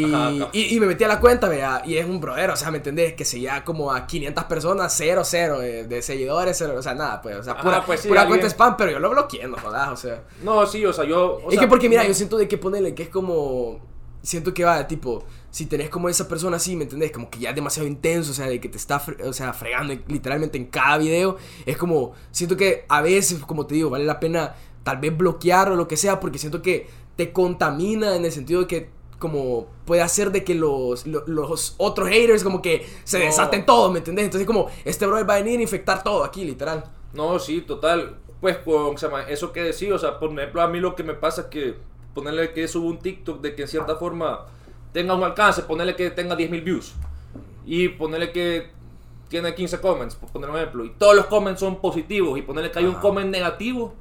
y, 0.00 0.04
Ajá, 0.04 0.28
acá. 0.28 0.48
y, 0.52 0.74
y 0.76 0.80
me 0.80 0.86
metí 0.86 1.04
a 1.04 1.08
la 1.08 1.20
cuenta, 1.20 1.48
vea, 1.48 1.82
y 1.84 1.96
es 1.96 2.06
un 2.06 2.20
brother, 2.20 2.50
o 2.50 2.56
sea, 2.56 2.70
¿me 2.70 2.78
entendés? 2.78 3.14
Que 3.14 3.24
seguía 3.24 3.64
como 3.64 3.92
a 3.92 4.06
500 4.06 4.44
personas, 4.44 4.94
cero, 4.96 5.22
cero, 5.24 5.58
de, 5.60 5.84
de 5.86 6.02
seguidores, 6.02 6.56
cero, 6.58 6.74
o 6.78 6.82
sea, 6.82 6.94
nada, 6.94 7.20
pues, 7.22 7.36
o 7.36 7.42
sea, 7.42 7.52
Ajá, 7.54 7.62
pura, 7.62 7.84
pues 7.84 8.00
sí, 8.00 8.08
pura 8.08 8.22
alguien- 8.22 8.40
cuenta 8.40 8.50
spam, 8.54 8.76
pero 8.76 8.90
yo 8.92 8.98
lo 8.98 9.10
bloqueé, 9.10 9.46
no 9.48 9.56
jodas, 9.56 9.88
o 9.90 9.96
sea. 9.96 10.22
No, 10.42 10.66
sí, 10.66 10.84
o 10.86 10.92
sea, 10.92 11.04
yo. 11.04 11.34
o 11.44 11.48
es 11.48 11.54
sea, 11.54 11.60
que 11.62 11.68
porque 11.68 11.88
mira, 11.88 12.02
no- 12.02 12.08
yo 12.08 12.14
siento 12.14 12.36
de 12.36 12.48
que 12.48 12.58
ponerle 12.58 12.94
que 12.94 13.04
es 13.04 13.08
como. 13.08 13.92
Siento 14.22 14.54
que 14.54 14.64
va, 14.64 14.86
tipo, 14.88 15.22
si 15.50 15.66
tenés 15.66 15.90
como 15.90 16.08
esa 16.08 16.26
persona 16.26 16.56
así, 16.56 16.74
¿me 16.76 16.84
entendés? 16.84 17.12
Como 17.12 17.28
que 17.28 17.38
ya 17.40 17.50
es 17.50 17.54
demasiado 17.54 17.86
intenso, 17.86 18.30
o 18.30 18.34
sea, 18.34 18.46
de 18.46 18.58
que 18.58 18.70
te 18.70 18.78
está, 18.78 19.02
o 19.22 19.32
sea, 19.34 19.52
fregando 19.52 19.92
en- 19.92 20.02
literalmente 20.08 20.56
en 20.56 20.64
cada 20.64 20.96
video. 20.96 21.36
Es 21.66 21.76
como, 21.76 22.12
siento 22.30 22.56
que 22.56 22.86
a 22.88 23.02
veces, 23.02 23.40
como 23.40 23.66
te 23.66 23.74
digo, 23.74 23.90
vale 23.90 24.06
la 24.06 24.18
pena 24.20 24.54
tal 24.82 24.96
vez 24.96 25.14
bloquear 25.14 25.70
o 25.72 25.76
lo 25.76 25.86
que 25.86 25.98
sea, 25.98 26.20
porque 26.20 26.38
siento 26.38 26.62
que 26.62 26.86
te 27.16 27.32
contamina 27.32 28.16
en 28.16 28.24
el 28.24 28.32
sentido 28.32 28.62
de 28.62 28.66
que 28.66 28.90
como 29.18 29.66
puede 29.84 30.02
hacer 30.02 30.30
de 30.32 30.44
que 30.44 30.54
los, 30.54 31.06
lo- 31.06 31.24
los 31.26 31.74
otros 31.78 32.08
haters 32.08 32.42
como 32.44 32.60
que 32.62 32.86
se 33.04 33.18
No. 33.18 33.24
desaten 33.26 33.64
todos, 33.66 33.90
¿me 33.92 33.98
entendés? 33.98 34.24
Entonces 34.26 34.46
como, 34.46 34.68
este 34.84 35.06
brother 35.06 35.28
va 35.28 35.34
a 35.34 35.38
venir 35.42 35.58
a 35.60 35.62
infectar 35.62 36.02
todo 36.02 36.24
aquí, 36.24 36.44
literal. 36.44 36.84
No, 37.12 37.38
sí, 37.38 37.60
total. 37.60 38.16
Pues 38.40 38.58
con 38.58 38.96
eso 39.28 39.52
que 39.52 39.62
decía, 39.62 39.94
o 39.94 39.98
sea, 39.98 40.18
por 40.18 40.30
ejemplo, 40.38 40.60
a 40.60 40.68
mí 40.68 40.80
lo 40.80 40.94
que 40.94 41.02
me 41.02 41.14
pasa 41.14 41.42
es 41.42 41.46
que 41.46 41.74
ponerle 42.14 42.52
que 42.52 42.68
subo 42.68 42.88
un 42.88 42.98
TikTok 42.98 43.40
de 43.40 43.54
que 43.54 43.62
en 43.62 43.68
cierta 43.68 43.96
forma 43.96 44.46
tenga 44.92 45.14
un 45.14 45.22
alcance, 45.24 45.62
ponerle 45.62 45.96
que 45.96 46.10
tenga 46.10 46.36
10.000 46.36 46.62
views 46.62 46.92
y 47.66 47.88
ponerle 47.88 48.30
que 48.32 48.70
tiene 49.28 49.54
15 49.54 49.80
comments, 49.80 50.14
por 50.14 50.28
poner 50.30 50.50
un 50.50 50.56
ejemplo, 50.56 50.84
y 50.84 50.90
todos 50.90 51.16
los 51.16 51.26
comments 51.26 51.58
son 51.60 51.80
positivos 51.80 52.38
y 52.38 52.42
ponerle 52.42 52.70
que 52.70 52.78
hay 52.80 52.84
un 52.84 52.94
comment 52.96 53.30
negativo 53.30 53.94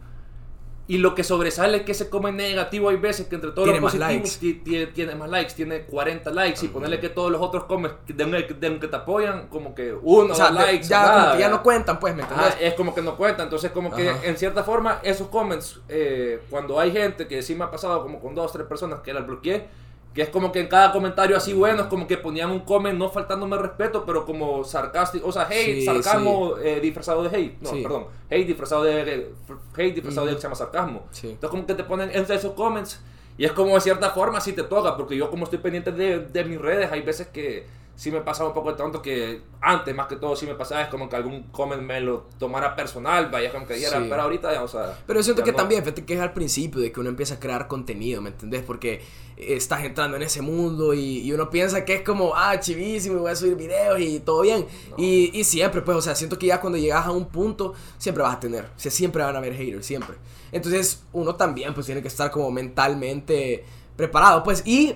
y 0.85 0.97
lo 0.97 1.15
que 1.15 1.23
sobresale 1.23 1.77
es 1.77 1.83
que 1.83 1.93
ese 1.93 2.09
comment 2.09 2.35
negativo. 2.35 2.89
Hay 2.89 2.97
veces 2.97 3.27
que 3.27 3.35
entre 3.35 3.51
todos 3.51 3.65
Tiene 3.69 3.79
los 3.79 3.93
positivos 3.93 4.37
ti- 4.37 4.53
ti- 4.55 4.85
tiene 4.87 5.15
más 5.15 5.29
likes, 5.29 5.53
tiene 5.53 5.81
40 5.83 6.29
likes. 6.31 6.65
Y 6.65 6.67
ponerle 6.67 6.99
que 6.99 7.07
todos 7.09 7.31
los 7.31 7.41
otros 7.41 7.63
comments 7.65 7.95
de, 8.07 8.13
de- 8.25 8.53
de- 8.69 8.79
que 8.79 8.87
te 8.89 8.95
apoyan 8.95 9.47
como 9.47 9.73
que 9.73 9.93
uno, 10.01 10.33
O 10.33 10.35
sea, 10.35 10.47
dos 10.49 10.55
likes, 10.55 10.83
ya, 10.87 11.01
nada, 11.01 11.37
ya 11.39 11.47
no 11.49 11.63
cuentan, 11.63 11.99
pues, 11.99 12.13
¿me? 12.15 12.23
Ajá, 12.23 12.49
es 12.59 12.73
como 12.73 12.93
que 12.93 13.01
no 13.01 13.15
cuenta, 13.15 13.43
entonces 13.43 13.71
como 13.71 13.91
que 13.95 14.09
Ajá. 14.09 14.25
en 14.25 14.35
cierta 14.37 14.63
forma 14.63 14.99
esos 15.03 15.29
comments, 15.29 15.79
eh, 15.87 16.41
cuando 16.49 16.77
hay 16.79 16.91
gente 16.91 17.27
que 17.27 17.41
sí 17.41 17.55
me 17.55 17.63
ha 17.63 17.71
pasado 17.71 18.03
como 18.03 18.19
con 18.19 18.35
dos, 18.35 18.51
tres 18.51 18.67
personas 18.67 18.99
que 18.99 19.13
las 19.13 19.25
bloqueé, 19.25 19.67
que 20.13 20.21
es 20.21 20.29
como 20.29 20.51
que 20.51 20.59
en 20.59 20.67
cada 20.67 20.91
comentario 20.91 21.35
así 21.35 21.53
bueno, 21.53 21.81
es 21.83 21.87
como 21.87 22.05
que 22.07 22.17
ponían 22.17 22.51
un 22.51 22.59
comment 22.59 22.97
no 22.97 23.09
faltándome 23.09 23.57
respeto, 23.57 24.05
pero 24.05 24.25
como 24.25 24.63
sarcástico, 24.63 25.27
o 25.27 25.31
sea, 25.31 25.43
hate, 25.43 25.79
Sí, 25.79 25.85
sarcasmo 25.85 26.55
eh, 26.61 26.79
disfrazado 26.79 27.23
de 27.23 27.35
hate, 27.35 27.61
no, 27.61 27.69
Sí. 27.69 27.81
perdón, 27.81 28.05
hate 28.29 28.45
disfrazado 28.47 28.83
de, 28.83 29.31
hate 29.75 29.95
disfrazado 29.95 30.27
de 30.27 30.33
que 30.35 30.37
se 30.41 30.43
llama 30.43 30.55
sarcasmo. 30.55 31.03
Entonces 31.23 31.49
como 31.49 31.65
que 31.65 31.73
te 31.73 31.83
ponen 31.83 32.11
entre 32.13 32.35
esos 32.35 32.53
comments 32.53 32.99
y 33.37 33.45
es 33.45 33.51
como 33.53 33.73
de 33.73 33.81
cierta 33.81 34.11
forma 34.11 34.39
si 34.39 34.53
te 34.53 34.61
toca, 34.63 34.95
porque 34.95 35.17
yo 35.17 35.29
como 35.31 35.45
estoy 35.45 35.57
pendiente 35.59 35.91
de, 35.91 36.19
de 36.19 36.43
mis 36.45 36.61
redes, 36.61 36.91
hay 36.91 37.01
veces 37.01 37.27
que 37.27 37.65
sí 37.95 38.11
me 38.11 38.21
pasaba 38.21 38.49
un 38.49 38.55
poco 38.55 38.71
de 38.71 38.77
tonto 38.77 39.01
que 39.01 39.41
antes 39.61 39.95
más 39.95 40.07
que 40.07 40.15
todo 40.15 40.35
sí 40.35 40.45
me 40.47 40.55
pasaba, 40.55 40.81
es 40.81 40.87
como 40.89 41.07
que 41.07 41.15
algún 41.15 41.43
comment 41.51 41.81
me 41.81 42.01
lo 42.01 42.27
tomara 42.39 42.75
personal, 42.75 43.29
vaya 43.29 43.51
como 43.51 43.65
que 43.67 43.75
dijera, 43.75 43.99
Sí. 43.99 44.07
pero 44.09 44.23
ahorita 44.23 44.51
ya, 44.51 44.63
o 44.63 44.67
sea... 44.67 44.97
Pero 45.05 45.19
yo 45.19 45.23
siento 45.23 45.43
que 45.43 45.51
no. 45.51 45.57
también, 45.57 45.83
fíjate 45.83 46.03
que 46.03 46.15
es 46.15 46.19
al 46.19 46.33
principio 46.33 46.81
de 46.81 46.91
que 46.91 46.99
uno 46.99 47.09
empieza 47.09 47.35
a 47.35 47.39
crear 47.39 47.67
contenido, 47.67 48.19
¿me 48.21 48.29
entendés? 48.29 48.63
Porque 48.63 49.01
estás 49.37 49.83
entrando 49.83 50.17
en 50.17 50.23
ese 50.23 50.41
mundo 50.41 50.93
y, 50.93 51.19
y 51.19 51.31
uno 51.33 51.49
piensa 51.49 51.85
que 51.85 51.93
es 51.95 52.01
como, 52.01 52.35
ah, 52.35 52.59
chivísimo, 52.59 53.19
voy 53.19 53.31
a 53.31 53.35
subir 53.35 53.55
videos 53.55 53.99
y 53.99 54.19
todo 54.19 54.41
bien. 54.41 54.65
No. 54.89 54.95
Y, 54.97 55.29
y 55.33 55.43
siempre, 55.43 55.81
pues, 55.81 55.95
o 55.97 56.01
sea, 56.01 56.15
siento 56.15 56.37
que 56.39 56.47
ya 56.47 56.59
cuando 56.59 56.77
llegas 56.79 57.05
a 57.05 57.11
un 57.11 57.27
punto, 57.27 57.73
siempre 57.99 58.23
vas 58.23 58.35
a 58.35 58.39
tener, 58.39 58.65
o 58.65 58.79
sea, 58.79 58.91
siempre 58.91 59.23
van 59.23 59.35
a 59.35 59.37
haber 59.37 59.53
haters, 59.55 59.85
siempre. 59.85 60.17
Entonces, 60.51 61.03
uno 61.13 61.35
también, 61.35 61.73
pues, 61.73 61.85
tiene 61.85 62.01
que 62.01 62.07
estar 62.07 62.31
como 62.31 62.51
mentalmente 62.51 63.63
preparado, 63.95 64.43
pues, 64.43 64.63
y 64.65 64.95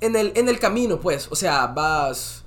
en 0.00 0.16
el, 0.16 0.32
en 0.36 0.48
el 0.48 0.58
camino, 0.58 1.00
pues, 1.00 1.28
o 1.30 1.36
sea, 1.36 1.66
vas... 1.68 2.42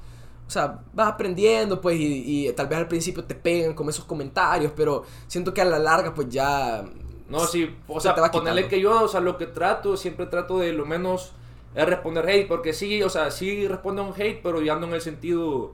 O 0.48 0.50
sea, 0.50 0.80
vas 0.94 1.10
aprendiendo, 1.10 1.82
pues, 1.82 1.98
y, 2.00 2.48
y 2.48 2.54
tal 2.54 2.68
vez 2.68 2.78
al 2.80 2.88
principio 2.88 3.22
te 3.26 3.36
pegan 3.36 3.74
como 3.74 3.90
esos 3.90 4.06
comentarios, 4.06 4.72
pero 4.76 5.04
siento 5.28 5.54
que 5.54 5.60
a 5.62 5.66
la 5.66 5.78
larga, 5.78 6.14
pues 6.14 6.30
ya 6.30 6.86
No, 7.30 7.46
sí, 7.46 7.76
o 7.88 8.00
Se 8.00 8.10
sea, 8.10 8.14
te 8.14 8.22
va 8.22 8.32
ponerle 8.32 8.68
que 8.70 8.80
yo, 8.80 9.04
o 9.04 9.08
sea, 9.08 9.20
lo 9.20 9.38
que 9.38 9.48
trato, 9.48 9.98
siempre 9.98 10.28
trato 10.28 10.60
de 10.60 10.72
lo 10.72 10.86
menos 10.86 11.34
es 11.76 11.86
responder 11.86 12.26
hate, 12.30 12.48
porque 12.48 12.74
sí, 12.74 13.04
o 13.04 13.10
sea, 13.10 13.32
sí 13.32 13.68
respondo 13.68 14.04
un 14.04 14.14
hate, 14.16 14.40
pero 14.42 14.62
ya 14.62 14.76
no 14.78 14.88
en 14.88 14.94
el 14.94 15.02
sentido, 15.02 15.46
o 15.50 15.74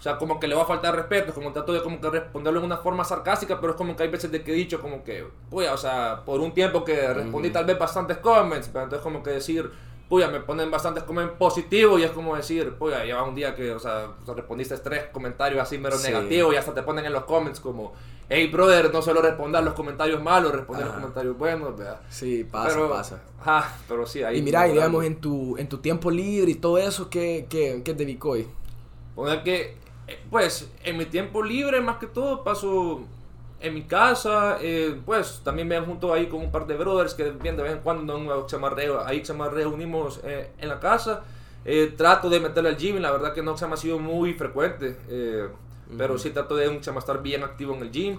sea, 0.00 0.18
como 0.18 0.38
que 0.38 0.46
le 0.46 0.54
va 0.54 0.62
a 0.62 0.66
faltar 0.66 0.94
respeto, 0.94 1.34
como 1.34 1.52
trato 1.52 1.72
de 1.72 1.82
como 1.82 2.00
que 2.00 2.10
responderlo 2.10 2.60
en 2.60 2.66
una 2.66 2.76
forma 2.76 3.04
sarcástica, 3.04 3.60
pero 3.60 3.72
es 3.72 3.76
como 3.76 3.96
que 3.96 4.04
hay 4.04 4.08
veces 4.08 4.30
de 4.30 4.44
que 4.44 4.52
he 4.52 4.54
dicho 4.54 4.80
como 4.80 5.02
que, 5.02 5.26
pues, 5.50 5.68
o 5.70 5.76
sea, 5.78 6.22
por 6.24 6.40
un 6.40 6.54
tiempo 6.54 6.84
que 6.84 7.12
respondí 7.12 7.50
tal 7.50 7.64
vez 7.64 7.78
bastantes 7.78 8.18
comments, 8.18 8.68
pero 8.72 8.84
entonces 8.84 9.02
como 9.02 9.22
que 9.22 9.30
decir, 9.30 9.70
puya, 10.08 10.28
me 10.28 10.40
ponen 10.40 10.70
bastantes 10.70 11.04
comentarios 11.04 11.38
positivos 11.38 12.00
y 12.00 12.04
es 12.04 12.10
como 12.10 12.36
decir, 12.36 12.74
puya, 12.74 13.04
lleva 13.04 13.22
un 13.22 13.34
día 13.34 13.54
que, 13.54 13.72
o 13.72 13.78
sea, 13.78 14.08
respondiste 14.26 14.76
tres 14.78 15.06
comentarios 15.12 15.62
así 15.62 15.78
mero 15.78 15.96
negativos 15.98 16.54
y 16.54 16.56
hasta 16.56 16.74
te 16.74 16.82
ponen 16.82 17.04
en 17.06 17.12
los 17.12 17.24
comments 17.24 17.60
como, 17.60 17.92
hey, 18.28 18.48
brother, 18.48 18.92
no 18.92 19.02
solo 19.02 19.22
responder 19.22 19.62
los 19.62 19.74
comentarios 19.74 20.22
malos, 20.22 20.52
responder 20.52 20.86
los 20.86 20.94
comentarios 20.94 21.38
buenos, 21.38 21.76
¿verdad? 21.76 22.00
Sí, 22.08 22.44
pasa, 22.44 22.88
pasa. 22.88 23.22
Ajá, 23.40 23.76
pero 23.88 24.06
sí, 24.06 24.22
ahí... 24.22 24.38
Y 24.38 24.42
mira, 24.42 24.68
y 24.68 24.72
digamos, 24.72 25.04
en 25.04 25.16
tu, 25.20 25.56
en 25.56 25.68
tu 25.68 25.78
tiempo 25.78 26.10
libre 26.10 26.50
y 26.50 26.56
todo 26.56 26.78
eso, 26.78 27.08
¿qué, 27.08 27.46
qué, 27.48 27.82
qué 27.84 27.94
te 27.94 28.04
dedicó 28.04 28.30
hoy? 28.30 28.46
Poner 29.14 29.42
que, 29.42 29.76
eh, 30.06 30.18
pues, 30.30 30.68
en 30.82 30.96
mi 30.96 31.06
tiempo 31.06 31.42
libre, 31.42 31.80
más 31.80 31.96
que 31.96 32.06
todo, 32.06 32.44
paso 32.44 33.04
en 33.64 33.74
mi 33.74 33.82
casa, 33.84 34.58
eh, 34.60 35.00
pues 35.06 35.40
también 35.42 35.66
me 35.66 35.80
junto 35.80 36.12
ahí 36.12 36.26
con 36.26 36.40
un 36.40 36.52
par 36.52 36.66
de 36.66 36.76
brothers 36.76 37.14
que 37.14 37.30
vienen 37.30 37.56
de 37.56 37.62
vez 37.62 37.72
en 37.72 37.78
cuando 37.78 38.16
en 38.16 38.28
ahí 39.06 39.24
se 39.24 39.32
me 39.32 39.48
reunimos 39.48 40.20
eh, 40.22 40.50
en 40.58 40.68
la 40.68 40.78
casa. 40.78 41.22
Eh, 41.64 41.94
trato 41.96 42.28
de 42.28 42.40
meterle 42.40 42.68
al 42.68 42.76
gym, 42.76 42.98
la 42.98 43.10
verdad 43.10 43.32
que 43.32 43.42
no 43.42 43.56
se 43.56 43.66
me 43.66 43.72
ha 43.72 43.76
sido 43.78 43.98
muy 43.98 44.34
frecuente, 44.34 44.96
pero 45.96 46.18
sí 46.18 46.30
trato 46.30 46.56
de 46.56 46.66
estar 46.76 47.22
bien 47.22 47.42
activo 47.42 47.74
en 47.74 47.80
el 47.80 47.90
gym. 47.90 48.18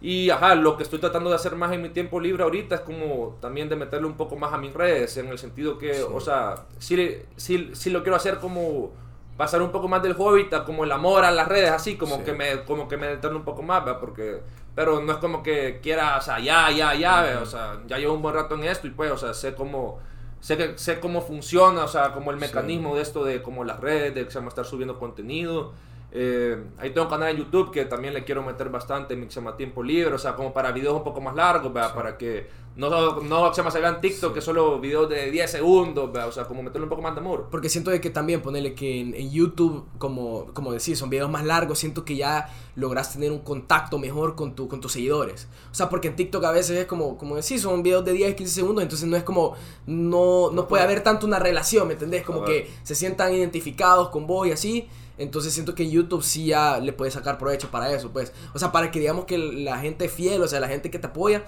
Y 0.00 0.30
ajá, 0.30 0.54
lo 0.54 0.76
que 0.76 0.82
estoy 0.82 0.98
tratando 0.98 1.28
de 1.28 1.36
hacer 1.36 1.56
más 1.56 1.72
en 1.72 1.82
mi 1.82 1.90
tiempo 1.90 2.18
libre 2.18 2.42
ahorita 2.42 2.76
es 2.76 2.80
como 2.82 3.36
también 3.40 3.68
de 3.68 3.76
meterle 3.76 4.06
un 4.06 4.16
poco 4.16 4.36
más 4.36 4.52
a 4.52 4.58
mis 4.58 4.72
redes, 4.72 5.16
en 5.18 5.28
el 5.28 5.38
sentido 5.38 5.76
que, 5.78 6.02
o 6.02 6.20
sea, 6.20 6.64
sí, 6.78 7.18
sí, 7.36 7.70
sí 7.74 7.90
lo 7.90 8.02
quiero 8.02 8.16
hacer 8.16 8.38
como 8.38 8.92
pasar 9.36 9.60
un 9.60 9.70
poco 9.70 9.88
más 9.88 10.02
del 10.02 10.14
hobby, 10.14 10.48
como 10.64 10.84
el 10.84 10.92
amor 10.92 11.24
a 11.24 11.30
las 11.30 11.46
redes, 11.46 11.70
así 11.70 11.96
como 11.96 12.24
que 12.24 12.32
me 12.32 12.64
como 12.64 12.88
que 12.88 12.96
me 12.96 13.14
un 13.14 13.44
poco 13.44 13.62
más, 13.62 13.84
¿verdad? 13.84 14.00
porque 14.00 14.40
pero 14.76 15.00
no 15.00 15.12
es 15.14 15.18
como 15.18 15.42
que 15.42 15.80
quiera, 15.82 16.18
o 16.18 16.20
sea, 16.20 16.38
ya, 16.38 16.70
ya, 16.70 16.94
ya, 16.94 17.40
o 17.42 17.46
sea, 17.46 17.80
ya 17.86 17.96
llevo 17.96 18.12
un 18.12 18.22
buen 18.22 18.34
rato 18.34 18.54
en 18.54 18.64
esto 18.64 18.86
y 18.86 18.90
pues, 18.90 19.10
o 19.10 19.16
sea, 19.16 19.32
sé 19.32 19.54
cómo 19.54 19.98
sé 20.40 20.58
que 20.58 20.78
sé 20.78 21.00
cómo 21.00 21.22
funciona, 21.22 21.82
o 21.82 21.88
sea, 21.88 22.12
como 22.12 22.30
el 22.30 22.36
mecanismo 22.36 22.94
de 22.94 23.02
esto 23.02 23.24
de 23.24 23.42
como 23.42 23.64
las 23.64 23.80
redes, 23.80 24.14
de 24.14 24.24
que 24.26 24.30
se 24.30 24.38
llama 24.38 24.50
estar 24.50 24.66
subiendo 24.66 24.98
contenido. 24.98 25.72
Eh, 26.12 26.56
ahí 26.78 26.90
tengo 26.90 27.06
un 27.06 27.10
canal 27.10 27.30
en 27.30 27.38
YouTube 27.38 27.70
que 27.70 27.84
también 27.84 28.14
le 28.14 28.24
quiero 28.24 28.42
meter 28.42 28.70
bastante 28.70 29.16
mi 29.16 29.26
se 29.28 29.40
llama 29.40 29.56
tiempo 29.56 29.82
libre, 29.82 30.14
o 30.14 30.18
sea, 30.18 30.34
como 30.34 30.52
para 30.52 30.72
videos 30.72 30.94
un 30.94 31.04
poco 31.04 31.20
más 31.20 31.34
largos, 31.34 31.72
¿verdad? 31.72 31.94
para 31.94 32.16
que 32.16 32.48
no, 32.76 33.20
no 33.22 33.54
se 33.54 33.62
me 33.62 33.70
en 33.70 34.00
TikTok, 34.02 34.34
que 34.34 34.42
solo 34.42 34.78
videos 34.78 35.08
de 35.08 35.30
10 35.30 35.50
segundos, 35.50 36.10
o 36.14 36.32
sea, 36.32 36.44
como 36.44 36.62
meterle 36.62 36.84
un 36.84 36.90
poco 36.90 37.00
más 37.00 37.14
de 37.14 37.20
amor. 37.20 37.48
Porque 37.50 37.70
siento 37.70 37.90
de 37.90 38.02
que 38.02 38.10
también 38.10 38.42
ponerle 38.42 38.74
que 38.74 39.00
en, 39.00 39.30
YouTube, 39.30 39.86
como, 39.96 40.52
como 40.52 40.72
decís, 40.72 40.98
son 40.98 41.08
videos 41.08 41.30
más 41.30 41.46
largos, 41.46 41.78
siento 41.78 42.04
que 42.04 42.16
ya 42.16 42.50
logras 42.74 43.14
tener 43.14 43.32
un 43.32 43.38
contacto 43.38 43.98
mejor 43.98 44.36
con, 44.36 44.54
tu, 44.54 44.68
con 44.68 44.82
tus 44.82 44.92
seguidores. 44.92 45.48
O 45.72 45.74
sea, 45.74 45.88
porque 45.88 46.08
en 46.08 46.16
TikTok 46.16 46.44
a 46.44 46.52
veces 46.52 46.78
es 46.78 46.86
como, 46.86 47.16
como 47.16 47.36
decís, 47.36 47.62
son 47.62 47.82
videos 47.82 48.04
de 48.04 48.12
10, 48.12 48.34
15 48.34 48.52
segundos, 48.52 48.82
entonces 48.82 49.08
no 49.08 49.16
es 49.16 49.22
como, 49.22 49.54
no, 49.86 50.50
no 50.52 50.68
puede 50.68 50.84
haber 50.84 51.02
tanto 51.02 51.26
una 51.26 51.38
relación, 51.38 51.88
¿me 51.88 51.94
entendés? 51.94 52.24
Como 52.24 52.44
que 52.44 52.70
se 52.82 52.94
sientan 52.94 53.32
identificados 53.32 54.10
con 54.10 54.26
vos 54.26 54.46
y 54.48 54.52
así. 54.52 54.86
Entonces 55.18 55.52
siento 55.52 55.74
que 55.74 55.88
YouTube 55.88 56.22
sí 56.22 56.46
ya 56.46 56.78
le 56.78 56.92
puede 56.92 57.10
sacar 57.10 57.38
provecho 57.38 57.70
para 57.70 57.90
eso, 57.92 58.10
pues. 58.12 58.32
O 58.54 58.58
sea, 58.58 58.72
para 58.72 58.90
que 58.90 59.00
digamos 59.00 59.24
que 59.24 59.38
la 59.38 59.78
gente 59.78 60.08
fiel, 60.08 60.42
o 60.42 60.48
sea, 60.48 60.60
la 60.60 60.68
gente 60.68 60.90
que 60.90 60.98
te 60.98 61.06
apoya, 61.06 61.44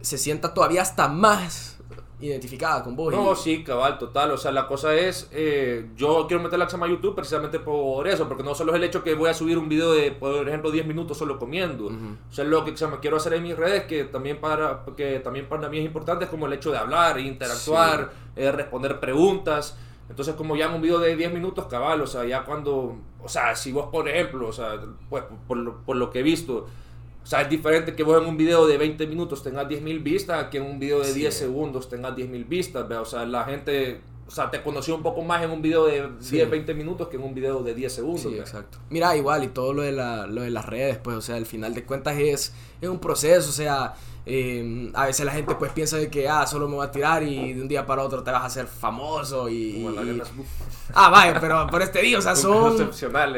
se 0.00 0.18
sienta 0.18 0.52
todavía 0.54 0.82
hasta 0.82 1.08
más 1.08 1.78
identificada 2.22 2.84
con 2.84 2.94
vos. 2.94 3.12
No, 3.12 3.34
sí, 3.34 3.64
cabal, 3.64 3.98
total. 3.98 4.30
O 4.30 4.36
sea, 4.36 4.52
la 4.52 4.66
cosa 4.66 4.94
es, 4.94 5.28
eh, 5.32 5.90
yo 5.96 6.26
quiero 6.28 6.42
meter 6.42 6.58
la 6.58 6.66
a 6.66 6.88
YouTube 6.88 7.14
precisamente 7.14 7.58
por 7.58 8.06
eso, 8.06 8.28
porque 8.28 8.42
no 8.42 8.54
solo 8.54 8.72
es 8.72 8.76
el 8.76 8.84
hecho 8.84 9.02
que 9.02 9.14
voy 9.14 9.28
a 9.28 9.34
subir 9.34 9.58
un 9.58 9.68
video 9.68 9.92
de, 9.92 10.12
por 10.12 10.48
ejemplo, 10.48 10.70
10 10.70 10.86
minutos 10.86 11.18
solo 11.18 11.38
comiendo. 11.38 11.86
O 11.86 12.32
sea, 12.32 12.44
lo 12.44 12.64
que 12.64 12.72
me 12.72 13.00
quiero 13.00 13.16
hacer 13.16 13.34
en 13.34 13.42
mis 13.42 13.56
redes, 13.56 13.84
que 13.84 14.04
también 14.04 14.40
para, 14.40 14.84
que 14.96 15.20
también 15.20 15.48
para 15.48 15.68
mí 15.68 15.78
es 15.78 15.84
importante, 15.84 16.24
es 16.24 16.30
como 16.30 16.46
el 16.46 16.52
hecho 16.52 16.70
de 16.70 16.78
hablar, 16.78 17.18
interactuar, 17.18 18.12
eh, 18.36 18.50
responder 18.52 19.00
preguntas. 19.00 19.76
Entonces, 20.08 20.34
como 20.34 20.56
ya 20.56 20.66
en 20.66 20.74
un 20.74 20.82
video 20.82 20.98
de 20.98 21.16
10 21.16 21.32
minutos, 21.32 21.66
cabal, 21.66 22.00
o 22.02 22.06
sea, 22.06 22.24
ya 22.24 22.44
cuando, 22.44 22.96
o 23.22 23.28
sea, 23.28 23.56
si 23.56 23.72
vos, 23.72 23.88
por 23.90 24.08
ejemplo, 24.08 24.48
o 24.48 24.52
sea, 24.52 24.80
pues, 25.08 25.24
por, 25.46 25.82
por 25.84 25.96
lo 25.96 26.10
que 26.10 26.20
he 26.20 26.22
visto, 26.22 26.66
o 27.22 27.26
sea, 27.26 27.42
es 27.42 27.48
diferente 27.48 27.94
que 27.94 28.02
vos 28.02 28.20
en 28.20 28.28
un 28.28 28.36
video 28.36 28.66
de 28.66 28.76
20 28.76 29.06
minutos 29.06 29.42
tengas 29.42 29.68
10.000 29.68 30.02
vistas 30.02 30.48
que 30.48 30.58
en 30.58 30.64
un 30.64 30.78
video 30.78 31.00
de 31.00 31.14
10 31.14 31.32
segundos 31.32 31.88
tengas 31.88 32.16
10.000 32.16 32.48
vistas. 32.48 32.90
O 32.90 33.04
sea, 33.04 33.24
la 33.24 33.44
gente 33.44 34.00
o 34.26 34.34
sea, 34.34 34.50
te 34.50 34.62
conoció 34.62 34.94
un 34.94 35.02
poco 35.02 35.20
más 35.22 35.42
en 35.42 35.50
un 35.50 35.60
video 35.60 35.84
de 35.84 36.08
10, 36.18 36.48
20 36.48 36.72
minutos 36.72 37.08
que 37.08 37.16
en 37.16 37.22
un 37.22 37.34
video 37.34 37.62
de 37.62 37.74
10 37.74 37.92
segundos. 37.92 38.22
Sí, 38.22 38.38
exacto. 38.38 38.78
Mira, 38.88 39.14
igual, 39.14 39.44
y 39.44 39.48
todo 39.48 39.74
lo 39.74 39.82
de, 39.82 39.92
la, 39.92 40.26
lo 40.26 40.40
de 40.40 40.50
las 40.50 40.64
redes, 40.64 40.96
pues, 40.96 41.16
o 41.16 41.20
sea, 41.20 41.36
al 41.36 41.44
final 41.44 41.74
de 41.74 41.84
cuentas 41.84 42.16
es, 42.16 42.54
es 42.80 42.88
un 42.88 42.98
proceso, 42.98 43.50
o 43.50 43.52
sea, 43.52 43.94
eh, 44.24 44.90
a 44.94 45.06
veces 45.06 45.26
la 45.26 45.32
gente 45.32 45.54
pues 45.56 45.72
piensa 45.72 45.96
de 45.96 46.08
que, 46.08 46.28
ah, 46.28 46.46
solo 46.46 46.68
me 46.68 46.76
voy 46.76 46.86
a 46.86 46.90
tirar 46.90 47.24
y 47.24 47.54
de 47.54 47.60
un 47.60 47.66
día 47.66 47.84
para 47.84 48.02
otro 48.02 48.22
te 48.22 48.30
vas 48.30 48.42
a 48.42 48.46
hacer 48.46 48.66
famoso 48.66 49.48
y... 49.48 49.84
Ah, 50.94 51.08
vaya, 51.08 51.40
pero 51.40 51.66
por 51.68 51.80
este 51.80 52.02
día, 52.02 52.18
o 52.18 52.22
sea, 52.22 52.36
son... 52.36 52.90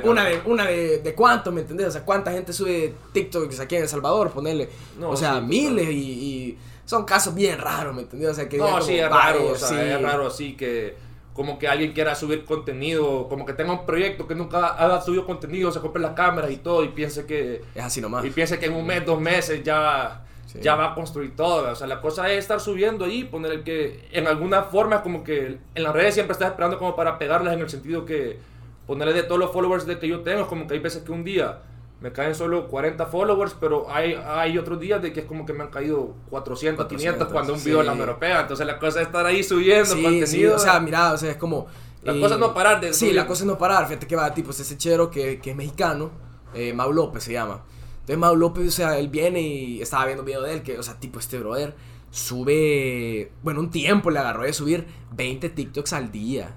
Una 0.05 0.25
de, 0.25 0.43
una 0.45 0.67
de, 0.67 0.99
de 0.99 1.15
cuánto, 1.15 1.53
¿me 1.53 1.63
entendés? 1.63 1.89
O 1.89 1.91
sea, 1.93 2.05
cuánta 2.05 2.33
gente 2.33 2.53
sube 2.53 2.95
TikTok 3.13 3.49
aquí 3.61 3.77
en 3.77 3.83
El 3.83 3.89
Salvador, 3.89 4.31
ponerle. 4.31 4.69
o 5.01 5.17
sea, 5.17 5.41
miles 5.41 5.89
y, 5.91 6.59
son 6.85 7.05
casos 7.05 7.35
bien 7.35 7.59
raros, 7.59 7.95
¿me 7.95 8.03
entendés? 8.03 8.31
O 8.31 8.35
sea, 8.35 8.49
que... 8.49 8.59
No, 8.59 8.83
sí, 8.83 8.99
es 8.99 9.09
raro, 9.09 9.53
o 9.53 9.57
sea, 9.57 9.97
es 9.97 10.03
raro 10.03 10.27
así 10.27 10.55
que 10.55 10.97
como 11.33 11.59
que 11.59 11.67
alguien 11.67 11.93
quiera 11.93 12.15
subir 12.15 12.45
contenido, 12.45 13.27
como 13.29 13.45
que 13.45 13.55
tenga 13.55 13.73
un 13.73 13.87
proyecto 13.87 14.29
que 14.29 14.35
nunca 14.35 14.69
ha 14.69 15.01
subido 15.01 15.27
contenido, 15.27 15.73
se 15.73 15.81
compre 15.81 16.01
las 16.01 16.13
cámaras 16.13 16.51
y 16.51 16.59
todo 16.59 16.85
y 16.85 16.89
piense 16.89 17.27
que... 17.27 17.63
Es 17.75 17.83
así 17.83 18.01
nomás. 18.01 18.25
Y 18.25 18.31
piense 18.31 18.59
que 18.59 18.67
en 18.67 18.75
un 18.75 18.87
mes, 18.87 19.05
dos 19.05 19.21
meses 19.21 19.63
ya 19.65 20.25
ya 20.61 20.77
va 20.77 20.93
a 20.93 20.95
construir 20.95 21.35
todo. 21.35 21.71
O 21.71 21.75
sea, 21.75 21.87
la 21.87 22.01
cosa 22.01 22.31
es 22.31 22.39
estar 22.39 22.61
subiendo 22.61 23.05
ahí, 23.05 23.25
poner 23.25 23.53
el 23.53 23.65
que 23.65 24.09
en 24.13 24.27
alguna 24.27 24.63
forma 24.65 25.03
como 25.03 25.25
que 25.25 25.59
en 25.75 25.83
las 25.83 25.93
redes 25.93 26.15
siempre 26.15 26.33
estás 26.33 26.51
esperando 26.51 26.79
como 26.79 26.95
para 26.95 27.19
pegarlas 27.19 27.55
en 27.55 27.61
el 27.61 27.71
sentido 27.71 28.05
que 28.05 28.39
ponerle 28.87 29.15
de 29.15 29.23
todos 29.23 29.39
los 29.39 29.53
followers 29.53 29.87
de 29.87 29.99
que 29.99 30.09
yo 30.09 30.21
tengo, 30.21 30.47
como 30.47 30.67
que 30.67 30.75
hay 30.75 30.81
veces 30.81 31.03
que 31.03 31.13
un 31.13 31.25
día 31.25 31.61
me 32.01 32.13
caen 32.13 32.35
solo 32.35 32.69
40 32.69 33.07
followers, 33.07 33.57
pero 33.59 33.87
hay, 33.91 34.15
hay 34.27 34.59
otros 34.59 34.79
días 34.79 35.01
de 35.01 35.13
que 35.13 35.21
es 35.21 35.27
como 35.27 35.47
que 35.47 35.55
me 35.55 35.63
han 35.63 35.71
caído 35.71 36.15
400, 36.29 36.87
500 36.87 37.29
cuando 37.29 37.55
un 37.55 37.65
video 37.65 37.83
la 37.83 37.95
europea. 37.95 38.43
Entonces 38.43 38.67
la 38.67 38.79
cosa 38.79 39.01
es 39.01 39.07
estar 39.07 39.25
ahí 39.25 39.43
subiendo 39.43 39.95
contenido. 39.95 40.27
Sí, 40.27 40.45
o 40.45 40.59
sea, 40.59 40.79
mira, 40.81 41.13
o 41.13 41.17
sea, 41.17 41.31
es 41.31 41.37
como... 41.37 41.67
La 42.03 42.13
cosa 42.21 42.35
es 42.35 42.41
no 42.41 42.53
parar 42.53 42.83
de 42.83 42.93
Sí, 42.93 43.15
la 43.15 43.27
cosa 43.27 43.45
es 43.45 43.47
no 43.47 43.57
parar. 43.57 43.87
Fíjate 43.87 44.07
que 44.07 44.15
va, 44.15 44.35
tipo, 44.35 44.51
ese 44.51 44.77
chero 44.77 45.11
que, 45.11 45.41
que 45.41 45.53
es 45.53 45.57
mexicano, 45.57 46.11
eh, 46.53 46.75
Mau 46.75 46.93
López 46.93 47.25
se 47.25 47.33
llama. 47.33 47.63
Entonces 48.05 48.19
Mau 48.19 48.37
López, 48.37 48.69
o 48.69 48.71
sea, 48.71 48.99
él 48.99 49.09
viene 49.09 49.41
y 49.41 49.81
estaba 49.81 50.05
viendo 50.05 50.23
un 50.23 50.27
video 50.27 50.43
de 50.43 50.53
él, 50.53 50.63
que, 50.63 50.79
o 50.79 50.83
sea, 50.83 51.01
tipo 51.01 51.19
este 51.19 51.39
brother 51.39 51.75
sube, 52.11 53.33
bueno, 53.43 53.61
un 53.61 53.71
tiempo 53.71 54.11
le 54.11 54.19
agarró 54.19 54.43
de 54.43 54.53
subir 54.53 54.87
20 55.13 55.49
TikToks 55.49 55.95
al 55.95 56.13
día. 56.13 56.55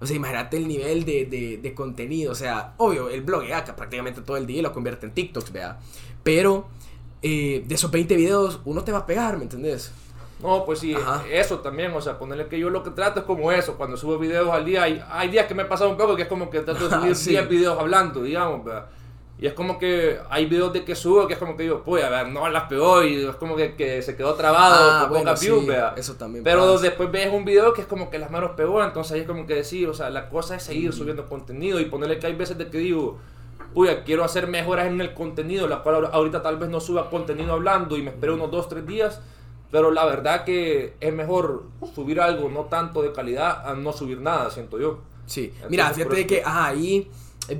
O 0.00 0.06
sea, 0.06 0.14
imagínate 0.14 0.56
el 0.56 0.68
nivel 0.68 1.04
de, 1.04 1.58
de, 1.60 1.74
contenido. 1.74 2.30
O 2.30 2.34
sea, 2.36 2.74
obvio, 2.76 3.08
el 3.08 3.22
blog 3.22 3.42
que 3.42 3.72
prácticamente 3.72 4.20
todo 4.20 4.36
el 4.36 4.46
día 4.46 4.62
lo 4.62 4.72
convierte 4.72 5.06
en 5.06 5.12
TikToks, 5.12 5.50
vea. 5.50 5.80
Pero 6.22 6.68
eh, 7.22 7.64
de 7.66 7.74
esos 7.74 7.90
20 7.90 8.14
videos, 8.14 8.60
uno 8.64 8.84
te 8.84 8.92
va 8.92 8.98
a 8.98 9.06
pegar, 9.06 9.36
¿me 9.36 9.42
entendés? 9.42 9.92
No, 10.40 10.64
pues 10.64 10.78
sí, 10.78 10.94
eso 11.30 11.58
también, 11.58 11.92
o 11.92 12.00
sea, 12.00 12.18
ponerle 12.18 12.46
que 12.46 12.58
yo 12.58 12.70
lo 12.70 12.84
que 12.84 12.90
trato 12.90 13.20
es 13.20 13.26
como 13.26 13.50
eso, 13.50 13.76
cuando 13.76 13.96
subo 13.96 14.18
videos 14.18 14.50
al 14.50 14.64
día, 14.64 14.82
hay, 14.82 15.02
hay 15.10 15.28
días 15.28 15.46
que 15.46 15.54
me 15.54 15.62
he 15.62 15.66
pasado 15.66 15.90
un 15.90 15.96
poco 15.96 16.16
que 16.16 16.22
es 16.22 16.28
como 16.28 16.50
que 16.50 16.60
trato 16.60 16.88
de 16.88 17.14
subir 17.14 17.16
10 17.16 17.48
videos 17.48 17.78
hablando, 17.78 18.22
digamos, 18.22 18.64
¿verdad? 18.64 18.86
Y 19.36 19.46
es 19.46 19.52
como 19.52 19.78
que 19.78 20.20
hay 20.30 20.46
videos 20.46 20.72
de 20.72 20.84
que 20.84 20.94
subo 20.94 21.26
que 21.26 21.32
es 21.32 21.38
como 21.38 21.56
que 21.56 21.64
digo, 21.64 21.82
pues 21.84 22.04
a 22.04 22.08
ver, 22.08 22.28
no 22.28 22.48
las 22.48 22.64
pegó 22.64 23.02
y 23.02 23.24
es 23.24 23.34
como 23.36 23.56
que, 23.56 23.74
que 23.74 24.00
se 24.00 24.16
quedó 24.16 24.34
trabado 24.34 24.76
ah, 24.78 25.08
por 25.08 25.18
poca 25.18 25.34
vea. 25.66 25.94
Eso 25.96 26.14
también. 26.14 26.44
Pero 26.44 26.78
después 26.78 27.10
ves 27.10 27.32
un 27.32 27.44
video 27.44 27.72
que 27.74 27.80
es 27.80 27.86
como 27.86 28.10
que 28.10 28.18
las 28.18 28.30
manos 28.30 28.52
pegó, 28.56 28.82
entonces 28.82 29.12
ahí 29.12 29.20
es 29.20 29.26
como 29.26 29.46
que 29.46 29.56
decir, 29.56 29.88
o 29.88 29.94
sea, 29.94 30.08
la 30.10 30.28
cosa 30.28 30.54
es 30.54 30.62
seguir 30.62 30.92
subiendo 30.92 31.28
contenido 31.28 31.80
y 31.80 31.86
ponerle 31.86 32.20
que 32.20 32.28
hay 32.28 32.34
veces 32.34 32.56
de 32.58 32.70
que 32.70 32.78
digo, 32.78 33.18
uy, 33.74 33.88
quiero 34.04 34.22
hacer 34.22 34.46
mejoras 34.46 34.86
en 34.86 35.00
el 35.00 35.14
contenido, 35.14 35.66
la 35.66 35.82
cual 35.82 36.08
ahorita 36.12 36.40
tal 36.40 36.56
vez 36.56 36.68
no 36.68 36.80
suba 36.80 37.10
contenido 37.10 37.54
hablando 37.54 37.96
y 37.96 38.02
me 38.02 38.10
espero 38.10 38.34
unos 38.34 38.52
2, 38.52 38.68
3 38.68 38.86
días. 38.86 39.20
Pero 39.72 39.90
la 39.90 40.04
verdad 40.04 40.44
que 40.44 40.94
es 41.00 41.12
mejor 41.12 41.64
subir 41.92 42.20
algo 42.20 42.48
no 42.48 42.66
tanto 42.66 43.02
de 43.02 43.10
calidad 43.10 43.68
a 43.68 43.74
no 43.74 43.92
subir 43.92 44.20
nada, 44.20 44.48
siento 44.52 44.78
yo. 44.78 45.00
Sí, 45.26 45.52
mira, 45.68 45.90
fíjate 45.90 46.26
que, 46.28 46.42
ajá, 46.44 46.66
ahí 46.66 47.10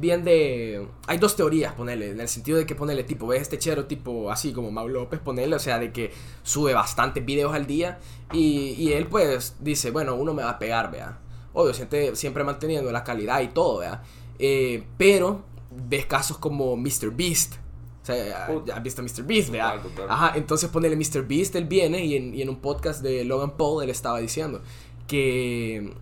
bien 0.01 0.25
de... 0.25 0.87
Hay 1.07 1.19
dos 1.19 1.37
teorías, 1.37 1.75
ponele, 1.75 2.11
en 2.11 2.21
el 2.21 2.29
sentido 2.29 2.59
de 2.59 2.67
que 2.67 2.75
ponele 2.75 3.05
tipo, 3.05 3.27
ves 3.27 3.43
este 3.43 3.59
chero 3.59 3.87
tipo 3.87 4.31
así 4.31 4.53
como 4.53 4.71
Mau 4.71 4.89
López, 4.89 5.21
ponele, 5.21 5.57
o 5.57 5.59
sea, 5.59 5.79
de 5.79 5.93
que 5.93 6.13
sube 6.43 6.75
bastantes 6.75 7.25
videos 7.25 7.55
al 7.55 7.67
día 7.67 7.99
y, 8.33 8.75
y 8.79 8.93
él 8.93 9.07
pues 9.07 9.57
dice, 9.61 9.91
bueno, 9.91 10.15
uno 10.15 10.35
me 10.35 10.43
va 10.43 10.51
a 10.51 10.59
pegar, 10.59 10.91
vea. 10.91 11.19
Obvio, 11.53 11.73
siempre, 11.73 12.17
siempre 12.17 12.45
manteniendo 12.45 12.91
la 12.91 13.05
calidad 13.05 13.41
y 13.41 13.49
todo, 13.49 13.79
vea. 13.79 14.03
Eh, 14.39 14.85
pero 14.97 15.45
ves 15.71 16.07
casos 16.07 16.39
como 16.39 16.77
Mr. 16.77 17.11
Beast. 17.13 17.55
O 18.03 18.07
sea, 18.07 18.49
ya 18.67 18.77
has 18.77 18.83
visto 18.83 19.03
Mr. 19.03 19.23
Beast, 19.23 19.51
vea. 19.51 19.83
Ajá, 20.09 20.33
entonces 20.37 20.69
ponele 20.69 20.97
Mr. 20.97 21.27
Beast, 21.27 21.55
él 21.57 21.65
viene 21.65 22.05
y 22.05 22.17
en, 22.17 22.35
y 22.35 22.43
en 22.43 22.49
un 22.51 22.57
podcast 22.57 23.03
de 23.03 23.25
Logan 23.25 23.57
Paul 23.57 23.83
él 23.83 23.91
estaba 23.91 24.19
diciendo 24.19 24.61
que, 25.07 25.95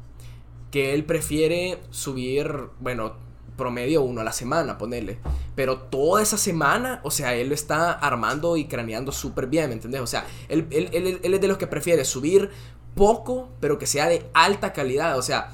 que 0.71 0.95
él 0.95 1.05
prefiere 1.05 1.79
subir, 1.91 2.51
bueno, 2.81 3.15
promedio 3.57 4.03
uno 4.03 4.21
a 4.21 4.25
la 4.25 4.33
semana, 4.33 4.79
ponerle. 4.79 5.19
Pero 5.55 5.79
toda 5.79 6.23
esa 6.23 6.37
semana, 6.37 7.01
o 7.03 7.11
sea, 7.11 7.35
él 7.35 7.49
lo 7.49 7.55
está 7.55 7.93
armando 7.93 8.57
y 8.57 8.67
craneando 8.67 9.13
súper 9.13 9.47
bien, 9.47 9.69
¿me 9.69 9.75
entiendes? 9.75 10.01
O 10.01 10.07
sea, 10.07 10.27
él, 10.49 10.67
él, 10.71 11.21
él, 11.23 11.35
es 11.35 11.41
de 11.41 11.49
los 11.49 11.59
que 11.59 11.67
prefiere 11.67 12.05
subir 12.05 12.51
poco, 12.95 13.49
pero 13.61 13.79
que 13.79 13.87
sea 13.87 14.09
de 14.09 14.25
alta 14.35 14.73
calidad. 14.73 15.19
O 15.19 15.23
sea, 15.23 15.51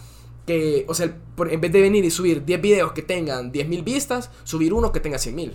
que, 0.47 0.85
o 0.89 0.95
sea, 0.95 1.15
en 1.51 1.61
vez 1.61 1.73
de 1.73 1.81
venir 1.81 2.05
y 2.05 2.11
subir 2.11 2.45
10 2.45 2.61
videos 2.61 2.93
que 2.93 3.03
tengan 3.03 3.53
10.000 3.53 3.85
vistas, 3.85 4.31
subir 4.45 4.73
uno 4.73 4.93
que 4.93 5.01
tenga 5.01 5.19
100.000. 5.19 5.53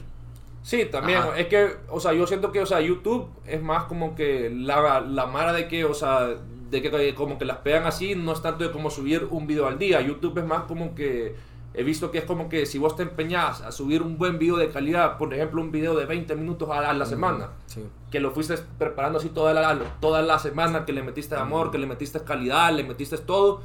Sí, 0.61 0.85
también, 0.85 1.19
es 1.35 1.47
que, 1.47 1.75
o 1.89 1.99
sea, 1.99 2.13
yo 2.13 2.25
siento 2.25 2.53
que, 2.53 2.61
o 2.61 2.65
sea, 2.65 2.79
YouTube 2.79 3.27
es 3.45 3.61
más 3.61 3.83
como 3.83 4.15
que 4.15 4.49
la, 4.49 5.01
la 5.01 5.25
mara 5.25 5.51
de 5.51 5.67
que, 5.67 5.83
o 5.83 5.93
sea, 5.93 6.35
de 6.73 6.81
que 6.81 7.15
como 7.15 7.37
que 7.37 7.45
las 7.45 7.57
pegan 7.57 7.85
así, 7.85 8.15
no 8.15 8.33
es 8.33 8.41
tanto 8.41 8.63
de 8.63 8.71
como 8.71 8.89
subir 8.89 9.27
un 9.29 9.45
video 9.45 9.67
al 9.67 9.77
día. 9.77 10.01
YouTube 10.01 10.39
es 10.39 10.45
más 10.45 10.63
como 10.63 10.95
que 10.95 11.35
he 11.73 11.83
visto 11.83 12.11
que 12.11 12.19
es 12.19 12.25
como 12.25 12.49
que 12.49 12.65
si 12.65 12.77
vos 12.77 12.95
te 12.95 13.03
empeñás 13.03 13.61
a 13.61 13.71
subir 13.71 14.01
un 14.01 14.17
buen 14.17 14.37
video 14.37 14.57
de 14.57 14.69
calidad, 14.69 15.17
por 15.17 15.33
ejemplo, 15.33 15.61
un 15.61 15.71
video 15.71 15.95
de 15.95 16.05
20 16.05 16.35
minutos 16.35 16.69
a 16.69 16.93
la, 16.93 17.05
semana, 17.05 17.49
que 18.11 18.19
lo 18.19 18.31
fuiste 18.31 18.55
preparando 18.77 19.19
así 19.19 19.29
toda 19.29 19.53
la, 19.53 19.79
toda 19.99 20.21
la 20.21 20.37
semana, 20.39 20.85
que 20.85 20.93
le 20.93 21.01
metiste 21.01 21.35
amor, 21.35 21.71
que 21.71 21.77
le 21.77 21.87
metiste 21.87 22.19
calidad, 22.23 22.71
le 22.73 22.83
metiste 22.83 23.17
todo 23.17 23.61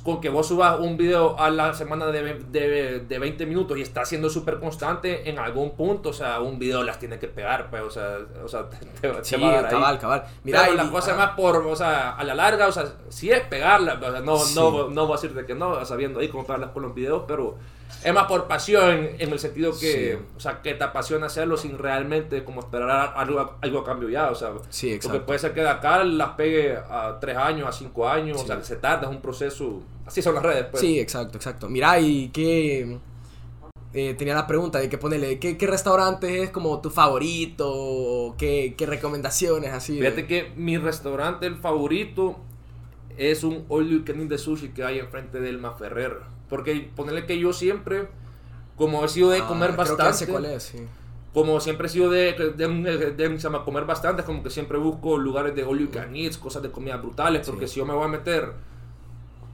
con 0.00 0.20
que 0.20 0.30
vos 0.30 0.48
subas 0.48 0.80
un 0.80 0.96
video 0.96 1.38
a 1.38 1.50
la 1.50 1.74
semana 1.74 2.06
de, 2.06 2.34
de, 2.50 3.00
de 3.00 3.18
20 3.18 3.46
minutos 3.46 3.76
y 3.76 3.82
está 3.82 4.04
siendo 4.04 4.30
súper 4.30 4.58
constante 4.58 5.28
en 5.28 5.38
algún 5.38 5.72
punto, 5.72 6.08
o 6.08 6.12
sea, 6.12 6.40
un 6.40 6.58
video 6.58 6.82
las 6.82 6.98
tiene 6.98 7.18
que 7.18 7.28
pegar, 7.28 7.68
pues, 7.70 7.82
o 7.82 7.90
sea, 7.90 8.18
o 8.42 8.48
sea 8.48 8.68
te, 9.00 9.24
sí, 9.24 9.36
cabal, 9.36 9.98
cabal. 9.98 10.24
Mira, 10.44 10.68
la 10.70 10.90
cosa 10.90 11.14
más 11.14 11.30
por, 11.30 11.56
o 11.58 11.76
sea, 11.76 12.12
a 12.12 12.24
la 12.24 12.34
larga, 12.34 12.68
o 12.68 12.72
sea, 12.72 12.86
sí 13.10 13.30
es 13.30 13.42
pegarla, 13.42 14.00
o 14.02 14.10
sea, 14.10 14.20
no, 14.20 14.38
no, 14.54 14.88
no 14.88 15.06
voy 15.06 15.18
a 15.18 15.20
decirte 15.20 15.44
que 15.46 15.54
no, 15.54 15.84
sabiendo 15.84 16.20
ahí 16.20 16.28
cómo 16.28 16.44
pegarlas 16.44 16.70
con 16.70 16.82
los 16.82 16.94
videos, 16.94 17.24
pero 17.28 17.58
es 18.04 18.12
más 18.12 18.26
por 18.26 18.48
pasión 18.48 19.10
en 19.18 19.32
el 19.32 19.38
sentido 19.38 19.72
que, 19.78 20.18
o 20.36 20.40
sea, 20.40 20.60
que 20.60 20.74
te 20.74 20.84
apasiona 20.84 21.26
hacerlo 21.26 21.56
sin 21.56 21.78
realmente 21.78 22.44
como 22.44 22.60
esperar 22.60 23.12
algo, 23.16 23.58
algo 23.60 23.78
a 23.78 23.84
cambio 23.84 24.08
ya, 24.08 24.30
o 24.30 24.34
sea, 24.34 24.52
sí, 24.70 24.98
porque 25.02 25.20
puede 25.20 25.38
ser 25.38 25.54
que 25.54 25.60
de 25.60 25.68
acá 25.68 26.02
las 26.02 26.30
pegue 26.30 26.76
a 26.76 27.18
tres 27.20 27.36
años, 27.36 27.68
a 27.68 27.72
cinco 27.72 28.08
años, 28.08 28.42
o 28.42 28.46
sea, 28.46 28.58
que 28.58 28.64
se 28.64 28.76
tarda, 28.76 29.08
es 29.08 29.14
un 29.14 29.22
proceso, 29.22 29.82
así 30.06 30.20
son 30.20 30.34
las 30.34 30.42
redes. 30.42 30.66
Pues. 30.70 30.80
Sí, 30.80 30.98
exacto, 30.98 31.36
exacto. 31.38 31.68
Mira, 31.68 31.98
y 32.00 32.28
qué... 32.28 32.98
Eh, 33.94 34.14
tenía 34.14 34.34
la 34.34 34.46
pregunta 34.46 34.78
de 34.78 34.88
que 34.88 34.96
ponerle, 34.96 35.38
¿qué, 35.38 35.58
¿qué, 35.58 35.66
restaurante 35.66 36.42
es 36.42 36.50
como 36.50 36.80
tu 36.80 36.88
favorito? 36.88 38.34
¿Qué, 38.38 38.74
qué 38.74 38.86
recomendaciones 38.86 39.70
así? 39.70 39.98
Fíjate 39.98 40.26
que 40.26 40.50
mi 40.56 40.78
restaurante, 40.78 41.46
el 41.46 41.56
favorito, 41.56 42.38
es 43.18 43.44
un 43.44 43.64
all 43.68 43.88
you 43.88 44.02
can 44.04 44.20
eat 44.20 44.28
de 44.28 44.38
sushi 44.38 44.68
que 44.68 44.82
hay 44.82 44.98
enfrente 44.98 45.40
del 45.40 45.60
Ferrer. 45.78 46.20
Porque 46.52 46.90
ponerle 46.94 47.24
que 47.24 47.38
yo 47.38 47.54
siempre, 47.54 48.08
como 48.76 49.02
he 49.02 49.08
sido 49.08 49.30
de 49.30 49.38
ah, 49.38 49.46
comer 49.46 49.74
bastante. 49.74 50.26
cuál 50.26 50.44
es, 50.44 50.64
sí. 50.64 50.86
Como 51.32 51.58
siempre 51.60 51.86
he 51.86 51.88
sido 51.88 52.10
de, 52.10 52.34
de, 52.34 53.12
de, 53.12 53.38
comer 53.64 53.86
bastante, 53.86 54.22
como 54.22 54.42
que 54.42 54.50
siempre 54.50 54.76
busco 54.76 55.16
lugares 55.16 55.56
de 55.56 55.64
all 55.64 55.78
you 55.78 55.90
can 55.90 56.14
eat, 56.14 56.38
cosas 56.38 56.62
de 56.62 56.70
comida 56.70 56.98
brutales. 56.98 57.48
Porque 57.48 57.66
si 57.66 57.78
yo 57.78 57.86
me 57.86 57.94
voy 57.94 58.04
a 58.04 58.08
meter, 58.08 58.52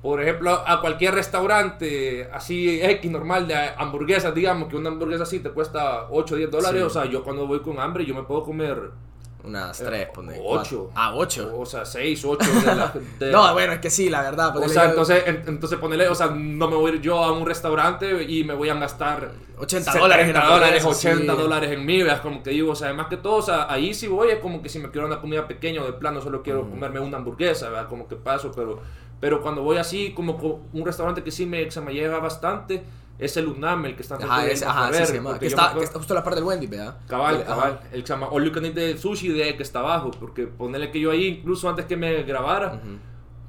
por 0.02 0.20
ejemplo, 0.20 0.50
a 0.66 0.80
cualquier 0.80 1.14
restaurante 1.14 2.28
así 2.32 2.80
X 2.82 3.08
normal 3.12 3.46
de 3.46 3.54
hamburguesas, 3.54 4.34
digamos 4.34 4.68
que 4.68 4.74
una 4.74 4.88
hamburguesa 4.88 5.22
así 5.22 5.38
te 5.38 5.50
cuesta 5.50 6.08
8 6.10 6.34
o 6.34 6.36
10 6.36 6.50
dólares. 6.50 6.82
O 6.82 6.90
sea, 6.90 7.04
yo 7.04 7.22
cuando 7.22 7.46
voy 7.46 7.60
con 7.60 7.78
hambre, 7.78 8.04
yo 8.06 8.12
me 8.12 8.24
puedo 8.24 8.42
comer 8.42 8.90
unas 9.48 9.78
tres, 9.78 10.08
pone. 10.12 10.40
Ocho. 10.42 10.90
Ah, 10.94 11.14
ocho. 11.14 11.58
O 11.58 11.66
sea, 11.66 11.84
seis, 11.84 12.24
ocho. 12.24 12.48
no, 13.32 13.52
bueno, 13.52 13.72
es 13.72 13.80
que 13.80 13.90
sí, 13.90 14.08
la 14.08 14.22
verdad. 14.22 14.56
O 14.56 14.68
sea, 14.68 14.86
entonces, 14.86 15.24
entonces 15.26 15.78
ponele, 15.78 16.08
o 16.08 16.14
sea, 16.14 16.28
no 16.28 16.68
me 16.68 16.76
voy 16.76 16.92
a 16.92 16.94
ir 16.94 17.00
yo 17.00 17.22
a 17.22 17.32
un 17.32 17.46
restaurante 17.46 18.22
y 18.22 18.44
me 18.44 18.54
voy 18.54 18.68
a 18.68 18.74
gastar 18.74 19.30
80 19.58 19.98
dólares 19.98 20.28
en 20.28 20.34
dólares, 20.34 20.84
80 20.84 21.34
dólares 21.34 21.72
en 21.72 21.84
mí, 21.84 22.00
es 22.00 22.20
como 22.20 22.42
que 22.42 22.50
digo, 22.50 22.72
o 22.72 22.76
sea, 22.76 22.88
además 22.88 23.08
que 23.08 23.16
todo, 23.16 23.36
o 23.36 23.42
sea, 23.42 23.70
ahí 23.70 23.92
sí 23.94 24.06
voy, 24.06 24.28
es 24.28 24.38
como 24.38 24.62
que 24.62 24.68
si 24.68 24.78
me 24.78 24.90
quiero 24.90 25.06
una 25.06 25.20
comida 25.20 25.46
pequeña 25.46 25.82
o 25.82 25.86
de 25.86 25.92
plano 25.94 26.20
solo 26.20 26.42
quiero 26.42 26.68
comerme 26.68 27.00
una 27.00 27.18
hamburguesa, 27.18 27.68
¿verdad? 27.68 27.88
Como 27.88 28.06
que 28.06 28.16
paso, 28.16 28.52
pero, 28.54 28.80
pero 29.20 29.42
cuando 29.42 29.62
voy 29.62 29.78
así, 29.78 30.12
como 30.12 30.62
un 30.72 30.86
restaurante 30.86 31.22
que 31.22 31.30
sí 31.30 31.46
me, 31.46 31.70
se 31.70 31.80
me 31.80 31.92
llega 31.92 32.18
bastante 32.18 32.84
es 33.18 33.36
el 33.36 33.48
UNAM 33.48 33.84
el 33.86 33.96
que 33.96 34.02
está 34.02 34.14
ajá, 34.14 34.46
es, 34.46 34.62
ajá, 34.62 34.92
sí, 34.92 35.06
se 35.06 35.12
que, 35.38 35.46
está, 35.46 35.74
que, 35.74 35.82
está, 35.82 35.98
justo 35.98 36.14
a 36.14 36.16
la 36.16 36.24
par 36.24 36.36
del 36.36 36.44
Wendy, 36.44 36.68
¿verdad? 36.68 36.98
Cabal, 37.08 37.44
cabal. 37.44 37.80
El 37.92 38.02
que 38.02 38.06
se 38.06 38.12
llama 38.12 38.28
All 38.30 38.44
You 38.44 38.52
Can 38.52 38.66
Eat 38.66 38.74
de 38.74 38.96
Sushi 38.96 39.28
de 39.28 39.56
que 39.56 39.62
está 39.62 39.80
abajo. 39.80 40.10
Porque 40.12 40.46
ponerle 40.46 40.90
que 40.90 41.00
yo 41.00 41.10
ahí, 41.10 41.26
incluso 41.26 41.68
antes 41.68 41.86
que 41.86 41.96
me 41.96 42.22
grabara, 42.22 42.80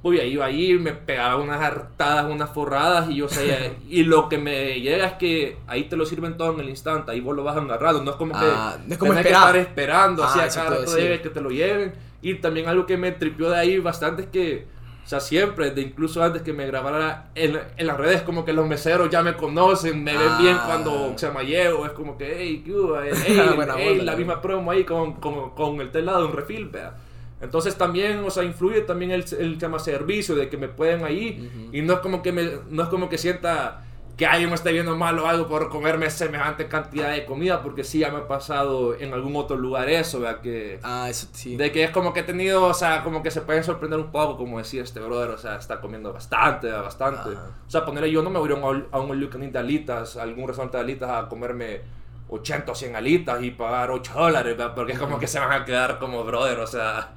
pues 0.01 0.19
ahí 0.21 0.31
iba 0.31 0.45
ahí, 0.45 0.73
me 0.79 0.93
pegaba 0.93 1.35
unas 1.35 1.61
hartadas, 1.61 2.31
unas 2.31 2.49
forradas 2.49 3.09
y 3.09 3.17
yo 3.17 3.29
sé, 3.29 3.75
y 3.89 4.03
lo 4.03 4.27
que 4.27 4.37
me 4.37 4.79
llega 4.81 5.05
es 5.05 5.13
que 5.13 5.57
ahí 5.67 5.83
te 5.83 5.97
lo 5.97 6.05
sirven 6.05 6.37
todo 6.37 6.53
en 6.53 6.61
el 6.61 6.69
instante, 6.69 7.11
ahí 7.11 7.19
vos 7.19 7.35
lo 7.35 7.43
vas 7.43 7.57
agarrado, 7.57 8.01
no 8.01 8.11
es 8.11 8.17
como 8.17 8.31
que 8.31 8.45
ah, 8.45 8.77
no 8.87 8.93
es 8.93 8.97
como 8.97 9.13
que 9.13 9.19
estar 9.19 9.55
esperando, 9.57 10.23
así 10.23 10.39
a 10.39 10.47
cada 10.47 10.77
rato 10.77 10.95
que 10.95 11.29
te 11.31 11.41
lo 11.41 11.49
lleven. 11.49 11.93
Y 12.21 12.35
también 12.35 12.67
algo 12.67 12.85
que 12.85 12.97
me 12.97 13.13
tripió 13.13 13.49
de 13.49 13.57
ahí 13.57 13.79
bastante 13.79 14.23
es 14.23 14.27
que 14.27 14.67
o 15.09 15.17
sea, 15.17 15.19
siempre, 15.19 15.71
de 15.71 15.81
incluso 15.81 16.21
antes 16.21 16.43
que 16.43 16.53
me 16.53 16.67
grabara 16.67 17.31
en, 17.33 17.59
en, 17.77 17.87
las 17.87 17.97
redes, 17.97 18.21
como 18.21 18.45
que 18.45 18.53
los 18.53 18.67
meseros 18.67 19.09
ya 19.09 19.23
me 19.23 19.33
conocen, 19.33 20.03
me 20.03 20.15
ven 20.15 20.37
bien 20.37 20.55
ah. 20.55 20.65
cuando 20.67 21.17
se 21.17 21.25
llama 21.25 21.41
llevo, 21.41 21.87
es 21.87 21.93
como 21.93 22.15
que, 22.15 22.31
hey, 22.37 22.63
hey, 22.63 24.01
la 24.03 24.15
misma 24.15 24.39
promo 24.39 24.69
ahí 24.69 24.83
con, 24.83 25.13
con, 25.13 25.49
con 25.55 25.81
el 25.81 25.89
telado, 25.89 26.27
un 26.27 26.33
refil, 26.33 26.69
vea. 26.69 26.93
Entonces 27.41 27.75
también, 27.75 28.19
o 28.23 28.29
sea, 28.29 28.43
influye 28.43 28.81
también 28.81 29.09
el, 29.09 29.25
el 29.39 29.57
tema 29.57 29.79
servicio, 29.79 30.35
de 30.35 30.47
que 30.47 30.57
me 30.57 30.67
pueden 30.67 31.03
ahí, 31.03 31.49
y 31.73 31.81
no 31.81 31.93
es 31.93 31.99
como 32.01 32.21
que 32.21 32.31
me, 32.31 32.47
no 32.69 32.83
es 32.83 32.89
como 32.89 33.09
que 33.09 33.17
sienta 33.17 33.87
que 34.19 34.25
alguien 34.25 34.49
me 34.49 34.55
esté 34.55 34.73
viendo 34.73 34.97
mal 34.97 35.17
o 35.17 35.27
algo 35.27 35.47
por 35.47 35.69
comerme 35.69 36.09
semejante 36.09 36.67
cantidad 36.67 37.09
de 37.09 37.23
comida, 37.23 37.63
porque 37.63 37.85
sí 37.85 37.99
ya 37.99 38.11
me 38.11 38.17
ha 38.17 38.27
pasado 38.27 38.93
en 38.99 39.13
algún 39.13 39.33
otro 39.37 39.55
lugar 39.55 39.89
eso, 39.89 40.19
¿verdad? 40.19 40.41
Que, 40.41 40.77
ah, 40.83 41.07
eso 41.09 41.27
sí. 41.31 41.55
De 41.55 41.71
que 41.71 41.85
es 41.85 41.91
como 41.91 42.11
que 42.11 42.19
he 42.19 42.23
tenido, 42.23 42.65
o 42.65 42.73
sea, 42.73 43.01
como 43.05 43.23
que 43.23 43.31
se 43.31 43.39
pueden 43.39 43.63
sorprender 43.63 43.97
un 43.97 44.11
poco, 44.11 44.35
como 44.35 44.57
decía 44.57 44.83
este 44.83 44.99
brother, 44.99 45.29
o 45.29 45.37
sea, 45.37 45.55
está 45.55 45.79
comiendo 45.79 46.11
bastante, 46.11 46.69
bastante. 46.69 47.29
O 47.29 47.69
sea, 47.69 47.85
ponerle 47.85 48.11
yo 48.11 48.21
no 48.21 48.29
me 48.29 48.39
voy 48.39 48.51
a 48.51 48.55
un, 48.55 48.87
a 48.91 48.99
un 48.99 49.51
de 49.53 49.57
alitas, 49.59 50.17
a 50.17 50.23
algún 50.23 50.49
restaurante 50.49 50.75
de 50.75 50.83
alitas 50.83 51.09
a 51.09 51.29
comerme 51.29 51.79
80 52.27 52.73
o 52.73 52.75
100 52.75 52.97
alitas 52.97 53.41
y 53.41 53.51
pagar 53.51 53.89
8 53.89 54.11
dólares, 54.13 54.57
¿verdad? 54.57 54.75
Porque 54.75 54.91
es 54.91 54.99
como 54.99 55.17
que 55.17 55.27
se 55.27 55.39
van 55.39 55.53
a 55.53 55.63
quedar 55.63 55.97
como 55.97 56.25
brother, 56.25 56.59
o 56.59 56.67
sea... 56.67 57.13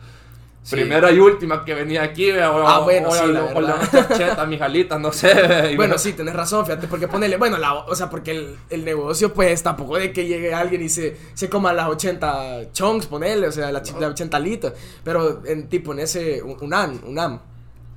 Primera 0.71 1.11
y 1.11 1.19
última 1.19 1.65
que 1.65 1.75
venía 1.75 2.03
aquí, 2.05 2.31
ah, 2.31 2.81
bueno, 2.85 3.11
sí, 3.11 3.27
la 3.27 4.47
mis 4.47 4.61
alitas, 4.61 5.01
no 5.01 5.13
sé. 5.13 5.75
bueno, 5.77 5.99
sí, 5.99 6.13
tenés 6.13 6.35
razón, 6.35 6.65
fíjate, 6.65 6.87
porque 6.87 7.09
ponele, 7.09 7.37
bueno, 7.37 7.59
la, 7.59 7.75
o 7.75 7.95
sea, 7.97 8.09
porque 8.09 8.31
el, 8.31 8.57
el, 8.71 8.85
negocio, 8.85 9.35
pues, 9.35 9.63
tampoco 9.63 9.97
de 9.97 10.13
que 10.13 10.25
llegue 10.25 10.55
alguien 10.55 10.83
y 10.83 10.89
se, 10.89 11.17
se 11.35 11.51
coma 11.51 11.73
las 11.73 11.89
80 11.89 12.73
chonks, 12.73 13.07
ponele, 13.07 13.49
o 13.49 13.53
sea, 13.53 13.73
las, 13.73 13.93
80 13.93 14.37
alitas, 14.37 14.73
pero 15.03 15.43
en 15.45 15.69
tipo, 15.69 15.93
en 15.93 15.99
ese, 15.99 16.41
un, 16.43 16.57
un 16.61 17.01
UNAM. 17.09 17.41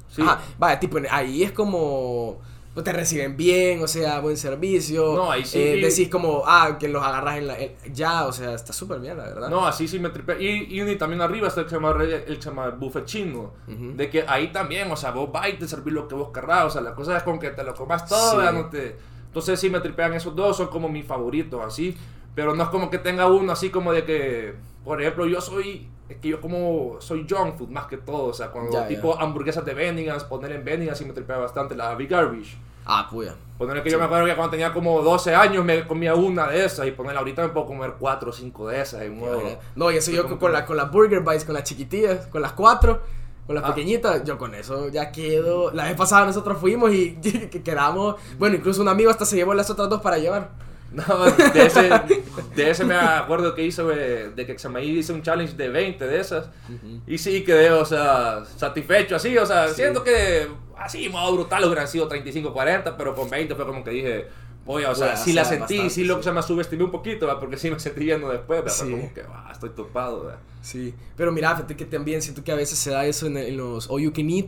Sí. 0.10 0.24
Ajá, 0.24 0.42
vaya, 0.58 0.80
tipo, 0.80 0.98
ahí 1.12 1.44
es 1.44 1.52
como 1.52 2.40
no 2.76 2.84
te 2.84 2.92
reciben 2.92 3.38
bien, 3.38 3.82
o 3.82 3.88
sea, 3.88 4.20
buen 4.20 4.36
servicio. 4.36 5.16
No, 5.16 5.32
ahí 5.32 5.46
sí. 5.46 5.62
Eh, 5.62 5.82
decís 5.82 6.10
como, 6.10 6.44
ah, 6.46 6.78
que 6.78 6.90
los 6.90 7.02
agarras 7.02 7.38
en 7.38 7.48
la. 7.48 7.58
ya, 7.94 8.26
o 8.26 8.34
sea, 8.34 8.54
está 8.54 8.74
súper 8.74 9.00
bien, 9.00 9.18
la 9.18 9.24
verdad. 9.24 9.50
No, 9.50 9.66
así 9.66 9.88
sí 9.88 9.98
me 9.98 10.10
tripe. 10.10 10.36
Y, 10.44 10.82
y, 10.82 10.96
también 10.98 11.22
arriba 11.22 11.48
está 11.48 11.62
el 11.62 11.68
llama, 11.68 11.96
el, 12.04 12.38
llama 12.38 12.72
buffet 12.72 13.06
chino. 13.06 13.54
De 13.68 14.10
que 14.10 14.26
ahí 14.28 14.52
también, 14.52 14.92
o 14.92 14.98
sea, 14.98 15.12
vos 15.12 15.32
vas 15.32 15.50
y 15.50 15.54
te 15.54 15.68
servís 15.68 15.94
lo 15.94 16.08
que 16.08 16.16
vos 16.16 16.32
querrás. 16.34 16.66
O 16.66 16.70
sea, 16.70 16.82
la 16.82 16.94
cosa 16.94 17.16
es 17.16 17.24
con 17.24 17.40
que 17.40 17.52
te 17.52 17.64
lo 17.64 17.74
comas 17.74 18.08
todo, 18.08 18.52
no 18.52 18.70
te... 18.70 18.98
Entonces 19.28 19.60
sí 19.60 19.70
me 19.70 19.80
tripean 19.80 20.14
esos 20.14 20.36
dos, 20.36 20.58
son 20.58 20.68
como 20.68 20.90
mis 20.90 21.06
favoritos, 21.06 21.62
así. 21.66 21.96
Pero 22.36 22.56
no 22.56 22.64
es 22.64 22.70
como 22.70 22.90
que 22.90 22.98
tenga 22.98 23.28
uno 23.28 23.54
así 23.54 23.70
como 23.70 23.94
de 23.94 24.04
que, 24.04 24.54
por 24.84 25.02
ejemplo, 25.02 25.26
yo 25.26 25.40
soy 25.40 25.88
es 26.08 26.18
que 26.18 26.30
yo 26.30 26.40
como 26.40 26.98
soy 27.00 27.26
junk 27.28 27.56
food 27.58 27.70
más 27.70 27.88
que 27.88 27.98
todo, 27.98 28.26
o 28.26 28.34
sea, 28.34 28.52
cuando 28.52 28.86
tipo 28.88 29.20
hamburguesas 29.20 29.66
de 29.66 29.74
Benningans, 29.74 30.24
poner 30.24 30.52
en 30.52 30.64
Benningans 30.64 31.02
y 31.02 31.06
me 31.06 31.14
tripea 31.14 31.38
bastante 31.38 31.76
la 31.76 31.96
Big 31.96 32.10
Garbage. 32.10 32.58
Ah, 32.86 33.08
puya. 33.10 33.36
Poner 33.58 33.82
que 33.82 33.90
yo 33.90 33.98
me 33.98 34.06
acuerdo 34.06 34.26
que 34.26 34.36
cuando 34.36 34.52
tenía 34.52 34.74
como 34.74 35.02
12 35.02 35.34
años 35.34 35.64
me 35.64 35.88
comía 35.88 36.14
una 36.14 36.48
de 36.48 36.66
esas 36.66 36.86
y 36.88 36.92
poner 36.92 37.16
ahorita 37.18 37.42
me 37.42 37.50
puedo 37.50 37.66
comer 37.66 37.94
4 37.98 38.30
o 38.30 38.34
5 38.34 38.68
de 38.68 38.82
esas. 38.82 39.06
Y 39.06 39.10
no, 39.76 39.92
y 39.92 39.98
eso 39.98 40.12
yo 40.12 40.38
con, 40.38 40.52
la, 40.52 40.66
con 40.66 40.78
las 40.78 40.92
Burger 40.92 41.22
Bites, 41.22 41.46
con 41.46 41.54
las 41.56 41.64
chiquitillas, 41.64 42.28
con 42.28 42.42
las 42.42 42.52
4, 42.52 43.02
con 43.48 43.56
las 43.56 43.64
ah. 43.64 43.74
pequeñitas, 43.74 44.24
yo 44.24 44.38
con 44.38 44.54
eso 44.54 44.90
ya 44.90 45.12
quedo. 45.12 45.72
La 45.72 45.86
vez 45.86 45.96
pasada 45.96 46.26
nosotros 46.26 46.58
fuimos 46.60 46.94
y 46.94 47.14
quedamos, 47.64 48.16
bueno, 48.38 48.58
incluso 48.58 48.82
un 48.82 48.90
amigo 48.90 49.10
hasta 49.10 49.26
se 49.26 49.38
llevó 49.38 49.54
las 49.54 49.70
otras 49.70 49.90
dos 49.90 50.02
para 50.02 50.18
llevar. 50.18 50.52
No, 50.96 51.26
de 51.26 51.66
ese, 51.66 51.90
de 52.56 52.70
ese 52.70 52.86
me 52.86 52.96
acuerdo 52.96 53.54
que 53.54 53.64
hizo, 53.64 53.88
de 53.88 54.46
que 54.46 54.58
Xamaí 54.58 54.98
hizo 54.98 55.14
un 55.14 55.24
challenge 55.24 55.54
de 55.58 55.68
20 55.68 56.08
de 56.08 56.20
esas. 56.22 56.48
Y 57.06 57.18
sí 57.18 57.44
quedé, 57.44 57.70
o 57.72 57.84
sea, 57.84 58.46
satisfecho 58.56 59.18
así, 59.18 59.38
o 59.38 59.46
sea, 59.46 59.68
siento 59.68 60.04
que 60.06 60.48
así, 60.78 61.10
modo 61.10 61.34
brutal, 61.34 61.64
hubieran 61.66 61.88
sido 61.88 62.08
35, 62.08 62.54
40, 62.54 62.98
pero 62.98 63.16
con 63.16 63.30
20 63.30 63.56
fue 63.56 63.66
como 63.66 63.84
que 63.84 63.92
dije, 63.92 64.28
oye, 64.66 64.86
o 64.88 64.96
sea, 64.96 65.16
sí 65.16 65.34
la 65.34 65.46
sentí, 65.46 65.90
sí 65.90 66.04
lo 66.04 66.18
que 66.18 66.24
se 66.24 66.32
me 66.32 66.42
subestimé 66.42 66.84
un 66.84 66.92
poquito, 66.92 67.28
porque 67.40 67.58
sí 67.58 67.70
me 67.70 67.80
sentí 67.80 68.06
yendo 68.06 68.30
después, 68.30 68.62
pero 68.64 68.92
como 68.92 69.14
que, 69.14 69.24
estoy 69.52 69.70
topado, 69.72 70.32
Sí, 70.62 70.96
pero 71.16 71.32
mira, 71.32 71.56
fíjate 71.56 71.76
que 71.76 71.86
también 71.86 72.24
siento 72.24 72.44
que 72.44 72.52
a 72.52 72.56
veces 72.56 72.80
se 72.80 72.90
da 72.90 73.06
eso 73.06 73.28
en, 73.28 73.56
los 73.56 73.88
All 73.90 74.02
You 74.02 74.12
Can 74.12 74.30
Eat. 74.30 74.48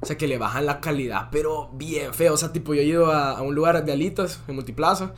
O 0.00 0.06
sea, 0.06 0.16
que 0.16 0.26
le 0.26 0.36
bajan 0.36 0.66
la 0.66 0.80
calidad, 0.80 1.28
pero 1.30 1.70
bien 1.74 2.12
feo. 2.12 2.34
O 2.34 2.36
sea, 2.36 2.52
tipo, 2.52 2.74
yo 2.74 2.80
he 2.80 2.84
ido 2.84 3.12
a, 3.12 3.32
a 3.32 3.42
un 3.42 3.54
lugar 3.54 3.84
de 3.84 3.92
alitas 3.92 4.40
en 4.48 4.56
Multiplaza 4.56 5.12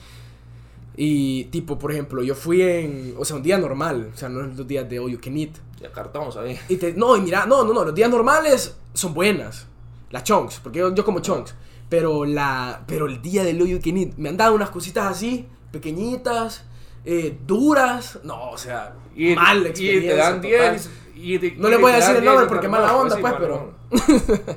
Y 0.95 1.45
tipo, 1.45 1.78
por 1.78 1.90
ejemplo, 1.90 2.22
yo 2.22 2.34
fui 2.34 2.61
en, 2.61 3.14
o 3.16 3.24
sea, 3.24 3.36
un 3.36 3.42
día 3.42 3.57
normal, 3.57 4.11
o 4.12 4.16
sea, 4.16 4.28
no 4.28 4.42
los 4.42 4.66
días 4.66 4.86
de 4.86 4.99
hoy 4.99 5.12
you 5.12 5.20
can 5.22 5.38
eat. 5.38 5.53
Ya 5.80 5.90
cartamos 5.90 6.36
ahí. 6.36 6.59
Y 6.68 6.76
te, 6.76 6.92
no, 6.92 7.16
y 7.16 7.22
mira, 7.22 7.47
no, 7.47 7.64
no, 7.64 7.72
no, 7.72 7.82
los 7.82 7.95
días 7.95 8.11
normales 8.11 8.76
son 8.92 9.14
buenas. 9.14 9.68
Las 10.15 10.23
chunks, 10.23 10.61
porque 10.62 10.79
yo, 10.79 10.95
yo 10.95 11.05
como 11.05 11.19
chunks. 11.19 11.57
Pero 11.89 12.25
la, 12.25 12.85
pero 12.87 13.07
el 13.07 13.21
día 13.21 13.43
del 13.43 13.61
all 13.61 13.81
can 13.81 13.97
eat, 13.99 14.15
me 14.17 14.29
han 14.29 14.37
dado 14.37 14.55
unas 14.55 14.71
cositas 14.71 15.07
así, 15.11 15.49
pequeñitas, 15.73 16.65
eh, 17.05 17.37
duras. 17.45 18.21
No, 18.23 18.51
o 18.53 18.57
sea, 18.57 18.95
Y, 19.17 19.35
mal 19.35 19.62
y 19.65 19.67
experiencia. 19.67 20.11
te 20.12 20.17
dan 20.17 20.35
total. 20.41 20.71
10. 20.73 20.91
y 21.17 21.39
te- 21.41 21.57
No 21.57 21.67
y 21.67 21.71
le 21.73 21.77
voy 21.79 21.91
a 21.93 21.97
decir 21.97 22.15
el 22.15 22.25
nombre 22.25 22.45
10, 22.45 22.49
porque 22.49 22.69
mala 22.69 22.95
onda, 22.97 23.17
pues, 23.17 23.23
mala 23.25 23.39
pero. 23.39 23.75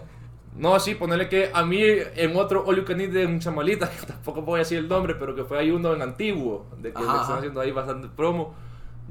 No, 0.57 0.79
sí, 0.79 0.93
ponerle 0.95 1.27
que 1.29 1.51
a 1.53 1.63
mí 1.65 1.79
en 1.81 2.35
otro 2.35 2.63
All 2.65 2.77
You 2.77 2.85
Can 2.85 3.01
Eat 3.01 3.11
de 3.11 3.25
un 3.25 3.39
chamalita, 3.39 3.89
que 3.99 4.05
tampoco 4.05 4.41
voy 4.43 4.57
a 4.57 4.59
decir 4.59 4.77
el 4.77 4.87
nombre, 4.87 5.15
pero 5.15 5.35
que 5.35 5.43
fue 5.43 5.57
ahí 5.59 5.71
uno 5.71 5.93
en 5.93 6.01
antiguo, 6.03 6.65
de 6.79 6.93
que 6.93 6.97
Ajá, 7.01 7.13
le 7.15 7.21
están 7.21 7.37
haciendo 7.39 7.61
ahí 7.61 7.71
bastante 7.71 8.07
promo. 8.15 8.53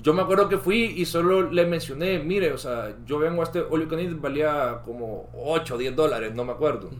Yo 0.02 0.12
me 0.12 0.22
acuerdo 0.22 0.48
que 0.48 0.58
fui 0.58 0.84
y 0.96 1.06
solo 1.06 1.50
le 1.50 1.66
mencioné, 1.66 2.18
mire, 2.18 2.52
o 2.52 2.58
sea, 2.58 2.94
yo 3.06 3.18
vengo 3.18 3.40
a 3.40 3.44
este 3.44 3.60
All 3.60 3.82
You 3.82 3.88
Can 3.88 3.98
Eat, 4.00 4.20
valía 4.20 4.82
como 4.84 5.30
8 5.34 5.74
o 5.74 5.78
10 5.78 5.96
dólares, 5.96 6.34
no 6.34 6.44
me 6.44 6.52
acuerdo. 6.52 6.90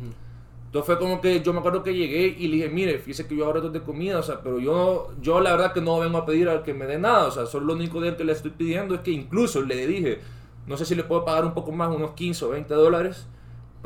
Entonces 0.67 0.87
fue 0.87 0.99
como 0.99 1.21
que 1.21 1.41
yo 1.43 1.53
me 1.53 1.61
acuerdo 1.61 1.83
que 1.83 1.95
llegué 1.95 2.27
y 2.39 2.49
le 2.49 2.57
dije, 2.57 2.69
mire, 2.69 2.99
fíjese 2.99 3.27
que 3.27 3.37
yo 3.37 3.47
ahora 3.47 3.59
estoy 3.59 3.73
de 3.73 3.83
comida, 3.83 4.19
o 4.19 4.23
sea, 4.23 4.41
pero 4.43 4.59
yo, 4.59 5.11
yo 5.21 5.41
la 5.41 5.53
verdad 5.53 5.73
que 5.73 5.81
no 5.81 5.99
vengo 5.99 6.19
a 6.19 6.27
pedir 6.27 6.49
al 6.49 6.63
que 6.63 6.75
me 6.75 6.87
dé 6.87 6.99
nada, 6.99 7.27
o 7.27 7.31
sea, 7.31 7.47
solo 7.47 7.67
lo 7.67 7.75
único 7.75 8.01
de 8.01 8.09
él 8.09 8.17
que 8.17 8.25
le 8.25 8.33
estoy 8.33 8.51
pidiendo 8.51 8.95
es 8.95 9.01
que 9.01 9.11
incluso 9.11 9.63
le 9.63 9.87
dije, 9.87 10.21
no 10.67 10.77
sé 10.77 10.85
si 10.85 10.95
le 10.95 11.05
puedo 11.05 11.25
pagar 11.25 11.45
un 11.45 11.55
poco 11.55 11.73
más, 11.73 11.95
unos 11.95 12.13
15 12.13 12.45
o 12.47 12.49
20 12.51 12.75
dólares, 12.75 13.27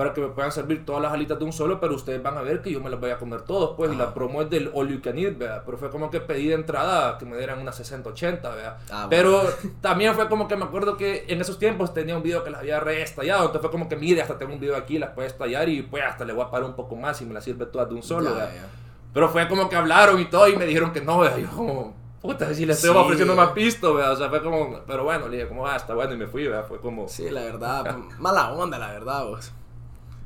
para 0.00 0.14
que 0.14 0.20
me 0.22 0.28
puedan 0.28 0.50
servir 0.50 0.86
todas 0.86 1.02
las 1.02 1.12
alitas 1.12 1.38
de 1.38 1.44
un 1.44 1.52
solo, 1.52 1.78
pero 1.78 1.94
ustedes 1.94 2.22
van 2.22 2.38
a 2.38 2.40
ver 2.40 2.62
que 2.62 2.70
yo 2.72 2.80
me 2.80 2.88
las 2.88 2.98
voy 2.98 3.10
a 3.10 3.18
comer 3.18 3.42
todos, 3.42 3.74
pues, 3.76 3.92
y 3.92 3.96
la 3.96 4.14
promo 4.14 4.40
es 4.40 4.48
del 4.48 4.70
All 4.72 4.88
You 4.88 5.02
Can 5.02 5.18
Eat, 5.18 5.36
¿verdad? 5.36 5.62
Pero 5.66 5.76
fue 5.76 5.90
como 5.90 6.10
que 6.10 6.20
pedí 6.20 6.48
de 6.48 6.54
entrada 6.54 7.18
que 7.18 7.26
me 7.26 7.36
dieran 7.36 7.58
unas 7.60 7.76
60, 7.76 8.08
80, 8.08 8.48
¿verdad? 8.48 8.78
Ah, 8.90 9.06
bueno. 9.06 9.08
pero 9.10 9.42
también 9.82 10.14
fue 10.14 10.26
como 10.30 10.48
que 10.48 10.56
me 10.56 10.64
acuerdo 10.64 10.96
que 10.96 11.26
en 11.28 11.38
esos 11.42 11.58
tiempos 11.58 11.92
tenía 11.92 12.16
un 12.16 12.22
video 12.22 12.42
que 12.42 12.48
las 12.50 12.60
había 12.60 12.80
reestallado, 12.80 13.40
entonces 13.42 13.60
fue 13.60 13.70
como 13.70 13.90
que, 13.90 13.96
mire, 13.96 14.22
hasta 14.22 14.38
tengo 14.38 14.54
un 14.54 14.60
video 14.60 14.74
aquí, 14.76 14.98
las 14.98 15.10
puedes 15.10 15.36
tallar 15.36 15.68
y 15.68 15.82
pues 15.82 16.02
hasta 16.02 16.24
le 16.24 16.32
voy 16.32 16.44
a 16.46 16.50
pagar 16.50 16.66
un 16.66 16.74
poco 16.74 16.96
más 16.96 17.20
y 17.20 17.26
me 17.26 17.34
las 17.34 17.44
sirve 17.44 17.66
todas 17.66 17.88
de 17.90 17.94
un 17.96 18.02
solo, 18.02 18.30
Ya, 18.30 18.36
¿verdad? 18.36 18.52
ya. 18.54 18.68
Pero 19.12 19.28
fue 19.28 19.46
como 19.48 19.68
que 19.68 19.76
hablaron 19.76 20.18
y 20.18 20.24
todo 20.26 20.48
y 20.48 20.56
me 20.56 20.64
dijeron 20.64 20.92
que 20.92 21.02
no, 21.02 21.18
¿verdad? 21.18 21.36
Yo 21.38 21.48
como, 21.50 21.94
puta, 22.22 22.54
si 22.54 22.64
le 22.64 22.72
estoy 22.72 22.90
Sí. 22.92 22.96
ofreciendo 22.96 23.34
más 23.34 23.50
pisto, 23.50 23.92
¿verdad? 23.94 24.12
O 24.12 24.16
sea, 24.16 24.28
fue 24.30 24.42
como, 24.42 24.80
pero 24.86 25.04
bueno, 25.04 25.28
le 25.28 25.36
dije 25.36 25.48
como, 25.48 25.66
ah, 25.66 25.76
está 25.76 25.94
bueno 25.94 26.14
y 26.14 26.16
me 26.16 26.26
fui, 26.26 26.46
¿verdad? 26.46 26.64
Fue 26.66 26.80
como... 26.80 27.08
Sí, 27.08 27.28
la 27.28 27.42
verdad, 27.42 27.96
mala 28.18 28.52
onda, 28.52 28.78
la 28.78 28.92
verdad, 28.92 29.24
vos. 29.24 29.52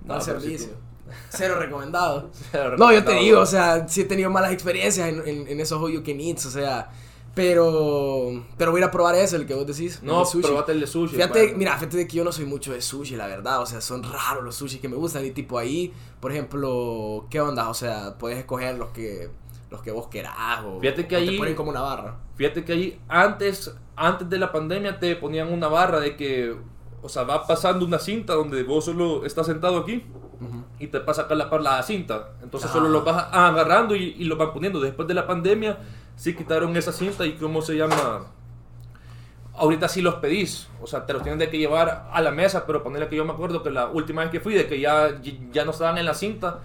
No, 0.04 0.20
sí 0.20 0.26
servicio. 0.26 0.70
Cero 1.30 1.56
recomendado. 1.58 2.30
Pero 2.52 2.76
No, 2.76 2.92
yo 2.92 3.04
te 3.04 3.12
digo, 3.14 3.40
o 3.40 3.46
sea, 3.46 3.86
sí 3.88 4.02
he 4.02 4.04
tenido 4.04 4.30
malas 4.30 4.52
experiencias 4.52 5.08
en, 5.08 5.26
en, 5.26 5.48
en 5.48 5.60
esos 5.60 5.80
you 5.92 6.02
can 6.02 6.20
eats, 6.20 6.46
o 6.46 6.50
sea, 6.50 6.90
pero 7.34 8.44
pero 8.56 8.70
voy 8.70 8.80
a 8.80 8.84
ir 8.84 8.88
a 8.88 8.90
probar 8.90 9.14
ese, 9.16 9.36
el 9.36 9.46
que 9.46 9.54
vos 9.54 9.66
decís. 9.66 9.98
el 10.00 10.06
No, 10.06 10.20
de 10.20 10.26
sushi. 10.26 10.46
probate 10.46 10.72
el 10.72 10.80
de 10.80 10.86
sushi. 10.86 11.16
Fíjate, 11.16 11.42
bueno. 11.42 11.58
mira, 11.58 11.74
fíjate 11.76 11.96
de 11.98 12.06
que 12.08 12.16
yo 12.16 12.24
no 12.24 12.32
soy 12.32 12.44
mucho 12.46 12.72
de 12.72 12.80
sushi, 12.80 13.16
la 13.16 13.26
verdad, 13.26 13.60
o 13.60 13.66
sea, 13.66 13.80
son 13.80 14.02
raros 14.02 14.44
los 14.44 14.54
sushi 14.56 14.78
que 14.78 14.88
me 14.88 14.96
gustan 14.96 15.24
y 15.24 15.30
tipo 15.32 15.58
ahí, 15.58 15.92
por 16.20 16.32
ejemplo, 16.32 17.26
¿qué 17.30 17.40
onda? 17.40 17.68
O 17.68 17.74
sea, 17.74 18.16
puedes 18.18 18.38
escoger 18.38 18.76
los 18.76 18.90
que 18.90 19.30
los 19.70 19.82
que 19.82 19.90
vos 19.90 20.06
querás 20.06 20.62
o, 20.64 20.78
Fíjate 20.80 21.08
que 21.08 21.16
o 21.16 21.18
ahí- 21.18 21.30
te 21.32 21.38
ponen 21.38 21.54
como 21.56 21.70
una 21.70 21.80
barra. 21.80 22.16
Fíjate 22.36 22.64
que 22.64 22.72
ahí 22.72 23.00
antes, 23.08 23.72
antes 23.96 24.30
de 24.30 24.38
la 24.38 24.52
pandemia 24.52 25.00
te 25.00 25.16
ponían 25.16 25.52
una 25.52 25.66
barra 25.66 25.98
de 25.98 26.14
que, 26.16 26.54
o 27.04 27.08
sea, 27.10 27.24
va 27.24 27.46
pasando 27.46 27.84
una 27.84 27.98
cinta 27.98 28.32
donde 28.32 28.62
vos 28.62 28.86
solo 28.86 29.26
estás 29.26 29.44
sentado 29.46 29.76
aquí 29.78 30.02
y 30.78 30.86
te 30.88 31.00
pasa 31.00 31.22
acá 31.22 31.34
la, 31.34 31.46
la 31.60 31.82
cinta. 31.82 32.30
Entonces 32.42 32.70
Ah. 32.70 32.72
solo 32.72 32.88
lo 32.88 33.02
vas 33.04 33.28
agarrando 33.30 33.94
y, 33.94 34.16
y 34.18 34.24
lo 34.24 34.36
van 34.36 34.52
poniendo. 34.54 34.80
Después 34.80 35.06
de 35.06 35.12
la 35.14 35.26
pandemia 35.26 35.78
sí 36.16 36.34
quitaron 36.34 36.74
esa 36.78 36.92
cinta 36.92 37.26
y 37.26 37.34
cómo 37.34 37.60
se 37.60 37.76
llama. 37.76 38.24
Ahorita 39.56 39.86
sí 39.86 40.02
los 40.02 40.14
pedís, 40.16 40.68
o 40.82 40.86
sea, 40.86 41.06
te 41.06 41.12
los 41.12 41.22
tienen 41.22 41.38
de 41.38 41.48
que 41.48 41.58
llevar 41.58 42.08
a 42.10 42.20
la 42.20 42.32
mesa, 42.32 42.66
pero 42.66 42.82
ponerle 42.82 43.06
que 43.08 43.14
yo 43.16 43.24
me 43.24 43.32
acuerdo 43.32 43.62
que 43.62 43.70
la 43.70 43.86
última 43.86 44.22
vez 44.22 44.30
que 44.32 44.40
fui, 44.40 44.52
de 44.54 44.66
que 44.66 44.80
ya, 44.80 45.20
ya 45.52 45.64
no 45.64 45.70
estaban 45.70 45.96
en 45.98 46.06
la 46.06 46.14
cinta, 46.14 46.58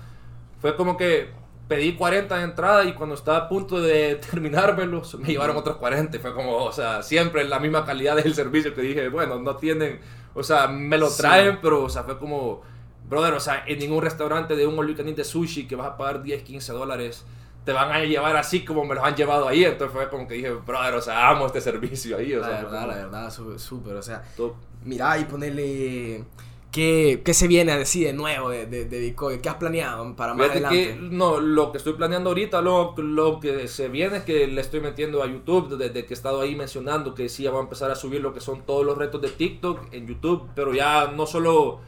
fue 0.59 0.75
como 0.75 0.97
que 0.97 1.29
pedí 1.67 1.93
40 1.93 2.35
de 2.37 2.43
entrada 2.43 2.85
y 2.85 2.93
cuando 2.93 3.13
estaba 3.13 3.37
a 3.37 3.47
punto 3.49 3.79
de 3.79 4.15
terminármelos, 4.31 5.19
me 5.19 5.27
llevaron 5.27 5.55
otros 5.57 5.77
40. 5.77 6.17
y 6.17 6.19
Fue 6.19 6.33
como, 6.33 6.55
o 6.63 6.71
sea, 6.71 7.03
siempre 7.03 7.43
la 7.47 7.59
misma 7.59 7.85
calidad 7.85 8.15
del 8.15 8.33
servicio 8.33 8.73
que 8.73 8.81
dije, 8.81 9.09
bueno, 9.09 9.37
no 9.37 9.55
tienen, 9.55 9.99
o 10.33 10.43
sea, 10.43 10.67
me 10.67 10.97
lo 10.97 11.09
Sí. 11.09 11.21
traen, 11.21 11.59
pero, 11.61 11.83
o 11.83 11.89
sea, 11.89 12.03
fue 12.03 12.17
como, 12.19 12.61
brother, 13.07 13.33
o 13.33 13.39
sea, 13.39 13.63
en 13.67 13.79
ningún 13.79 14.01
restaurante 14.03 14.55
de 14.55 14.67
un 14.67 14.77
all 14.77 14.95
de 14.95 15.23
sushi 15.23 15.67
que 15.67 15.75
vas 15.75 15.87
a 15.87 15.97
pagar 15.97 16.21
10, 16.23 16.43
15 16.43 16.71
dólares, 16.73 17.25
te 17.65 17.73
van 17.73 17.91
a 17.91 17.99
llevar 17.99 18.35
así 18.37 18.63
como 18.65 18.85
me 18.85 18.95
los 18.95 19.03
han 19.03 19.15
llevado 19.15 19.47
ahí. 19.47 19.63
Entonces 19.65 19.93
fue 19.95 20.09
como 20.09 20.27
que 20.27 20.35
dije, 20.35 20.49
brother, 20.51 20.93
o 20.95 21.01
sea, 21.01 21.29
amo 21.29 21.45
este 21.47 21.61
servicio 21.61 22.17
ahí, 22.17 22.33
o 22.33 22.39
la 22.39 22.47
sea, 22.47 22.55
verdad, 22.63 22.81
como 22.81 22.87
la 22.91 22.95
verdad, 22.95 23.33
súper, 23.57 23.95
o 23.95 24.01
sea, 24.01 24.23
top. 24.35 24.53
mira 24.85 25.17
y 25.19 25.25
ponerle... 25.25 26.23
¿Qué, 26.71 27.21
¿Qué 27.25 27.33
se 27.33 27.47
viene 27.47 27.71
a 27.71 27.77
decir 27.77 28.05
de 28.05 28.13
nuevo 28.13 28.49
de, 28.49 28.67
de, 28.67 28.85
de 28.85 28.99
Bitcoin? 28.99 29.41
¿Qué 29.41 29.49
has 29.49 29.55
planeado 29.55 30.15
para 30.15 30.35
más 30.35 30.51
Fíjate 30.51 30.65
adelante? 30.67 30.93
que, 30.99 31.01
no, 31.15 31.39
lo 31.39 31.71
que 31.71 31.79
estoy 31.79 31.93
planeando 31.93 32.29
ahorita, 32.29 32.61
lo, 32.61 32.93
lo 32.97 33.39
que 33.39 33.67
se 33.67 33.87
viene 33.89 34.17
es 34.17 34.23
que 34.23 34.45
le 34.45 34.61
estoy 34.61 34.79
metiendo 34.79 35.23
a 35.23 35.27
YouTube, 35.27 35.77
desde 35.77 36.05
que 36.05 36.13
he 36.13 36.17
estado 36.17 36.41
ahí 36.41 36.55
mencionando 36.55 37.15
que 37.15 37.27
sí, 37.27 37.43
ya 37.43 37.49
voy 37.51 37.61
a 37.61 37.63
empezar 37.63 37.89
a 37.89 37.95
subir 37.95 38.21
lo 38.21 38.33
que 38.33 38.39
son 38.39 38.61
todos 38.67 38.85
los 38.85 38.95
retos 38.97 39.19
de 39.19 39.29
TikTok 39.29 39.91
en 39.93 40.05
YouTube, 40.07 40.47
pero 40.53 40.71
ya 40.73 41.07
no 41.07 41.25
solo 41.25 41.79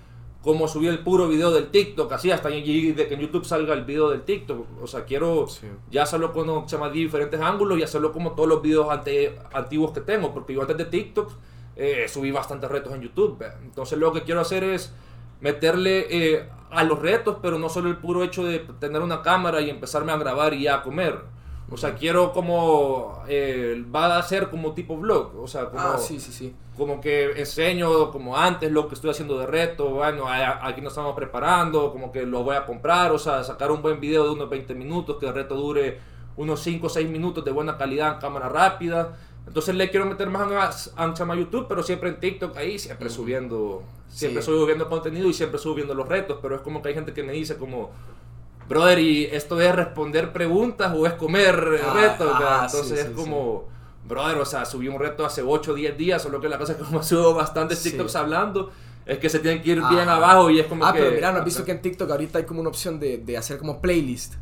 como 0.42 0.68
subir 0.68 0.90
el 0.90 1.00
puro 1.04 1.28
video 1.28 1.52
del 1.52 1.68
TikTok, 1.68 2.12
así 2.14 2.32
hasta 2.32 2.48
allí 2.48 2.94
de 2.94 3.08
que 3.08 3.14
en 3.14 3.20
YouTube 3.20 3.46
salga 3.46 3.76
el 3.76 3.86
video 3.86 4.10
del 4.10 4.24
TikTok, 4.24 4.66
o 4.82 4.88
sea, 4.88 5.06
quiero 5.06 5.46
Sí. 5.48 5.68
ya 5.92 6.02
hacerlo 6.02 6.34
con 6.34 6.68
se 6.68 6.76
llama, 6.76 6.90
diferentes 6.90 7.40
ángulos 7.40 7.78
y 7.78 7.84
hacerlo 7.84 8.12
como 8.12 8.32
todos 8.32 8.50
los 8.50 8.64
videos 8.64 8.90
ante, 8.90 9.38
antiguos 9.54 9.92
que 9.92 10.02
tengo, 10.02 10.34
porque 10.34 10.56
yo 10.56 10.62
antes 10.62 10.76
de 10.78 10.86
TikTok 10.86 11.32
eh, 11.76 12.08
subí 12.08 12.32
bastantes 12.32 12.70
retos 12.70 12.94
en 12.94 13.02
YouTube, 13.02 13.44
entonces 13.64 13.98
lo 13.98 14.12
que 14.12 14.24
quiero 14.24 14.42
hacer 14.42 14.64
es 14.64 14.94
meterle 15.40 16.06
eh, 16.10 16.50
a 16.70 16.84
los 16.84 17.00
retos, 17.00 17.38
pero 17.42 17.58
no 17.58 17.70
solo 17.70 17.90
el 17.90 17.98
puro 17.98 18.24
hecho 18.24 18.44
de 18.46 18.60
tener 18.80 19.02
una 19.02 19.22
cámara 19.22 19.62
y 19.62 19.70
empezarme 19.70 20.12
a 20.12 20.18
grabar 20.18 20.54
y 20.54 20.68
a 20.68 20.82
comer. 20.82 21.20
O 21.74 21.78
sea, 21.78 21.96
quiero 21.96 22.34
como, 22.34 23.24
eh, 23.30 23.82
va 23.96 24.18
a 24.18 24.24
ser 24.24 24.50
como 24.50 24.74
tipo 24.74 24.98
vlog, 24.98 25.40
o 25.42 25.48
sea, 25.48 25.70
como, 25.70 25.82
Ah, 25.82 25.98
sí, 25.98 26.20
sí, 26.20 26.34
sí. 26.34 26.54
como 26.76 27.00
que 27.00 27.32
enseño 27.40 28.12
como 28.12 28.36
antes 28.38 28.70
lo 28.72 28.90
que 28.90 28.96
estoy 28.96 29.12
haciendo 29.12 29.40
de 29.40 29.46
reto, 29.48 29.90
bueno, 29.90 30.26
aquí 30.28 30.82
nos 30.82 30.92
estamos 30.92 31.16
preparando, 31.16 31.92
como 31.94 32.12
que 32.12 32.26
lo 32.26 32.44
voy 32.44 32.58
a 32.58 32.66
comprar, 32.66 33.14
o 33.14 33.18
sea, 33.18 33.44
sacar 33.46 33.72
un 33.72 33.82
buen 33.82 34.02
video 34.02 34.26
de 34.26 34.32
unos 34.32 34.50
20 34.50 34.76
minutos, 34.76 35.16
que 35.18 35.28
el 35.28 35.34
reto 35.34 35.56
dure 35.56 35.98
unos 36.36 36.60
5 36.62 36.88
o 36.88 36.90
6 36.90 37.10
minutos 37.10 37.46
de 37.46 37.52
buena 37.52 37.78
calidad 37.78 38.16
en 38.16 38.20
cámara 38.20 38.50
rápida. 38.50 39.18
Entonces 39.48 39.76
le 39.76 39.90
quiero 39.90 40.06
meter 40.06 40.30
más 40.30 40.92
a, 40.96 41.04
a 41.06 41.36
YouTube, 41.36 41.66
pero 41.68 41.84
siempre 41.84 42.10
en 42.10 42.20
TikTok 42.20 42.56
ahí, 42.58 42.80
siempre 42.80 43.08
Ujú. 43.08 43.16
subiendo, 43.16 43.84
siempre 44.08 44.42
Sí. 44.42 44.46
subiendo 44.52 44.88
contenido 44.88 45.28
y 45.28 45.34
siempre 45.34 45.60
subiendo 45.60 45.94
los 45.94 46.08
retos, 46.08 46.40
pero 46.42 46.56
es 46.56 46.62
como 46.62 46.82
que 46.82 46.90
hay 46.90 46.96
gente 46.96 47.14
que 47.14 47.24
me 47.24 47.34
dice 47.34 47.58
como, 47.58 47.92
brother, 48.70 49.00
¿y 49.00 49.26
esto 49.26 49.60
es 49.60 49.76
responder 49.76 50.32
preguntas 50.32 50.94
o 50.96 51.06
es 51.06 51.14
comer 51.14 51.56
Ah, 51.84 51.94
retos? 51.94 52.34
ah, 52.40 52.68
sí, 52.70 52.78
Entonces 52.78 53.00
sí, 53.02 53.08
es 53.08 53.12
como, 53.16 53.68
brother, 54.08 54.38
o 54.38 54.46
sea, 54.46 54.64
subí 54.66 54.88
un 54.88 55.00
reto 55.00 55.26
hace 55.26 55.42
8 55.42 55.72
o 55.72 55.76
10 55.76 55.98
días, 55.98 56.22
solo 56.22 56.40
que 56.40 56.48
la 56.48 56.58
cosa 56.58 56.74
es 56.74 56.78
que 56.78 56.86
como 56.86 57.04
subo 57.04 57.34
bastantes 57.34 57.80
Sí. 57.80 57.90
TikToks 57.90 58.16
hablando, 58.16 58.72
es 59.06 59.18
que 59.18 59.30
se 59.30 59.40
tienen 59.40 59.62
que 59.62 59.72
ir 59.72 59.78
bien 59.90 60.02
Ajá. 60.02 60.16
abajo 60.16 60.50
y 60.50 60.60
es 60.60 60.68
como 60.68 60.86
ah, 60.86 60.94
que... 60.94 61.00
pero 61.00 61.12
mira, 61.12 61.32
¿no 61.32 61.40
has 61.40 61.46
visto 61.46 61.66
que 61.66 61.72
en 61.72 61.82
TikTok 61.82 62.10
ahorita 62.10 62.38
hay 62.38 62.46
como 62.46 62.62
una 62.62 62.70
opción 62.70 63.00
de, 63.00 63.18
de 63.18 63.38
hacer 63.38 63.58
como 63.58 63.82
playlist? 63.82 64.36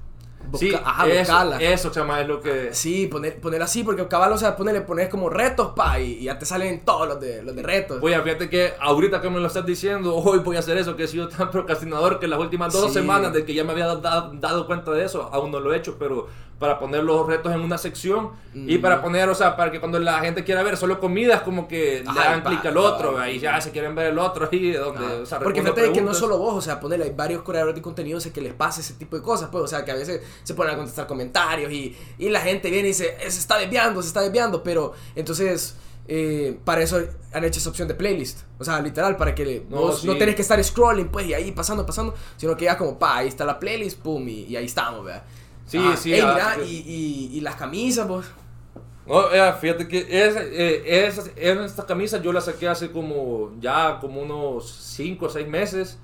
Sí, 0.57 0.73
ajá, 0.73 1.07
eso, 1.07 1.19
buscarla. 1.19 1.57
eso, 1.61 1.91
chama, 1.91 2.21
es 2.21 2.27
lo 2.27 2.39
que... 2.41 2.73
Sí, 2.73 3.07
poner, 3.07 3.39
poner 3.39 3.61
así, 3.61 3.83
porque 3.83 4.07
cabal, 4.07 4.31
o 4.33 4.37
sea, 4.37 4.55
ponerle, 4.55 4.81
pones 4.81 5.09
como 5.09 5.29
retos, 5.29 5.73
pa, 5.75 5.99
y, 5.99 6.13
y 6.19 6.23
ya 6.23 6.39
te 6.39 6.45
salen 6.45 6.83
todos 6.85 7.07
los 7.07 7.19
de, 7.19 7.43
los 7.43 7.55
de 7.55 7.61
retos. 7.63 7.99
Oye, 8.01 8.19
fíjate 8.21 8.49
que 8.49 8.73
ahorita 8.79 9.21
que 9.21 9.29
me 9.29 9.39
lo 9.39 9.47
estás 9.47 9.65
diciendo, 9.65 10.15
hoy 10.23 10.39
voy 10.39 10.55
a 10.55 10.59
hacer 10.59 10.77
eso, 10.77 10.95
que 10.95 11.03
he 11.03 11.07
sido 11.07 11.27
tan 11.27 11.51
procrastinador 11.51 12.19
que 12.19 12.27
las 12.27 12.39
últimas 12.39 12.73
dos 12.73 12.87
Sí. 12.87 12.93
semanas 12.93 13.33
de 13.33 13.45
que 13.45 13.53
ya 13.53 13.63
me 13.63 13.71
había 13.73 13.87
da- 13.95 14.31
dado 14.33 14.65
cuenta 14.65 14.91
de 14.91 15.05
eso, 15.05 15.29
aún 15.31 15.51
no 15.51 15.59
lo 15.59 15.73
he 15.73 15.77
hecho, 15.77 15.97
pero 15.99 16.27
para 16.59 16.77
poner 16.77 17.03
los 17.05 17.25
retos 17.25 17.53
en 17.53 17.61
una 17.61 17.77
sección 17.77 18.31
y 18.53 18.79
para 18.79 19.01
poner, 19.01 19.29
o 19.29 19.33
sea, 19.35 19.55
para 19.55 19.71
que 19.71 19.79
cuando 19.79 19.97
la 19.97 20.19
gente 20.19 20.43
quiera 20.43 20.61
ver 20.61 20.75
solo 20.75 20.99
comidas, 20.99 21.41
como 21.43 21.67
que 21.69 22.01
le 22.03 22.09
Ajá, 22.09 22.21
hagan 22.29 22.43
pa- 22.43 22.49
clic 22.49 22.65
al 22.65 22.75
otro, 22.77 23.13
pa- 23.13 23.23
ahí 23.23 23.39
ya 23.39 23.61
se 23.61 23.71
quieren 23.71 23.95
ver 23.95 24.07
el 24.07 24.19
otro 24.19 24.47
ahí, 24.51 24.71
donde, 24.73 25.05
o 25.05 25.25
sea, 25.25 25.39
Porque 25.39 25.61
fíjate 25.61 25.93
que 25.93 26.01
no 26.01 26.13
solo 26.13 26.37
vos, 26.37 26.55
o 26.55 26.61
sea, 26.61 26.79
ponerle, 26.79 27.05
hay 27.05 27.11
varios 27.15 27.43
creadores 27.43 27.75
de 27.75 27.81
contenido 27.81 28.19
que 28.33 28.41
les 28.41 28.53
pasa 28.53 28.81
ese 28.81 28.95
tipo 28.95 29.15
de 29.15 29.21
cosas, 29.21 29.47
pues, 29.49 29.63
o 29.63 29.67
sea, 29.67 29.85
que 29.85 29.91
a 29.91 29.95
veces 29.95 30.21
se 30.43 30.53
ponen 30.53 30.73
a 30.73 30.77
contestar 30.77 31.07
comentarios 31.07 31.71
y, 31.71 31.95
y 32.17 32.27
la 32.29 32.41
gente 32.41 32.69
viene 32.69 32.89
y 32.89 32.91
dice, 32.91 33.15
"Eh, 33.21 33.31
se 33.31 33.39
está 33.39 33.57
desviando, 33.57 34.01
se 34.01 34.09
está 34.09 34.21
desviando, 34.21 34.61
pero 34.61 34.91
entonces, 35.15 35.75
eh, 36.09 36.59
para 36.65 36.81
eso 36.81 36.99
han 37.31 37.43
hecho 37.45 37.59
esa 37.59 37.69
opción 37.69 37.87
de 37.87 37.93
playlist, 37.93 38.39
o 38.57 38.65
sea, 38.65 38.81
literal, 38.81 39.15
para 39.15 39.33
que 39.33 39.63
No, 39.69 39.77
vos 39.77 40.01
sí. 40.01 40.07
no 40.07 40.17
tenés 40.17 40.35
que 40.35 40.41
estar 40.41 40.61
scrolling, 40.61 41.07
pues, 41.07 41.25
y 41.27 41.33
ahí 41.33 41.51
pasando, 41.53 41.85
pasando, 41.85 42.15
sino 42.35 42.57
que 42.57 42.65
ya 42.65 42.77
como, 42.77 42.99
pa, 42.99 43.17
ahí 43.17 43.27
está 43.29 43.45
la 43.45 43.57
playlist, 43.59 43.99
pum, 43.99 44.27
y, 44.27 44.43
y 44.45 44.55
ahí 44.57 44.65
estamos, 44.65 45.05
¿verdad? 45.05 45.23
Sí, 45.69 45.77
Ah, 45.81 45.95
sí, 45.95 46.13
ey, 46.13 46.21
mira, 46.21 46.57
y, 46.65 46.75
y, 47.31 47.37
y 47.37 47.41
las 47.41 47.55
camisas, 47.55 48.07
pues. 48.07 48.25
No, 49.05 49.31
eh, 49.31 49.53
fíjate 49.59 49.87
que 49.87 49.99
es, 49.99 50.35
eh, 50.35 51.05
es- 51.07 51.31
en 51.35 51.59
esta 51.61 51.85
camisa 51.85 52.21
yo 52.21 52.31
la 52.33 52.41
saqué 52.41 52.67
hace 52.67 52.91
como 52.91 53.51
ya 53.59 53.99
como 53.99 54.21
unos 54.21 54.69
5 54.71 55.27
o 55.27 55.29
6 55.29 55.47
meses. 55.47 55.97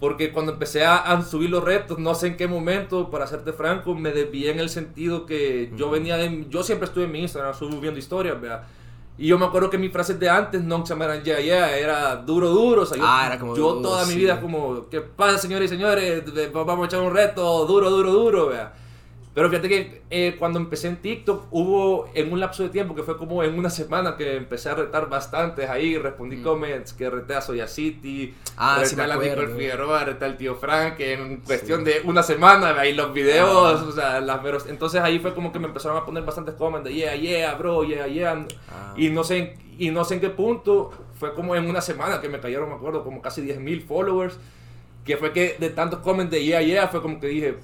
Porque 0.00 0.32
cuando 0.32 0.52
empecé 0.52 0.84
a, 0.84 0.96
a 0.96 1.22
subir 1.22 1.48
los 1.48 1.62
retos, 1.64 1.98
no 1.98 2.14
sé 2.14 2.26
en 2.26 2.36
qué 2.36 2.46
momento, 2.48 3.10
para 3.10 3.26
serte 3.26 3.52
franco, 3.52 3.94
me 3.94 4.10
desvié 4.10 4.50
en 4.50 4.58
el 4.58 4.68
sentido 4.68 5.24
que 5.24 5.72
yo 5.76 5.88
venía 5.88 6.16
de... 6.16 6.46
Yo 6.50 6.62
siempre 6.62 6.86
estuve 6.88 7.04
en 7.04 7.12
mi 7.12 7.20
Instagram 7.22 7.54
subiendo 7.54 7.98
historias, 7.98 8.38
vea. 8.38 8.66
Y 9.16 9.28
yo 9.28 9.38
me 9.38 9.46
acuerdo 9.46 9.70
que 9.70 9.78
mis 9.78 9.92
frases 9.92 10.18
de 10.18 10.28
antes 10.28 10.62
no 10.62 10.84
se 10.84 10.94
me 10.96 11.04
eran 11.06 11.22
yeah, 11.22 11.38
yeah, 11.40 11.78
era 11.78 12.16
duro, 12.16 12.50
duro. 12.50 12.82
O 12.82 12.86
sea, 12.86 12.98
yo, 12.98 13.04
Ah, 13.06 13.24
era 13.28 13.38
como 13.38 13.56
yo 13.56 13.70
duro, 13.76 13.82
toda 13.88 14.04
mi 14.04 14.12
sí. 14.14 14.18
vida 14.18 14.40
como, 14.40 14.88
¿qué 14.90 15.00
pasa, 15.00 15.38
señores 15.38 15.70
y 15.70 15.74
señores? 15.74 16.22
Vamos 16.52 16.82
a 16.84 16.86
echar 16.86 17.00
un 17.00 17.14
reto, 17.14 17.64
duro, 17.64 17.88
duro, 17.88 18.12
duro, 18.12 18.48
vea. 18.48 18.74
Pero 19.34 19.50
fíjate 19.50 19.68
que 19.68 20.02
eh, 20.10 20.36
cuando 20.38 20.60
empecé 20.60 20.86
en 20.86 20.96
TikTok 20.98 21.46
hubo 21.50 22.08
en 22.14 22.32
un 22.32 22.38
lapso 22.38 22.62
de 22.62 22.68
tiempo 22.68 22.94
que 22.94 23.02
fue 23.02 23.16
como 23.18 23.42
en 23.42 23.58
una 23.58 23.68
semana 23.68 24.16
que 24.16 24.36
empecé 24.36 24.68
a 24.68 24.76
retar 24.76 25.08
bastantes 25.08 25.68
ahí, 25.68 25.98
respondí 25.98 26.40
comments, 26.40 26.92
que 26.92 27.10
reté 27.10 27.34
a 27.34 27.40
Soya 27.40 27.66
City, 27.66 28.32
Mm. 28.32 28.50
Ah, 28.56 28.76
reté 28.78 28.94
sí 28.94 29.00
a 29.00 29.06
la 29.08 29.18
Figueroa, 29.18 30.04
reté 30.04 30.24
al 30.24 30.36
tío 30.36 30.54
Frank 30.54 31.00
en 31.00 31.38
cuestión 31.38 31.82
de 31.82 32.02
una 32.04 32.22
semana, 32.22 32.78
ahí 32.78 32.94
los 32.94 33.12
videos, 33.12 33.80
Ah. 33.80 33.84
o 33.88 33.90
sea, 33.92 34.20
las 34.20 34.40
veros- 34.40 34.66
entonces 34.68 35.00
ahí 35.00 35.18
fue 35.18 35.34
como 35.34 35.50
que 35.50 35.58
me 35.58 35.66
empezaron 35.66 35.96
a 35.98 36.04
poner 36.06 36.22
bastantes 36.22 36.54
comments 36.54 36.88
de 36.88 36.94
yeah, 36.94 37.16
yeah, 37.16 37.54
bro, 37.56 37.82
yeah, 37.82 38.06
yeah, 38.06 38.46
Ah. 38.70 38.94
y 38.96 39.08
no 39.10 39.24
sé, 39.24 39.56
y 39.76 39.90
no 39.90 40.04
sé 40.04 40.14
en 40.14 40.20
qué 40.20 40.30
punto, 40.30 40.92
fue 41.18 41.34
como 41.34 41.56
en 41.56 41.68
una 41.68 41.80
semana 41.80 42.20
que 42.20 42.28
me 42.28 42.38
cayeron, 42.38 42.68
me 42.68 42.76
acuerdo, 42.76 43.02
como 43.02 43.20
casi 43.20 43.40
10.000 43.42 43.82
followers, 43.82 44.38
que 45.04 45.16
fue 45.16 45.32
que 45.32 45.56
de 45.58 45.70
tantos 45.70 45.98
comments 46.00 46.30
de 46.30 46.44
yeah, 46.44 46.62
yeah, 46.62 46.86
fue 46.86 47.02
como 47.02 47.18
que 47.18 47.26
dije, 47.26 47.56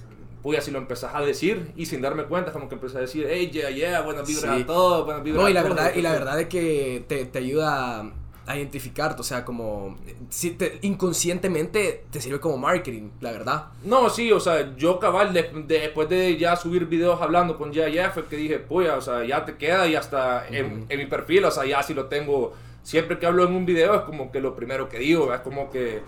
pues 0.42 0.64
si 0.64 0.70
lo 0.70 0.78
empezás 0.78 1.14
a 1.14 1.20
decir 1.20 1.72
y 1.76 1.86
sin 1.86 2.00
darme 2.00 2.24
cuenta, 2.24 2.52
como 2.52 2.68
que 2.68 2.74
empecé 2.76 2.98
a 2.98 3.00
decir, 3.02 3.26
hey, 3.28 3.50
yeah, 3.52 3.70
yeah, 3.70 4.00
buenas 4.02 4.26
vibras 4.26 4.56
Sí. 4.56 4.62
a 4.62 4.66
todos, 4.66 5.04
buenas 5.04 5.22
vibras 5.22 5.42
No, 5.42 5.48
y 5.48 5.52
a 5.52 5.54
la 5.54 5.62
todos", 5.62 5.76
verdad, 5.76 5.92
y 5.96 6.02
la 6.02 6.12
verdad 6.12 6.40
es 6.40 6.46
que 6.48 7.04
te, 7.06 7.24
te 7.26 7.38
ayuda 7.38 8.10
a 8.46 8.56
identificarte, 8.56 9.20
o 9.20 9.24
sea, 9.24 9.44
como 9.44 9.96
si 10.28 10.50
te, 10.52 10.78
inconscientemente 11.24 12.04
te 12.10 12.20
sirve 12.20 12.40
como 12.40 12.56
marketing, 12.58 13.10
la 13.20 13.32
verdad. 13.32 13.66
No, 13.84 14.08
sí, 14.10 14.32
o 14.32 14.40
sea, 14.40 14.74
yo 14.76 14.98
cabal, 14.98 15.32
de- 15.32 15.50
de- 15.66 15.78
después 15.80 16.08
de 16.08 16.36
ya 16.36 16.56
subir 16.56 16.86
videos 16.86 17.20
hablando 17.20 17.56
con 17.58 17.72
ya 17.72 17.88
ya 17.88 18.10
fue 18.10 18.24
que 18.24 18.36
dije, 18.36 18.58
pues, 18.58 18.90
o 18.90 19.00
sea, 19.00 19.24
ya 19.24 19.44
te 19.44 19.56
queda 19.56 19.86
y 19.86 19.94
hasta 19.94 20.48
en, 20.48 20.86
en 20.88 20.98
mi 20.98 21.06
perfil, 21.06 21.44
o 21.44 21.50
sea, 21.50 21.64
ya 21.66 21.82
si 21.82 21.94
lo 21.94 22.06
tengo, 22.06 22.54
siempre 22.82 23.18
que 23.18 23.26
hablo 23.26 23.44
en 23.46 23.52
un 23.52 23.66
video 23.66 23.94
es 23.94 24.00
como 24.02 24.32
que 24.32 24.40
lo 24.40 24.56
primero 24.56 24.88
que 24.88 24.98
digo, 24.98 25.32
es 25.32 25.40
como 25.40 25.70
que, 25.70 26.00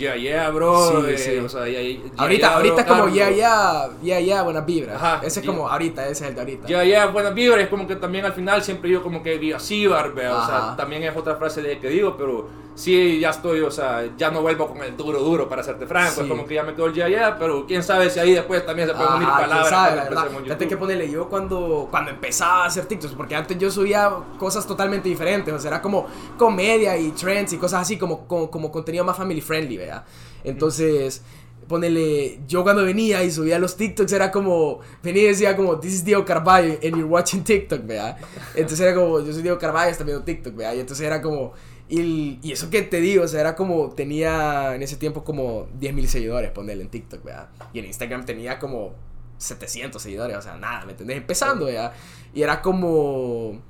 yeah, 0.00 0.16
yeah, 0.16 0.50
bro, 0.50 1.04
Sí, 1.16 1.30
eh, 1.30 1.40
o 1.40 1.48
sea, 1.48 1.68
ya, 1.68 1.80
ya, 1.80 1.98
ahorita, 2.16 2.48
ya, 2.48 2.54
ahorita 2.54 2.74
bro, 2.74 2.80
es 2.80 2.86
como 2.86 3.08
ya, 3.08 3.30
ya, 3.30 3.88
ya, 4.02 4.20
ya, 4.20 4.42
buenas 4.42 4.66
vibras. 4.66 4.96
Ajá, 4.96 5.20
ese 5.24 5.40
es 5.40 5.46
como 5.46 5.68
ahorita, 5.68 6.02
ese 6.08 6.24
es 6.24 6.28
el 6.30 6.34
de 6.34 6.40
ahorita. 6.40 6.68
Ya, 6.68 6.84
ya, 6.84 7.06
buenas 7.06 7.34
vibras, 7.34 7.60
es 7.60 7.68
como 7.68 7.86
que 7.86 7.96
también 7.96 8.24
al 8.24 8.32
final 8.32 8.62
siempre 8.62 8.90
yo 8.90 9.02
como 9.02 9.22
que 9.22 9.38
digo 9.38 9.56
así, 9.56 9.86
vea, 9.86 10.36
o 10.36 10.46
sea, 10.46 10.74
también 10.76 11.02
es 11.04 11.16
otra 11.16 11.36
frase 11.36 11.62
de 11.62 11.78
que 11.78 11.88
digo, 11.88 12.16
pero 12.16 12.48
sí, 12.74 13.20
ya 13.20 13.30
estoy, 13.30 13.60
o 13.60 13.70
sea, 13.70 14.08
ya 14.16 14.30
no 14.30 14.40
vuelvo 14.42 14.68
con 14.68 14.82
el 14.82 14.96
duro, 14.96 15.20
duro, 15.20 15.48
para 15.48 15.62
serte 15.62 15.86
franco, 15.86 16.14
Sí. 16.16 16.20
es 16.22 16.26
como 16.28 16.46
que 16.46 16.54
ya 16.54 16.62
me 16.62 16.74
quedo 16.74 16.86
el 16.86 16.94
ya, 16.94 17.08
ya, 17.08 17.38
pero 17.38 17.66
quién 17.66 17.82
sabe 17.82 18.08
si 18.10 18.18
ahí 18.18 18.32
después 18.32 18.64
también 18.64 18.88
se 18.88 18.94
pueden 18.94 19.12
unir 19.14 19.28
palabras. 19.28 19.68
sabe, 19.68 19.96
la 19.96 20.04
verdad. 20.04 20.28
Fíjate 20.44 20.68
que 20.68 20.76
ponerle 20.76 21.10
yo 21.10 21.28
cuando, 21.28 21.88
cuando 21.90 22.10
empezaba 22.10 22.64
a 22.64 22.66
hacer 22.66 22.86
TikToks, 22.86 23.14
porque 23.14 23.34
antes 23.34 23.58
yo 23.58 23.70
subía 23.70 24.10
cosas 24.38 24.66
totalmente 24.66 25.08
diferentes, 25.08 25.52
o 25.52 25.58
sea, 25.58 25.68
era 25.72 25.82
como 25.82 26.06
comedia 26.38 26.96
y 26.96 27.10
trends 27.12 27.52
y 27.52 27.58
cosas 27.58 27.82
así, 27.82 27.98
como, 27.98 28.26
como, 28.26 28.50
como 28.50 28.70
contenido 28.72 29.04
más 29.04 29.16
family 29.16 29.40
friendly, 29.40 29.76
¿verdad? 29.76 30.04
Entonces, 30.44 31.22
ponele, 31.68 32.40
yo 32.48 32.64
cuando 32.64 32.84
venía 32.84 33.22
y 33.22 33.30
subía 33.30 33.58
los 33.58 33.76
TikToks 33.76 34.12
era 34.12 34.32
como, 34.32 34.80
venía 35.02 35.22
y 35.22 35.26
decía 35.26 35.54
como, 35.54 35.78
this 35.78 35.92
is 35.94 36.04
Diego 36.04 36.24
Carballo 36.24 36.72
and 36.82 36.96
you're 36.96 37.04
watching 37.04 37.44
TikTok, 37.44 37.86
¿verdad? 37.86 38.16
Entonces 38.56 38.80
era 38.80 38.94
como, 38.94 39.20
yo 39.20 39.32
soy 39.32 39.42
Diego 39.42 39.58
Carballo, 39.58 39.90
está 39.90 40.02
viendo 40.02 40.24
TikTok, 40.24 40.56
¿verdad? 40.56 40.74
Y 40.74 40.80
entonces 40.80 41.06
era 41.06 41.22
como, 41.22 41.52
y, 41.90 42.52
eso 42.52 42.70
que 42.70 42.82
te 42.82 43.00
digo, 43.00 43.24
o 43.24 43.28
sea, 43.28 43.40
era 43.40 43.56
como, 43.56 43.90
tenía 43.90 44.76
en 44.76 44.82
ese 44.82 44.96
tiempo 44.96 45.24
como 45.24 45.66
10.000 45.80 46.06
seguidores, 46.06 46.50
ponele 46.52 46.82
en 46.82 46.88
TikTok, 46.88 47.24
¿verdad? 47.24 47.48
Y 47.72 47.80
en 47.80 47.86
Instagram 47.86 48.24
tenía 48.24 48.60
como 48.60 48.92
700 49.38 50.00
seguidores, 50.00 50.36
o 50.36 50.42
sea, 50.42 50.56
nada, 50.56 50.84
¿me 50.84 50.92
entendés? 50.92 51.16
Empezando, 51.16 51.66
¿verdad? 51.66 51.92
Y 52.32 52.42
era 52.42 52.62
como... 52.62 53.60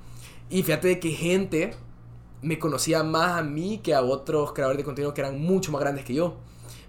Y 0.50 0.62
fíjate 0.62 0.88
de 0.88 1.00
que 1.00 1.10
gente 1.12 1.74
me 2.42 2.58
conocía 2.58 3.02
más 3.02 3.38
a 3.38 3.42
mí 3.42 3.80
que 3.82 3.94
a 3.94 4.02
otros 4.02 4.52
creadores 4.52 4.78
de 4.78 4.84
contenido 4.84 5.14
que 5.14 5.22
eran 5.22 5.40
mucho 5.40 5.72
más 5.72 5.80
grandes 5.80 6.04
que 6.04 6.12
yo. 6.12 6.36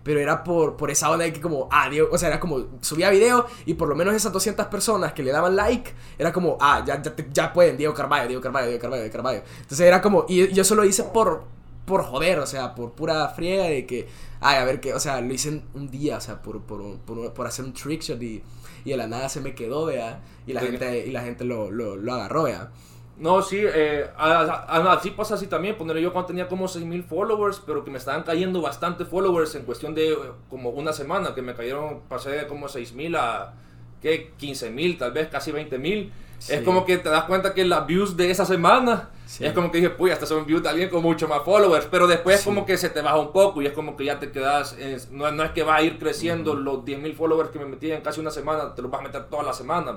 Pero 0.03 0.19
era 0.19 0.43
por, 0.43 0.77
por 0.77 0.89
esa 0.89 1.11
onda 1.11 1.25
de 1.25 1.33
que 1.33 1.41
como, 1.41 1.67
ah, 1.71 1.89
Diego, 1.89 2.09
o 2.11 2.17
sea, 2.17 2.29
era 2.29 2.39
como, 2.39 2.65
subía 2.81 3.09
video 3.09 3.45
y 3.65 3.75
por 3.75 3.87
lo 3.87 3.95
menos 3.95 4.15
esas 4.15 4.33
200 4.33 4.67
personas 4.67 5.13
que 5.13 5.21
le 5.23 5.31
daban 5.31 5.55
like, 5.55 5.91
era 6.17 6.33
como, 6.33 6.57
ah, 6.59 6.83
ya, 6.85 7.01
ya, 7.01 7.13
ya 7.31 7.53
pueden, 7.53 7.77
Diego 7.77 7.93
Carballo, 7.93 8.27
Diego 8.27 8.41
Carballo, 8.41 8.67
Diego 8.67 8.81
Carballo, 8.81 9.03
Diego 9.03 9.13
Carballo. 9.13 9.43
Entonces 9.61 9.81
era 9.81 10.01
como, 10.01 10.25
y 10.27 10.47
yo 10.53 10.63
solo 10.63 10.83
hice 10.85 11.03
por, 11.03 11.43
por 11.85 12.03
joder, 12.03 12.39
o 12.39 12.47
sea, 12.47 12.73
por 12.73 12.93
pura 12.93 13.27
friega 13.29 13.65
de 13.65 13.85
que, 13.85 14.07
ay, 14.39 14.57
a 14.57 14.65
ver 14.65 14.79
qué, 14.79 14.93
o 14.93 14.99
sea, 14.99 15.21
lo 15.21 15.33
hice 15.33 15.61
un 15.73 15.91
día, 15.91 16.17
o 16.17 16.21
sea, 16.21 16.41
por, 16.41 16.61
por, 16.61 16.97
por, 16.99 17.33
por 17.33 17.47
hacer 17.47 17.65
un 17.65 17.73
trick 17.73 18.01
shot 18.01 18.21
y, 18.21 18.43
y 18.85 18.89
de 18.89 18.97
la 18.97 19.07
nada 19.07 19.29
se 19.29 19.41
me 19.41 19.53
quedó, 19.53 19.85
vea, 19.85 20.21
y 20.47 20.53
la 20.53 20.61
gente, 20.61 21.05
y 21.05 21.11
la 21.11 21.21
gente 21.21 21.43
lo, 21.43 21.69
lo, 21.69 21.95
lo 21.95 22.13
agarró, 22.13 22.43
vea. 22.43 22.71
No, 23.17 23.41
sí, 23.43 23.59
eh, 23.61 24.09
así 24.17 25.11
pasa 25.11 25.35
así 25.35 25.47
también. 25.47 25.77
Ponerle 25.77 26.01
yo 26.01 26.11
cuando 26.11 26.27
tenía 26.27 26.47
como 26.47 26.67
6000 26.67 27.03
followers, 27.03 27.61
pero 27.65 27.83
que 27.83 27.91
me 27.91 27.97
estaban 27.99 28.23
cayendo 28.23 28.61
bastante 28.61 29.05
followers 29.05 29.53
en 29.55 29.63
cuestión 29.63 29.93
de 29.93 30.13
eh, 30.13 30.17
como 30.49 30.69
una 30.69 30.91
semana, 30.91 31.35
que 31.35 31.41
me 31.41 31.53
cayeron, 31.53 32.01
pasé 32.09 32.31
de 32.31 32.47
como 32.47 32.67
6000 32.67 33.15
a 33.15 33.53
¿qué? 34.01 34.33
15000, 34.37 34.97
tal 34.97 35.11
vez 35.11 35.27
casi 35.27 35.51
20000. 35.51 36.11
Sí. 36.41 36.53
Es 36.55 36.63
como 36.63 36.85
que 36.85 36.97
te 36.97 37.07
das 37.09 37.25
cuenta 37.25 37.53
que 37.53 37.63
las 37.63 37.85
views 37.85 38.17
de 38.17 38.31
esa 38.31 38.45
semana 38.45 39.09
Sí. 39.27 39.45
es 39.45 39.53
como 39.53 39.71
que 39.71 39.77
dije, 39.77 39.91
pues, 39.91 40.11
hasta 40.11 40.25
son 40.25 40.45
views 40.45 40.63
de 40.63 40.69
alguien 40.69 40.89
con 40.89 41.03
mucho 41.03 41.27
más 41.27 41.43
followers, 41.43 41.87
pero 41.89 42.07
después 42.07 42.39
Sí. 42.39 42.45
como 42.45 42.65
que 42.65 42.77
se 42.77 42.89
te 42.89 42.99
baja 43.01 43.17
un 43.19 43.31
poco 43.31 43.61
y 43.61 43.67
es 43.67 43.73
como 43.73 43.95
que 43.95 44.05
ya 44.05 44.17
te 44.19 44.31
quedas, 44.31 44.75
en- 44.79 44.97
no, 45.15 45.31
no 45.31 45.43
es 45.43 45.51
que 45.51 45.61
va 45.63 45.75
a 45.75 45.81
ir 45.83 45.99
creciendo 45.99 46.55
los 46.55 46.83
10000 46.83 47.15
followers 47.15 47.51
que 47.51 47.59
me 47.59 47.65
metí 47.65 47.91
en 47.91 48.01
casi 48.01 48.19
una 48.19 48.31
semana, 48.31 48.73
te 48.73 48.81
los 48.81 48.89
vas 48.89 49.01
a 49.01 49.03
meter 49.03 49.25
todas 49.29 49.45
las 49.45 49.55
semanas. 49.55 49.95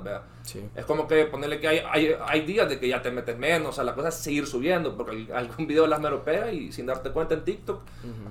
Es 0.76 0.84
como 0.84 1.08
que 1.08 1.24
ponerle 1.24 1.58
que 1.58 1.66
hay, 1.66 1.78
hay, 1.90 2.14
hay 2.28 2.40
días 2.42 2.68
de 2.68 2.78
que 2.78 2.88
ya 2.88 3.00
te 3.00 3.10
metes 3.10 3.38
menos, 3.38 3.70
o 3.70 3.72
sea, 3.72 3.84
la 3.84 3.94
cosa 3.94 4.08
es 4.10 4.14
seguir 4.16 4.46
subiendo, 4.46 4.94
porque 4.96 5.26
al- 5.32 5.46
algún 5.48 5.66
video 5.66 5.86
las 5.86 5.98
meropea 6.00 6.52
y 6.52 6.70
sin 6.72 6.84
darte 6.86 7.10
cuenta 7.10 7.32
en 7.34 7.42
TikTok. 7.42 7.80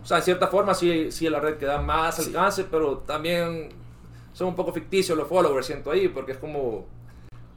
O 0.02 0.06
sea, 0.06 0.18
en 0.18 0.24
cierta 0.24 0.48
forma 0.48 0.76
sí, 0.76 1.12
sí 1.12 1.28
la 1.30 1.40
red 1.40 1.56
que 1.58 1.66
da 1.66 1.82
más 1.82 2.20
alcance, 2.20 2.64
pero 2.70 3.00
también 3.00 3.70
son 4.34 4.48
un 4.50 4.56
poco 4.56 4.72
ficticios 4.72 5.18
los 5.18 5.28
followers, 5.28 5.66
siento 5.66 5.90
ahí, 5.92 6.08
porque 6.08 6.34
es 6.34 6.38
como... 6.38 6.86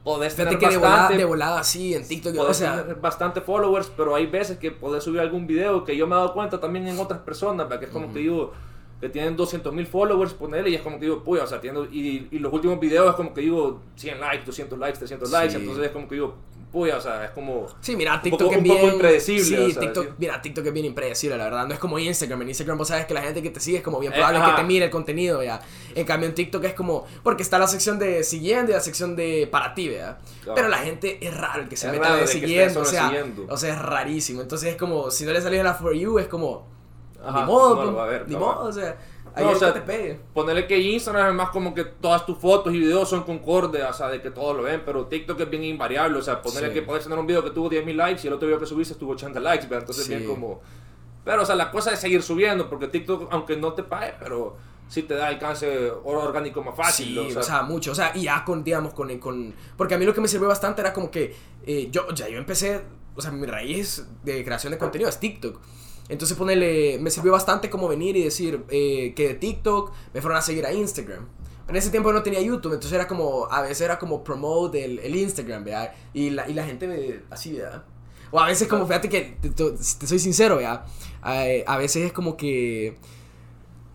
Podés 0.07 0.35
Fíjate 0.35 0.55
tener 0.57 0.61
que 0.61 0.71
de 0.71 0.77
volada, 0.77 0.97
bastante, 0.99 1.19
de 1.19 1.25
volada 1.25 1.59
así 1.59 1.93
en 1.93 2.07
TikTok, 2.07 2.39
o 2.39 2.55
sea, 2.55 2.83
tener 2.83 2.95
bastante 3.01 3.41
followers, 3.41 3.91
pero 3.97 4.15
hay 4.15 4.27
veces 4.27 4.57
que 4.57 4.71
podés 4.71 5.03
subir 5.03 5.19
algún 5.19 5.49
video 5.49 5.83
que 5.83 5.97
yo 5.97 6.07
me 6.07 6.15
he 6.15 6.19
dado 6.19 6.33
cuenta 6.33 6.61
también 6.61 6.87
en 6.87 6.97
otras 7.01 7.19
personas, 7.23 7.69
¿verdad? 7.69 7.81
que 7.81 7.87
es 7.87 7.91
como 7.91 8.13
que 8.13 8.21
digo, 8.21 8.53
que 9.01 9.09
tienen 9.09 9.35
200 9.37 9.75
mil 9.75 9.85
followers, 9.85 10.33
ponerle, 10.33 10.71
y 10.71 10.75
es 10.77 10.83
como 10.83 11.01
que 11.01 11.07
digo, 11.07 11.25
puya, 11.25 11.43
o 11.43 11.47
sea, 11.49 11.61
y, 11.91 12.29
y 12.31 12.39
los 12.39 12.53
últimos 12.53 12.79
videos 12.79 13.11
es 13.11 13.17
como 13.17 13.35
que 13.35 13.41
digo 13.41 13.81
100 13.97 14.21
likes, 14.21 14.45
200 14.47 14.79
likes, 14.79 14.99
300 14.99 15.29
likes, 15.29 15.51
Sí. 15.51 15.57
entonces 15.57 15.87
es 15.87 15.91
como 15.91 16.07
que 16.07 16.15
digo, 16.15 16.37
puya, 16.71 16.97
o 16.97 17.01
sea, 17.01 17.25
es 17.25 17.31
como... 17.31 17.67
Sí, 17.81 17.97
mira, 17.97 18.15
Un 18.17 18.23
TikTok 18.23 18.41
poco- 18.41 18.53
es 18.53 18.59
un 18.59 18.63
bien... 18.65 18.77
poco 18.81 18.93
impredecible, 18.93 19.45
Sí, 19.45 19.55
o 19.55 19.71
sea, 19.71 19.81
TikTok, 19.81 20.05
sí. 20.07 20.13
mira, 20.19 20.43
TikTok 20.43 20.67
es 20.67 20.73
bien 20.73 20.87
impredecible, 20.87 21.37
la 21.39 21.45
verdad. 21.45 21.67
No 21.67 21.73
es 21.75 21.79
como 21.81 21.99
Instagram. 21.99 22.43
En 22.43 22.49
Instagram 22.49 22.77
vos 22.79 22.89
sabes 22.89 23.07
que 23.07 23.15
la 23.15 23.23
gente 23.23 23.43
que 23.43 23.51
te 23.51 23.61
sigue 23.61 23.79
es 23.79 23.83
como 23.83 23.99
bien 23.99 24.13
Eh, 24.13 24.17
probable 24.17 24.41
que 24.41 24.57
te 24.57 24.65
mire 24.65 24.85
el 24.87 24.91
contenido, 24.91 25.43
ya. 25.43 25.61
En 25.95 26.05
cambio, 26.05 26.29
en 26.29 26.35
TikTok 26.35 26.65
es 26.65 26.75
como... 26.75 27.07
Porque 27.23 27.43
está 27.43 27.59
la 27.59 27.67
sección 27.67 27.99
de 27.99 28.23
siguiendo 28.25 28.73
y 28.73 28.75
la 28.75 28.81
sección 28.81 29.17
de 29.17 29.49
para 29.51 29.75
ti, 29.75 29.89
¿verdad? 29.89 30.19
Claro. 30.43 30.55
Pero 30.55 30.69
la 30.69 30.79
gente 30.79 31.19
es 31.27 31.35
raro 31.37 31.63
el 31.63 31.69
que 31.69 31.77
se 31.77 31.89
Es 31.89 31.99
raro 31.99 32.17
de 32.17 32.27
siguiendo, 32.27 32.81
o 32.81 32.85
sea... 32.85 33.09
siguiendo. 33.09 33.47
O 33.49 33.57
sea, 33.57 33.73
es 33.75 33.81
rarísimo. 33.81 34.43
Entonces 34.43 34.71
es 34.71 34.77
como... 34.77 35.11
Si 35.11 35.25
no 35.25 35.33
le 35.33 35.39
en 35.39 35.65
la 35.65 35.75
For 35.75 35.95
You, 35.95 36.19
es 36.19 36.27
como... 36.29 36.69
Ajá, 37.25 37.41
ni 37.41 37.47
modo, 37.47 37.85
no 37.87 37.95
pues, 37.97 38.09
ver, 38.09 38.29
ni 38.29 38.37
modo, 38.37 38.65
o 38.69 38.73
sea... 38.73 38.97
Ahí 39.37 39.45
No, 39.45 39.51
o 39.51 39.55
sea, 39.55 39.73
te 39.75 39.83
pegue. 39.83 40.19
Ponerle 40.33 40.67
que 40.67 40.79
Instagram 40.79 41.29
es 41.29 41.35
más 41.35 41.51
como 41.51 41.75
que 41.75 41.85
todas 41.85 42.25
tus 42.27 42.39
fotos 42.39 42.73
y 42.75 42.79
videos 42.81 43.09
son 43.09 43.23
concordes, 43.23 43.85
o 43.89 43.93
sea, 43.93 44.09
de 44.09 44.21
que 44.23 44.31
todos 44.31 44.57
lo 44.57 44.63
ven, 44.63 44.83
pero 44.85 45.07
TikTok 45.07 45.39
es 45.41 45.51
bien 45.51 45.63
invariable, 45.63 46.19
o 46.19 46.23
sea, 46.23 46.41
ponerle 46.43 46.69
Sí. 46.71 46.75
que 46.75 46.83
puedes 46.83 47.05
tener 47.05 47.19
un 47.19 47.27
video 47.27 47.45
que 47.45 47.51
tuvo 47.51 47.69
10.000 47.69 47.95
likes 47.97 48.23
y 48.25 48.27
el 48.29 48.33
otro 48.33 48.49
video 48.49 48.59
que 48.59 48.67
subiste 48.67 48.95
tuvo 48.95 49.13
80 49.13 49.39
likes, 49.39 49.65
¿verdad? 49.67 49.81
entonces 49.81 50.07
Sí. 50.07 50.15
bien 50.15 50.27
como... 50.27 50.61
Pero, 51.25 51.43
o 51.43 51.47
sea, 51.47 51.55
la 51.55 51.71
cosa 51.71 51.93
es 51.93 52.01
seguir 52.01 52.23
subiendo, 52.23 52.69
porque 52.71 52.87
TikTok, 52.89 53.29
aunque 53.31 53.57
no 53.57 53.73
te 53.75 53.83
pague, 53.83 54.15
pero 54.19 54.57
sí 54.89 55.03
te 55.03 55.15
da 55.15 55.27
alcance 55.27 55.91
orgánico 56.05 56.63
más 56.63 56.77
fácil, 56.77 57.09
Sí, 57.31 57.37
o 57.37 57.43
sea, 57.43 57.63
mucho. 57.63 57.91
O 57.93 57.95
sea, 57.95 58.13
y 58.15 58.23
ya 58.23 58.45
con, 58.45 58.63
digamos, 58.65 58.95
con, 58.95 59.17
con... 59.19 59.53
Porque 59.77 59.97
a 59.97 59.99
mí 59.99 60.07
lo 60.07 60.15
que 60.15 60.21
me 60.21 60.29
sirvió 60.29 60.49
bastante 60.49 60.81
era 60.81 60.93
como 60.93 61.11
que 61.11 61.35
eh, 61.67 61.89
yo, 61.91 62.09
ya 62.15 62.29
yo 62.29 62.39
empecé, 62.39 62.81
o 63.17 63.21
sea, 63.21 63.33
mi 63.33 63.45
raíz 63.47 64.07
de 64.23 64.45
creación 64.45 64.71
de 64.71 64.79
contenido 64.79 65.11
es 65.11 65.19
TikTok. 65.19 65.61
Entonces 66.09 66.37
ponerle, 66.37 66.99
me 67.01 67.11
sirvió 67.11 67.33
bastante 67.33 67.69
como 67.69 67.89
venir 67.89 68.17
y 68.17 68.23
decir 68.23 68.65
eh, 68.71 69.13
que 69.17 69.29
de 69.29 69.35
TikTok 69.35 69.93
me 70.15 70.21
fueron 70.21 70.39
a 70.39 70.43
seguir 70.43 70.65
a 70.67 70.73
Instagram. 70.73 71.27
En 71.69 71.75
ese 71.75 71.91
tiempo 71.91 72.13
no 72.13 72.23
tenía 72.23 72.41
YouTube, 72.41 72.75
entonces 72.75 72.93
era 72.93 73.09
como, 73.09 73.49
a 73.51 73.61
veces 73.63 73.81
era 73.81 73.99
como 73.99 74.23
promote 74.23 74.85
el, 74.85 75.01
el 75.01 75.17
Instagram, 75.17 75.65
¿verdad? 75.65 75.93
Y 76.15 76.31
la, 76.31 76.49
y 76.49 76.55
la 76.55 76.65
gente 76.65 76.87
me, 76.87 77.23
así, 77.29 77.55
¿verdad? 77.55 77.83
O 78.31 78.39
a 78.39 78.47
veces 78.47 78.69
como, 78.69 78.87
fíjate 78.87 79.09
que, 79.09 79.37
te, 79.41 79.51
te- 79.51 79.73
te 79.73 80.07
soy 80.07 80.21
sincero, 80.21 80.57
¿verdad? 80.57 80.85
A, 81.23 81.45
a 81.67 81.77
veces 81.77 82.05
es 82.07 82.13
como 82.13 82.37
que 82.37 82.97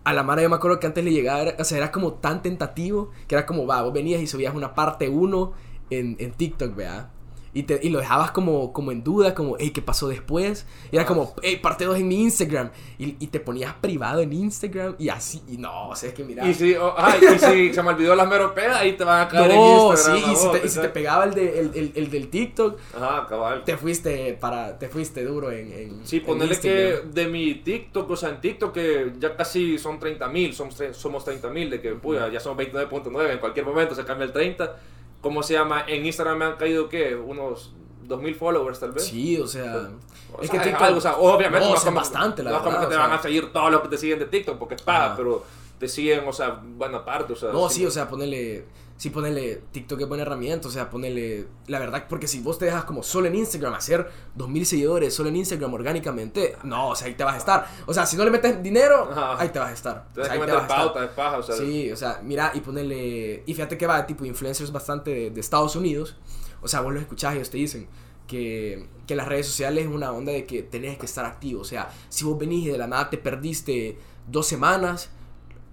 a 0.04 0.12
la 0.12 0.22
Mara 0.22 0.42
yo 0.42 0.50
me 0.50 0.56
acuerdo 0.56 0.80
que 0.80 0.86
antes 0.86 1.02
le 1.02 1.12
llegaba, 1.12 1.52
o 1.58 1.64
sea, 1.64 1.78
era 1.78 1.90
como 1.92 2.14
tan 2.14 2.42
tentativo 2.42 3.10
que 3.26 3.36
era 3.36 3.46
como, 3.46 3.66
va, 3.66 3.80
vos 3.82 3.92
venías 3.92 4.20
y 4.20 4.26
subías 4.26 4.54
una 4.54 4.74
parte 4.74 5.08
1 5.08 5.52
en, 5.90 6.16
en 6.18 6.32
TikTok, 6.32 6.74
¿verdad? 6.74 7.10
Y, 7.54 7.64
te, 7.64 7.78
y 7.82 7.90
lo 7.90 7.98
dejabas 7.98 8.30
como, 8.30 8.72
como 8.72 8.92
en 8.92 9.04
duda, 9.04 9.34
como, 9.34 9.56
hey, 9.58 9.72
¿qué 9.74 9.82
pasó 9.82 10.08
después? 10.08 10.66
Y 10.90 10.96
era 10.96 11.04
como, 11.04 11.34
hey, 11.42 11.58
parte 11.62 11.84
2 11.84 11.98
en 11.98 12.08
mi 12.08 12.22
Instagram. 12.22 12.70
Y, 12.98 13.16
y, 13.22 13.26
te 13.26 13.40
ponías 13.40 13.74
privado 13.74 14.20
en 14.20 14.32
Instagram 14.32 14.94
y 14.98 15.10
así, 15.10 15.42
y 15.48 15.58
no, 15.58 15.90
o 15.90 15.96
sea, 15.96 16.08
es 16.08 16.14
que 16.14 16.24
mira. 16.24 16.48
Y 16.48 16.54
si, 16.54 16.74
oh, 16.74 16.94
ay, 16.96 17.20
y 17.22 17.38
si 17.38 17.74
se 17.74 17.82
me 17.82 17.90
olvidó 17.90 18.14
las 18.14 18.26
meropeas, 18.26 18.76
ahí 18.76 18.92
te 18.92 19.04
van 19.04 19.26
a 19.26 19.28
caer 19.28 19.54
no, 19.54 19.90
en 19.90 19.90
Instagram. 19.90 20.18
sí, 20.18 20.32
y 20.32 20.36
si, 20.36 20.50
te, 20.50 20.66
y 20.66 20.68
si 20.70 20.80
te 20.80 20.88
pegaba 20.88 21.24
el, 21.24 21.34
de, 21.34 21.60
el, 21.60 21.70
el, 21.74 21.92
el, 21.94 22.10
del 22.10 22.28
TikTok, 22.28 22.78
Ajá, 22.96 23.26
cabal. 23.28 23.64
te 23.64 23.76
fuiste 23.76 24.32
para, 24.40 24.78
te 24.78 24.88
fuiste 24.88 25.22
duro 25.24 25.50
en, 25.50 25.72
en 25.72 26.06
Sí, 26.06 26.20
ponerle 26.20 26.58
que 26.58 27.02
de 27.12 27.26
mi 27.26 27.56
TikTok, 27.56 28.10
o 28.10 28.16
sea, 28.16 28.30
en 28.30 28.40
TikTok 28.40 28.72
que 28.72 29.12
ya 29.18 29.36
casi 29.36 29.76
son 29.78 29.98
30 29.98 30.26
mil, 30.28 30.54
somos, 30.54 30.82
somos 30.92 31.24
30 31.24 31.50
mil, 31.50 31.68
de 31.68 31.80
que, 31.80 31.92
puya, 31.92 32.28
ya 32.28 32.40
son 32.40 32.56
29.9, 32.56 33.30
en 33.30 33.38
cualquier 33.38 33.66
momento 33.66 33.94
se 33.94 34.04
cambia 34.04 34.24
el 34.24 34.32
30 34.32 34.74
¿Cómo 35.22 35.42
se 35.42 35.54
llama? 35.54 35.84
En 35.86 36.04
Instagram 36.04 36.36
me 36.38 36.44
han 36.44 36.56
caído, 36.56 36.88
¿qué? 36.90 37.14
Unos 37.16 37.72
2000 38.02 38.34
followers 38.34 38.78
tal 38.80 38.92
vez. 38.92 39.04
Sí, 39.06 39.38
o 39.38 39.46
sea. 39.46 39.88
O 40.36 40.42
es 40.42 40.50
sea, 40.50 40.60
que 40.60 40.66
TikTok. 40.66 40.82
Algo, 40.82 40.98
o 40.98 41.00
sea, 41.00 41.16
obviamente. 41.16 41.64
No, 41.66 41.70
no 41.72 41.78
es 41.78 41.84
como, 41.84 41.96
bastante, 41.96 42.42
la 42.42 42.50
no 42.50 42.56
verdad. 42.56 42.70
como 42.72 42.80
que 42.82 42.90
te 42.90 42.96
o 42.96 42.98
van 42.98 43.10
sea, 43.10 43.18
a 43.18 43.22
seguir 43.22 43.52
todos 43.52 43.70
los 43.70 43.80
que 43.82 43.88
te 43.88 43.96
siguen 43.98 44.18
de 44.18 44.26
TikTok 44.26 44.58
porque 44.58 44.74
es 44.74 44.82
paga, 44.82 45.14
pero 45.16 45.44
te 45.82 45.88
siguen, 45.88 46.20
o 46.28 46.32
sea, 46.32 46.62
buena 46.62 47.04
parte, 47.04 47.32
o 47.32 47.36
sea. 47.36 47.50
No, 47.50 47.68
sí, 47.68 47.84
o 47.84 47.90
sea, 47.90 48.08
ponele. 48.08 48.66
Sí, 48.96 49.10
ponele. 49.10 49.62
TikTok 49.72 50.02
es 50.02 50.06
buena 50.06 50.22
herramienta, 50.22 50.68
o 50.68 50.70
sea, 50.70 50.88
ponele. 50.88 51.48
La 51.66 51.80
verdad, 51.80 52.06
porque 52.08 52.28
si 52.28 52.38
vos 52.38 52.56
te 52.56 52.66
dejas 52.66 52.84
como 52.84 53.02
solo 53.02 53.26
en 53.26 53.34
Instagram 53.34 53.74
hacer 53.74 54.08
2000 54.36 54.64
seguidores, 54.64 55.12
solo 55.12 55.30
en 55.30 55.34
Instagram 55.34 55.74
orgánicamente, 55.74 56.56
no, 56.62 56.90
o 56.90 56.94
sea, 56.94 57.08
ahí 57.08 57.14
te 57.14 57.24
vas 57.24 57.34
a 57.34 57.38
estar. 57.38 57.66
O 57.86 57.92
sea, 57.92 58.06
si 58.06 58.16
no 58.16 58.22
le 58.24 58.30
metes 58.30 58.62
dinero, 58.62 59.08
Ajá. 59.10 59.42
ahí 59.42 59.48
te 59.48 59.58
vas 59.58 59.70
a 59.70 59.74
estar. 59.74 60.06
O 60.16 60.22
sea, 60.22 60.32
ahí 60.34 60.38
te 60.38 60.52
vas 60.52 60.54
a 60.54 60.62
estar. 60.62 60.78
pauta, 60.78 61.04
es 61.04 61.10
paja, 61.10 61.38
o 61.38 61.42
sea. 61.42 61.56
Sí, 61.56 61.90
o 61.90 61.96
sea, 61.96 62.20
mira, 62.22 62.52
y 62.54 62.60
ponerle. 62.60 63.42
Y 63.44 63.54
fíjate 63.54 63.76
que 63.76 63.88
va, 63.88 64.06
tipo, 64.06 64.24
influencers 64.24 64.70
bastante 64.70 65.10
de, 65.10 65.30
de 65.32 65.40
Estados 65.40 65.74
Unidos. 65.74 66.14
O 66.60 66.68
sea, 66.68 66.80
vos 66.80 66.92
los 66.92 67.02
escuchás 67.02 67.34
y 67.34 67.38
ellos 67.38 67.50
te 67.50 67.56
dicen 67.56 67.88
que, 68.28 68.86
que 69.08 69.16
las 69.16 69.26
redes 69.26 69.46
sociales 69.46 69.84
es 69.84 69.90
una 69.90 70.12
onda 70.12 70.30
de 70.30 70.46
que 70.46 70.62
tenés 70.62 70.96
que 70.96 71.06
estar 71.06 71.24
activo. 71.24 71.62
O 71.62 71.64
sea, 71.64 71.90
si 72.08 72.24
vos 72.24 72.38
venís 72.38 72.66
y 72.66 72.68
de 72.68 72.78
la 72.78 72.86
nada 72.86 73.10
te 73.10 73.18
perdiste 73.18 73.98
dos 74.28 74.46
semanas, 74.46 75.10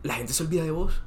la 0.03 0.13
gente 0.15 0.33
se 0.33 0.43
olvida 0.43 0.63
de 0.63 0.71
vos. 0.71 1.01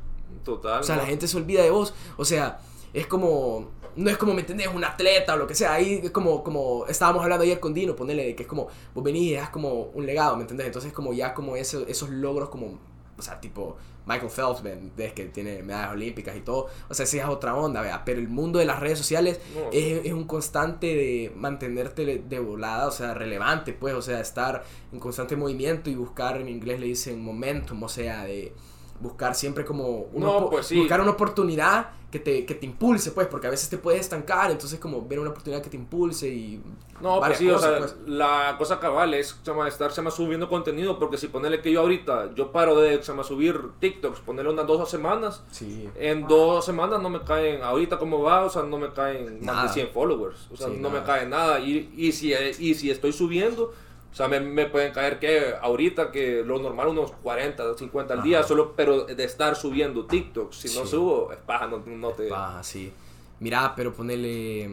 Total. 0.44 0.80
O 0.80 0.82
sea, 0.82 0.96
¿no? 0.96 1.02
la 1.02 1.08
gente 1.08 1.28
se 1.28 1.36
olvida 1.36 1.62
de 1.62 1.70
vos. 1.70 1.94
O 2.16 2.24
sea, 2.24 2.60
es 2.92 3.06
como. 3.06 3.70
No 3.94 4.08
es 4.08 4.16
como, 4.16 4.32
¿me 4.32 4.40
entendés? 4.40 4.68
Un 4.68 4.84
atleta 4.84 5.34
o 5.34 5.36
lo 5.36 5.46
que 5.46 5.54
sea. 5.54 5.74
Ahí 5.74 6.00
es 6.02 6.10
como, 6.10 6.42
como 6.42 6.86
estábamos 6.86 7.22
hablando 7.22 7.44
ayer 7.44 7.60
con 7.60 7.74
Dino, 7.74 7.94
ponele 7.94 8.34
que 8.34 8.44
es 8.44 8.48
como, 8.48 8.68
vos 8.94 9.04
venís 9.04 9.22
y 9.24 9.30
dejas 9.32 9.50
como 9.50 9.82
un 9.94 10.06
legado, 10.06 10.34
¿me 10.36 10.42
entendés? 10.42 10.66
Entonces, 10.66 10.94
como 10.94 11.12
ya 11.12 11.34
como 11.34 11.56
ese- 11.56 11.84
esos 11.90 12.08
logros, 12.08 12.48
como, 12.48 12.78
o 13.18 13.22
sea, 13.22 13.38
tipo 13.38 13.76
Michael 14.06 14.30
Phelps, 14.30 14.62
¿me? 14.62 15.12
Que 15.12 15.26
tiene 15.26 15.62
medallas 15.62 15.92
olímpicas 15.92 16.34
y 16.34 16.40
todo. 16.40 16.68
O 16.88 16.94
sea, 16.94 17.04
sí 17.04 17.18
es 17.18 17.26
otra 17.26 17.54
onda, 17.54 17.82
¿vea? 17.82 18.02
Pero 18.06 18.18
el 18.18 18.28
mundo 18.28 18.58
de 18.58 18.64
las 18.64 18.80
redes 18.80 18.96
sociales 18.96 19.38
No. 19.54 19.68
es, 19.72 20.06
es 20.06 20.12
un 20.14 20.24
constante 20.24 20.86
de 20.86 21.30
mantenerte 21.36 22.06
de- 22.06 22.18
de 22.20 22.38
volada, 22.40 22.86
o 22.86 22.92
sea, 22.92 23.12
relevante, 23.12 23.74
pues, 23.74 23.92
o 23.94 24.00
sea, 24.00 24.20
estar 24.20 24.64
en 24.90 25.00
constante 25.00 25.36
movimiento 25.36 25.90
y 25.90 25.96
buscar, 25.96 26.38
en 26.40 26.48
inglés 26.48 26.80
le 26.80 26.86
dicen 26.86 27.22
momentum, 27.22 27.82
o 27.82 27.88
sea, 27.90 28.24
de 28.24 28.54
buscar 29.02 29.34
siempre 29.34 29.64
como 29.64 30.06
una 30.12 30.26
No, 30.26 30.48
pues 30.50 30.66
sí. 30.66 30.78
buscar 30.78 31.00
una 31.00 31.10
oportunidad 31.10 31.90
que 32.10 32.18
te, 32.18 32.44
que 32.44 32.54
te 32.54 32.66
impulse, 32.66 33.12
pues, 33.12 33.26
porque 33.26 33.46
a 33.46 33.50
veces 33.50 33.70
te 33.70 33.78
puedes 33.78 34.02
estancar, 34.02 34.50
entonces 34.50 34.78
como 34.78 35.06
ver 35.08 35.18
una 35.18 35.30
oportunidad 35.30 35.62
que 35.62 35.70
te 35.70 35.78
impulse 35.78 36.28
y 36.28 36.62
No, 37.00 37.20
pues 37.20 37.38
sí, 37.38 37.48
o 37.48 37.54
cosas, 37.54 37.70
sea, 37.70 37.78
pues. 37.78 37.96
la 38.06 38.54
cosa 38.58 38.78
cabal 38.78 39.14
es 39.14 39.28
se 39.42 39.50
llama, 39.50 39.66
estar 39.66 39.90
llama, 39.90 40.10
subiendo 40.10 40.46
contenido, 40.50 40.98
porque 40.98 41.16
si 41.16 41.28
ponerle 41.28 41.62
que 41.62 41.72
yo 41.72 41.80
ahorita, 41.80 42.34
yo 42.34 42.52
paro 42.52 42.78
de 42.78 43.00
llama, 43.00 43.24
subir 43.24 43.58
TikToks, 43.80 44.20
ponerle 44.20 44.52
unas 44.52 44.66
dos 44.66 44.90
semanas, 44.90 45.42
Sí. 45.50 45.88
en 45.96 46.26
dos 46.28 46.66
semanas 46.66 47.00
no 47.00 47.08
me 47.08 47.22
caen, 47.22 47.62
ahorita 47.62 47.98
como 47.98 48.20
va, 48.20 48.44
o 48.44 48.50
sea, 48.50 48.62
no 48.62 48.76
me 48.76 48.92
caen 48.92 49.36
más 49.36 49.56
Nada. 49.56 49.62
de 49.62 49.68
100 49.70 49.88
followers, 49.88 50.48
o 50.52 50.56
sea, 50.56 50.66
Sí, 50.68 50.74
no 50.78 50.90
me 50.90 51.00
nada. 51.00 51.06
cae 51.06 51.26
nada, 51.26 51.60
y, 51.60 51.94
y, 51.96 52.12
si, 52.12 52.34
y 52.34 52.74
si 52.74 52.90
estoy 52.90 53.12
subiendo, 53.14 53.72
o 54.12 54.14
sea, 54.14 54.28
me, 54.28 54.40
me 54.40 54.66
pueden 54.66 54.92
caer 54.92 55.18
que 55.18 55.54
ahorita 55.60 56.10
que 56.12 56.42
lo 56.44 56.58
normal 56.58 56.88
unos 56.88 57.12
40, 57.22 57.78
50 57.78 58.12
al 58.14 58.22
día, 58.22 58.42
solo, 58.42 58.74
pero 58.76 59.04
de 59.06 59.24
estar 59.24 59.56
subiendo 59.56 60.04
TikToks, 60.06 60.54
si 60.56 60.68
no 60.78 60.84
subo, 60.86 61.32
es 61.32 61.38
paja, 61.38 61.66
no, 61.66 61.78
no 61.86 62.10
te... 62.10 62.28
Baja, 62.28 62.62
sí. 62.62 62.92
Mira, 63.40 63.72
pero 63.74 63.92
ponele. 63.94 64.68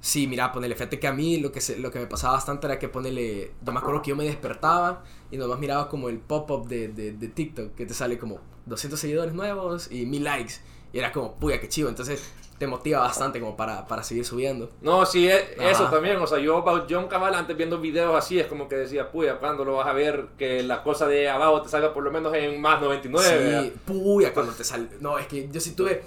Sí, 0.00 0.26
mira, 0.26 0.50
ponele. 0.50 0.74
Fíjate 0.74 0.98
que 0.98 1.06
a 1.06 1.12
mí 1.12 1.36
lo 1.38 1.52
que, 1.52 1.60
se- 1.60 1.78
lo 1.78 1.92
que 1.92 2.00
me 2.00 2.06
pasaba 2.06 2.34
bastante 2.34 2.66
era 2.66 2.78
que 2.78 2.88
ponele. 2.88 3.52
Yo 3.62 3.72
me 3.72 3.78
acuerdo 3.78 4.02
que 4.02 4.10
yo 4.10 4.16
me 4.16 4.24
despertaba 4.24 5.04
y 5.30 5.36
nomás 5.36 5.60
miraba 5.60 5.88
como 5.88 6.08
el 6.08 6.18
pop-up 6.18 6.66
de, 6.66 6.88
de, 6.88 7.12
de 7.12 7.28
TikTok 7.28 7.74
que 7.76 7.86
te 7.86 7.94
sale 7.94 8.18
como 8.18 8.40
200 8.66 8.98
seguidores 8.98 9.32
nuevos 9.32 9.90
y 9.92 10.04
1000 10.06 10.24
likes. 10.24 10.54
Y 10.92 10.98
era 10.98 11.12
como, 11.12 11.36
puya, 11.36 11.60
qué 11.60 11.68
chivo. 11.68 11.88
Entonces 11.88 12.32
te 12.62 12.68
motiva 12.68 13.00
bastante 13.00 13.40
como 13.40 13.56
para, 13.56 13.88
para 13.88 14.04
seguir 14.04 14.24
subiendo. 14.24 14.70
No, 14.82 15.04
sí, 15.04 15.28
e- 15.28 15.56
eso 15.58 15.88
también. 15.88 16.18
O 16.18 16.28
sea, 16.28 16.38
yo, 16.38 16.64
John 16.88 17.08
Cabal, 17.08 17.34
antes 17.34 17.56
viendo 17.56 17.80
videos 17.80 18.14
así, 18.14 18.38
es 18.38 18.46
como 18.46 18.68
que 18.68 18.76
decía, 18.76 19.10
puya, 19.10 19.40
¿cuándo 19.40 19.64
lo 19.64 19.74
vas 19.74 19.88
a 19.88 19.92
ver? 19.92 20.26
Que 20.38 20.62
la 20.62 20.84
cosa 20.84 21.08
de 21.08 21.28
abajo 21.28 21.60
te 21.62 21.68
salga 21.68 21.92
por 21.92 22.04
lo 22.04 22.12
menos 22.12 22.32
en 22.34 22.60
más 22.60 22.80
99. 22.80 23.36
¿verdad? 23.36 23.62
sí, 23.64 23.72
puya, 23.84 24.32
cuando 24.32 24.52
te 24.52 24.62
sale. 24.62 24.86
No, 25.00 25.18
es 25.18 25.26
que 25.26 25.48
yo 25.50 25.60
sí 25.60 25.74
tuve 25.74 26.04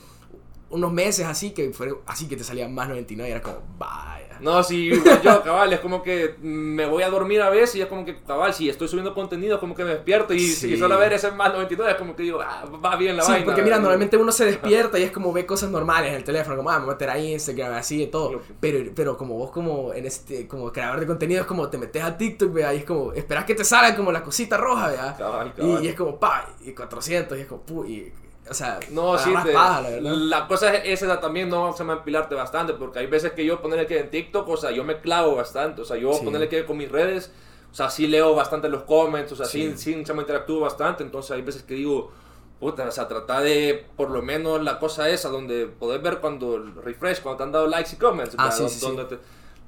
unos 0.70 0.91
meses 0.91 1.26
así 1.26 1.51
que 1.51 1.72
fue 1.72 1.93
así 2.07 2.28
que 2.28 2.36
te 2.36 2.43
salía 2.43 2.68
más 2.68 2.88
99 2.89 3.30
y 3.30 3.32
era 3.32 3.41
como, 3.41 3.57
vaya. 3.78 4.24
No, 4.41 4.61
sí, 4.63 4.88
igual 4.88 5.22
yo, 5.22 5.41
cabal, 5.43 5.72
es 5.72 5.80
como 5.80 6.03
que 6.03 6.36
me 6.41 6.86
voy 6.86 7.03
a 7.03 7.09
dormir 7.09 7.41
a 7.41 7.49
veces 7.49 7.78
y 7.78 7.82
es 7.82 7.88
como 7.88 8.03
que, 8.03 8.22
cabal, 8.24 8.53
si 8.53 8.68
estoy 8.68 8.89
subiendo 8.89 9.13
contenido, 9.13 9.53
es 9.55 9.59
como 9.61 9.74
que 9.74 9.86
me 9.86 9.91
despierto 9.91 10.34
y, 10.34 10.39
Sí. 10.39 10.74
y 10.74 10.78
solo 10.78 10.97
ver 10.99 11.13
ese 11.13 11.32
más 11.32 11.53
99 11.53 11.93
es 11.93 11.97
como 11.97 12.16
que 12.18 12.24
digo, 12.24 12.41
ah, 12.41 12.66
va 12.84 12.97
bien 12.97 13.16
la 13.16 13.24
Sí, 13.24 13.32
vaina. 13.32 13.45
porque 13.45 13.61
mira, 13.61 13.78
normalmente 13.80 14.18
uno 14.18 14.34
se 14.34 14.45
despierta 14.45 14.99
y 14.99 15.03
es 15.03 15.11
como 15.11 15.32
ve 15.32 15.45
cosas 15.45 15.70
normales 15.70 16.09
en 16.09 16.16
el 16.18 16.24
teléfono, 16.26 16.57
como, 16.57 16.70
ah, 16.70 16.80
me 16.80 16.86
voy 16.86 16.91
a 16.91 16.95
meter 16.95 17.09
a 17.11 17.18
Instagram, 17.18 17.76
así 17.76 18.03
y 18.03 18.07
todo. 18.07 18.41
Pero, 18.59 18.91
pero 18.93 19.18
como 19.18 19.36
vos 19.38 19.51
como 19.51 19.93
en 19.93 20.05
este, 20.05 20.47
como 20.49 20.70
creador 20.74 20.99
de 20.99 21.07
contenido, 21.07 21.39
es 21.41 21.47
como 21.47 21.70
te 21.70 21.78
metes 21.78 22.03
a 22.03 22.18
TikTok, 22.18 22.51
vea, 22.51 22.74
y 22.74 22.80
es 22.80 22.84
como, 22.86 23.13
esperas 23.13 23.45
que 23.45 23.55
te 23.55 23.63
salga 23.63 23.95
como 23.95 24.11
la 24.11 24.22
cosita 24.22 24.57
roja, 24.57 24.89
vea. 24.89 25.16
Cabal, 25.18 25.53
Y, 25.55 25.61
cabal. 25.61 25.86
y 25.86 25.88
es 25.88 25.95
como, 25.95 26.20
pa, 26.20 26.49
y 26.66 26.72
400, 26.74 27.38
y 27.38 27.41
es 27.41 27.47
como, 27.47 27.61
pu, 27.61 27.86
y, 27.86 28.11
o 28.49 28.53
sea, 28.53 28.79
No, 28.91 29.17
sí, 29.17 29.31
te- 29.43 29.53
paja, 29.53 29.81
la 29.81 29.99
la 30.11 30.47
cosa 30.47 30.73
es 30.75 31.01
esa 31.01 31.19
también 31.19 31.49
no 31.49 31.73
se 31.75 31.83
me 31.83 31.93
empilarte 31.93 32.35
bastante, 32.35 32.73
porque 32.73 32.99
hay 32.99 33.07
veces 33.07 33.31
que 33.31 33.45
yo 33.45 33.61
ponerle 33.61 33.87
que 33.87 33.99
en 33.99 34.09
TikTok, 34.09 34.47
o 34.47 34.57
sea, 34.57 34.71
yo 34.71 34.83
me 34.83 34.99
clavo 35.01 35.35
bastante, 35.35 35.81
o 35.81 35.85
sea, 35.85 35.97
yo 35.97 36.13
Sí. 36.13 36.23
ponerle 36.23 36.47
que 36.49 36.65
con 36.65 36.77
mis 36.77 36.91
redes, 36.91 37.31
o 37.71 37.75
sea, 37.75 37.89
sí 37.89 38.07
leo 38.07 38.35
bastante 38.35 38.69
los 38.69 38.83
comments, 38.83 39.31
o 39.31 39.35
sea, 39.35 39.45
sí, 39.45 39.73
Sí. 39.75 40.03
sí, 40.05 40.13
me 40.13 40.21
interactúo 40.21 40.59
bastante, 40.59 41.03
entonces 41.03 41.31
hay 41.31 41.41
veces 41.41 41.63
que 41.63 41.73
digo, 41.73 42.11
puta, 42.59 42.87
o 42.87 42.91
sea, 42.91 43.07
trata 43.07 43.41
de, 43.41 43.85
por 43.97 44.09
lo 44.11 44.21
menos 44.21 44.63
la 44.63 44.79
cosa 44.79 45.09
esa, 45.09 45.29
donde 45.29 45.65
podés 45.67 46.01
ver 46.01 46.19
cuando 46.19 46.55
el 46.55 46.73
refresh, 46.75 47.21
cuando 47.21 47.37
te 47.37 47.43
han 47.43 47.51
dado 47.51 47.67
likes 47.67 47.95
y 47.95 47.97
comments, 47.97 48.35
Ah, 48.37 48.49
sí, 48.51 48.63
donde 48.79 49.05
te, 49.05 49.19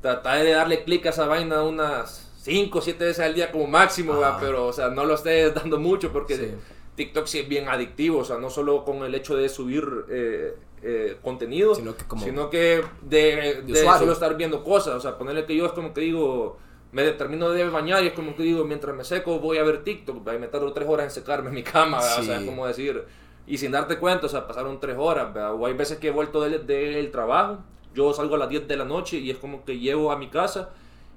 trata 0.02 0.36
de 0.36 0.52
darle 0.52 0.84
clic 0.84 1.06
a 1.08 1.10
esa 1.10 1.26
vaina 1.26 1.64
unas 1.64 2.32
5 2.40 2.78
o 2.78 2.82
7 2.82 3.04
veces 3.04 3.26
al 3.26 3.34
día 3.34 3.52
como 3.52 3.68
máximo. 3.68 4.14
¿verdad? 4.14 4.38
pero, 4.40 4.68
o 4.68 4.72
sea, 4.74 4.88
no 4.90 5.04
lo 5.04 5.16
estés 5.16 5.54
dando 5.54 5.80
mucho 5.80 6.14
porque... 6.14 6.56
Sí. 6.98 7.04
TikTok 7.04 7.26
sí 7.28 7.40
es 7.40 7.48
bien 7.48 7.70
adictivo, 7.70 8.20
o 8.20 8.26
sea, 8.26 8.38
no 8.38 8.50
solo 8.50 8.84
con 8.84 9.04
el 9.04 9.14
hecho 9.16 9.36
de 9.36 9.48
subir 9.50 9.88
eh, 10.10 10.56
eh, 10.82 11.18
contenido, 11.22 11.76
Sino 11.76 11.96
que 11.96 12.04
como- 12.06 12.24
sino 12.26 12.50
que 12.50 12.84
de, 13.04 13.64
solo 13.98 14.12
estar 14.12 14.36
viendo 14.38 14.64
cosas, 14.64 14.96
o 14.96 15.00
sea, 15.00 15.18
ponerle 15.18 15.46
que 15.46 15.56
yo 15.56 15.66
es 15.66 15.72
como 15.72 15.94
que 15.94 16.02
digo, 16.02 16.58
me 16.92 17.10
termino 17.12 17.50
de 17.52 17.68
bañar 17.70 18.04
y 18.04 18.08
es 18.08 18.14
como 18.14 18.36
que 18.36 18.44
digo, 18.44 18.64
mientras 18.66 18.96
me 18.96 19.04
seco 19.04 19.40
voy 19.40 19.58
a 19.58 19.64
ver 19.64 19.84
TikTok, 19.84 20.28
y 20.36 20.38
me 20.40 20.48
tardo 20.48 20.72
tres 20.74 20.88
horas 20.90 21.06
en 21.06 21.12
secarme 21.12 21.50
en 21.50 21.56
mi 21.56 21.64
cama, 21.64 22.00
¿verdad? 22.00 22.20
o 22.20 22.24
sea, 22.24 22.38
Sí. 22.38 22.44
es 22.44 22.50
como 22.50 22.66
decir, 22.68 23.04
y 23.48 23.58
sin 23.58 23.72
darte 23.72 23.98
cuenta, 23.98 24.26
o 24.26 24.30
sea, 24.30 24.48
pasaron 24.48 24.80
tres 24.80 24.96
horas, 25.00 25.34
¿verdad? 25.34 25.54
o 25.54 25.66
hay 25.66 25.74
veces 25.74 25.98
que 26.00 26.08
he 26.10 26.12
vuelto 26.12 26.42
del, 26.42 26.66
del 26.68 27.12
trabajo, 27.12 27.60
yo 27.96 28.14
salgo 28.14 28.36
a 28.36 28.38
las 28.38 28.50
10 28.50 28.68
de 28.68 28.78
la 28.78 28.86
noche 28.86 29.18
y 29.18 29.32
es 29.32 29.38
como 29.38 29.66
que 29.66 29.80
llego 29.80 30.12
a 30.12 30.18
mi 30.18 30.30
casa 30.30 30.70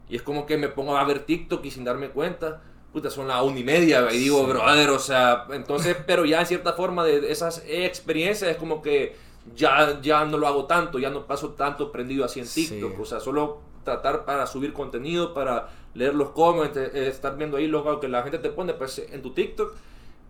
y 0.09 0.17
es 0.17 0.23
como 0.23 0.47
que 0.47 0.57
me 0.57 0.69
pongo 0.69 0.97
a 0.97 1.05
ver 1.05 1.21
TikTok 1.21 1.65
y 1.65 1.71
sin 1.71 1.85
darme 1.85 2.09
cuenta, 2.11 2.63
puta, 2.93 3.11
son 3.11 3.29
las 3.29 3.43
una 3.43 3.59
y 3.59 3.65
media, 3.65 4.07
y 4.13 4.19
digo, 4.19 4.45
brother, 4.47 4.91
o 4.91 4.99
sea, 4.99 5.47
entonces, 5.53 5.97
pero 6.07 6.25
ya 6.25 6.41
en 6.41 6.47
cierta 6.47 6.73
forma 6.73 7.05
de 7.05 7.31
esas 7.31 7.63
experiencias 7.67 8.51
es 8.51 8.57
como 8.57 8.83
que 8.83 9.17
ya, 9.55 10.01
ya 10.03 10.25
no 10.25 10.39
lo 10.39 10.47
hago 10.47 10.67
tanto, 10.67 10.99
ya 10.99 11.11
no 11.11 11.27
paso 11.27 11.51
tanto 11.51 11.93
prendido 11.93 12.25
así 12.25 12.41
en 12.41 12.47
Sí. 12.47 12.67
TikTok, 12.69 12.99
o 13.01 13.05
sea, 13.05 13.21
solo 13.21 13.61
tratar 13.85 14.25
para 14.25 14.47
subir 14.47 14.73
contenido, 14.73 15.33
para 15.35 15.69
leer 15.95 16.15
los 16.15 16.31
comments, 16.31 16.77
eh, 16.77 17.09
estar 17.09 17.37
viendo 17.37 17.57
ahí 17.57 17.67
lo 17.67 17.99
que 18.01 18.09
la 18.09 18.23
gente 18.23 18.39
te 18.39 18.51
pone 18.51 18.75
pues, 18.75 18.99
en 19.11 19.23
tu 19.23 19.31
TikTok, 19.33 19.73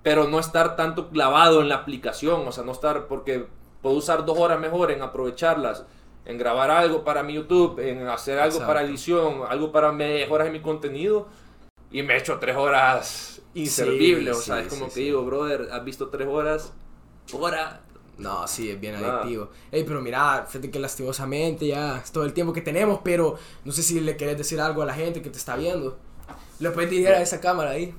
pero 0.02 0.28
no 0.28 0.38
estar 0.38 0.76
tanto 0.76 1.08
clavado 1.10 1.60
en 1.60 1.68
la 1.68 1.76
aplicación, 1.76 2.46
o 2.46 2.52
sea, 2.52 2.64
no 2.64 2.72
estar, 2.72 3.06
porque 3.06 3.46
puedo 3.82 3.96
usar 3.96 4.24
dos 4.24 4.38
horas 4.38 4.60
mejor 4.60 4.90
en 4.90 5.02
aprovecharlas, 5.02 5.84
en 6.24 6.38
grabar 6.38 6.70
algo 6.70 7.02
para 7.04 7.22
mi 7.22 7.34
YouTube, 7.34 7.78
en 7.80 8.06
hacer 8.08 8.38
algo 8.38 8.56
Exacto. 8.56 8.66
para 8.72 8.82
edición, 8.86 9.40
algo 9.48 9.72
para 9.72 9.90
mejoras 9.92 10.46
en 10.46 10.52
mi 10.52 10.60
contenido, 10.60 11.26
y 11.90 12.02
me 12.02 12.14
he 12.14 12.18
hecho 12.18 12.38
tres 12.38 12.56
horas 12.56 13.42
inservibles, 13.54 14.36
o 14.36 14.40
sea, 14.40 14.56
sí, 14.56 14.62
es 14.62 14.68
como 14.68 14.84
sí, 14.86 14.88
que 14.90 14.94
sí. 14.94 15.04
digo, 15.04 15.24
brother, 15.24 15.68
has 15.72 15.84
visto 15.84 16.08
tres 16.08 16.28
horas, 16.28 16.72
hora, 17.32 17.80
No, 18.18 18.46
sí, 18.46 18.70
es 18.70 18.78
bien 18.78 19.00
Nada. 19.00 19.20
adictivo. 19.20 19.50
Ey, 19.72 19.84
pero 19.84 20.00
mira, 20.02 20.44
fíjate 20.46 20.70
que 20.70 20.78
lastimosamente 20.78 21.66
ya 21.66 21.98
es 21.98 22.12
todo 22.12 22.24
el 22.24 22.32
tiempo 22.34 22.52
que 22.52 22.60
tenemos, 22.60 23.00
pero 23.02 23.38
no 23.64 23.72
sé 23.72 23.82
si 23.82 24.00
le 24.00 24.16
querés 24.16 24.36
decir 24.36 24.60
algo 24.60 24.82
a 24.82 24.86
la 24.86 24.94
gente 24.94 25.22
que 25.22 25.30
te 25.30 25.38
está 25.38 25.56
viendo. 25.56 25.98
Le 26.58 26.70
puedes 26.70 26.90
dirigir 26.90 27.12
a 27.12 27.22
esa 27.22 27.40
cámara 27.40 27.70
ahí. 27.70 27.94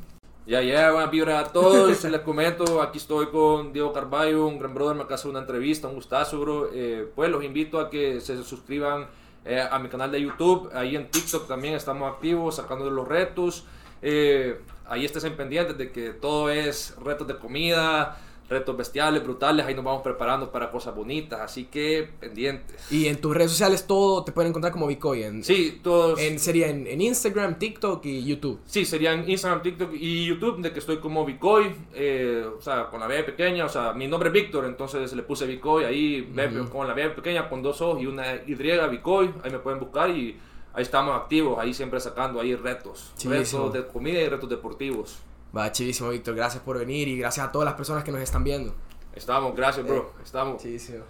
Ya, 0.45 0.61
ya, 0.61 0.91
buena 0.91 1.07
vibra 1.07 1.39
a 1.39 1.45
todos. 1.51 2.03
Les 2.03 2.21
comento, 2.21 2.81
aquí 2.81 2.97
estoy 2.97 3.27
con 3.27 3.73
Diego 3.73 3.93
Carballo, 3.93 4.47
un 4.47 4.59
gran 4.59 4.73
brother, 4.73 4.95
me 4.95 5.13
hacer 5.13 5.29
una 5.29 5.39
entrevista, 5.39 5.87
un 5.87 5.95
gustazo, 5.95 6.39
bro. 6.39 6.69
Eh, 6.73 7.09
pues 7.15 7.29
los 7.29 7.43
invito 7.43 7.79
a 7.79 7.89
que 7.89 8.21
se 8.21 8.43
suscriban 8.43 9.07
eh, 9.45 9.59
a 9.59 9.79
mi 9.79 9.89
canal 9.89 10.11
de 10.11 10.21
YouTube, 10.21 10.69
ahí 10.73 10.95
en 10.95 11.09
TikTok 11.09 11.47
también 11.47 11.73
estamos 11.73 12.11
activos, 12.11 12.55
sacando 12.55 12.89
los 12.89 13.07
retos. 13.07 13.65
Eh, 14.01 14.59
ahí 14.87 15.05
estés 15.05 15.23
en 15.23 15.35
pendientes 15.35 15.77
de 15.77 15.91
que 15.91 16.09
todo 16.09 16.49
es 16.49 16.95
retos 17.03 17.27
de 17.27 17.37
comida, 17.37 18.17
retos 18.51 18.75
bestiales, 18.75 19.23
brutales, 19.23 19.65
ahí 19.65 19.73
nos 19.73 19.85
vamos 19.85 20.01
preparando 20.01 20.51
para 20.51 20.69
cosas 20.69 20.93
bonitas, 20.93 21.39
así 21.39 21.65
que 21.65 22.09
pendientes. 22.19 22.91
Y 22.91 23.07
en 23.07 23.19
tus 23.19 23.33
redes 23.33 23.51
sociales 23.51 23.87
todo 23.87 24.23
te 24.25 24.33
pueden 24.33 24.49
encontrar 24.49 24.73
como 24.73 24.87
Bicoy. 24.87 25.23
En, 25.23 25.43
Sí, 25.43 25.79
todos... 25.81 26.19
en, 26.19 26.37
sería 26.37 26.67
en, 26.67 26.85
en 26.85 27.01
Instagram, 27.01 27.57
TikTok 27.57 28.05
y 28.05 28.25
YouTube. 28.25 28.59
Sí, 28.65 28.85
serían 28.85 29.27
Instagram, 29.27 29.61
TikTok 29.61 29.93
y 29.93 30.25
YouTube, 30.25 30.61
de 30.61 30.73
que 30.73 30.79
estoy 30.79 30.97
como 30.97 31.25
Bicoy, 31.25 31.73
eh, 31.93 32.45
o 32.57 32.61
sea, 32.61 32.89
con 32.89 32.99
la 32.99 33.07
B 33.07 33.23
pequeña, 33.23 33.65
o 33.65 33.69
sea, 33.69 33.93
mi 33.93 34.07
nombre 34.07 34.27
es 34.27 34.33
Víctor, 34.33 34.65
entonces 34.65 35.13
le 35.13 35.23
puse 35.23 35.47
Bicoy 35.47 35.85
ahí, 35.85 36.33
con 36.69 36.85
la 36.87 36.93
B 36.93 37.09
pequeña, 37.11 37.47
con 37.47 37.63
dos 37.63 37.81
ojos 37.81 38.01
y 38.01 38.05
una 38.05 38.35
Y, 38.45 38.53
Bicoy, 38.55 39.33
ahí 39.43 39.51
me 39.51 39.59
pueden 39.59 39.79
buscar 39.79 40.09
y 40.09 40.37
ahí 40.73 40.83
estamos 40.83 41.15
activos, 41.15 41.57
ahí 41.59 41.73
siempre 41.73 41.99
sacando 41.99 42.39
ahí 42.39 42.55
retos, 42.55 43.11
Chivísimo. 43.17 43.67
retos 43.67 43.73
de 43.73 43.87
comida 43.91 44.19
y 44.21 44.29
retos 44.29 44.49
deportivos. 44.49 45.17
Va, 45.55 45.71
chivísimo, 45.71 46.09
Víctor. 46.09 46.35
Gracias 46.35 46.63
por 46.63 46.77
venir 46.79 47.07
y 47.07 47.17
gracias 47.17 47.45
a 47.47 47.51
todas 47.51 47.65
las 47.65 47.73
personas 47.75 48.03
que 48.03 48.11
nos 48.11 48.21
están 48.21 48.43
viendo. 48.43 48.73
Estamos, 49.13 49.55
gracias, 49.55 49.85
bro, 49.85 50.13
estamos. 50.23 50.61
Chivísimo. 50.61 51.03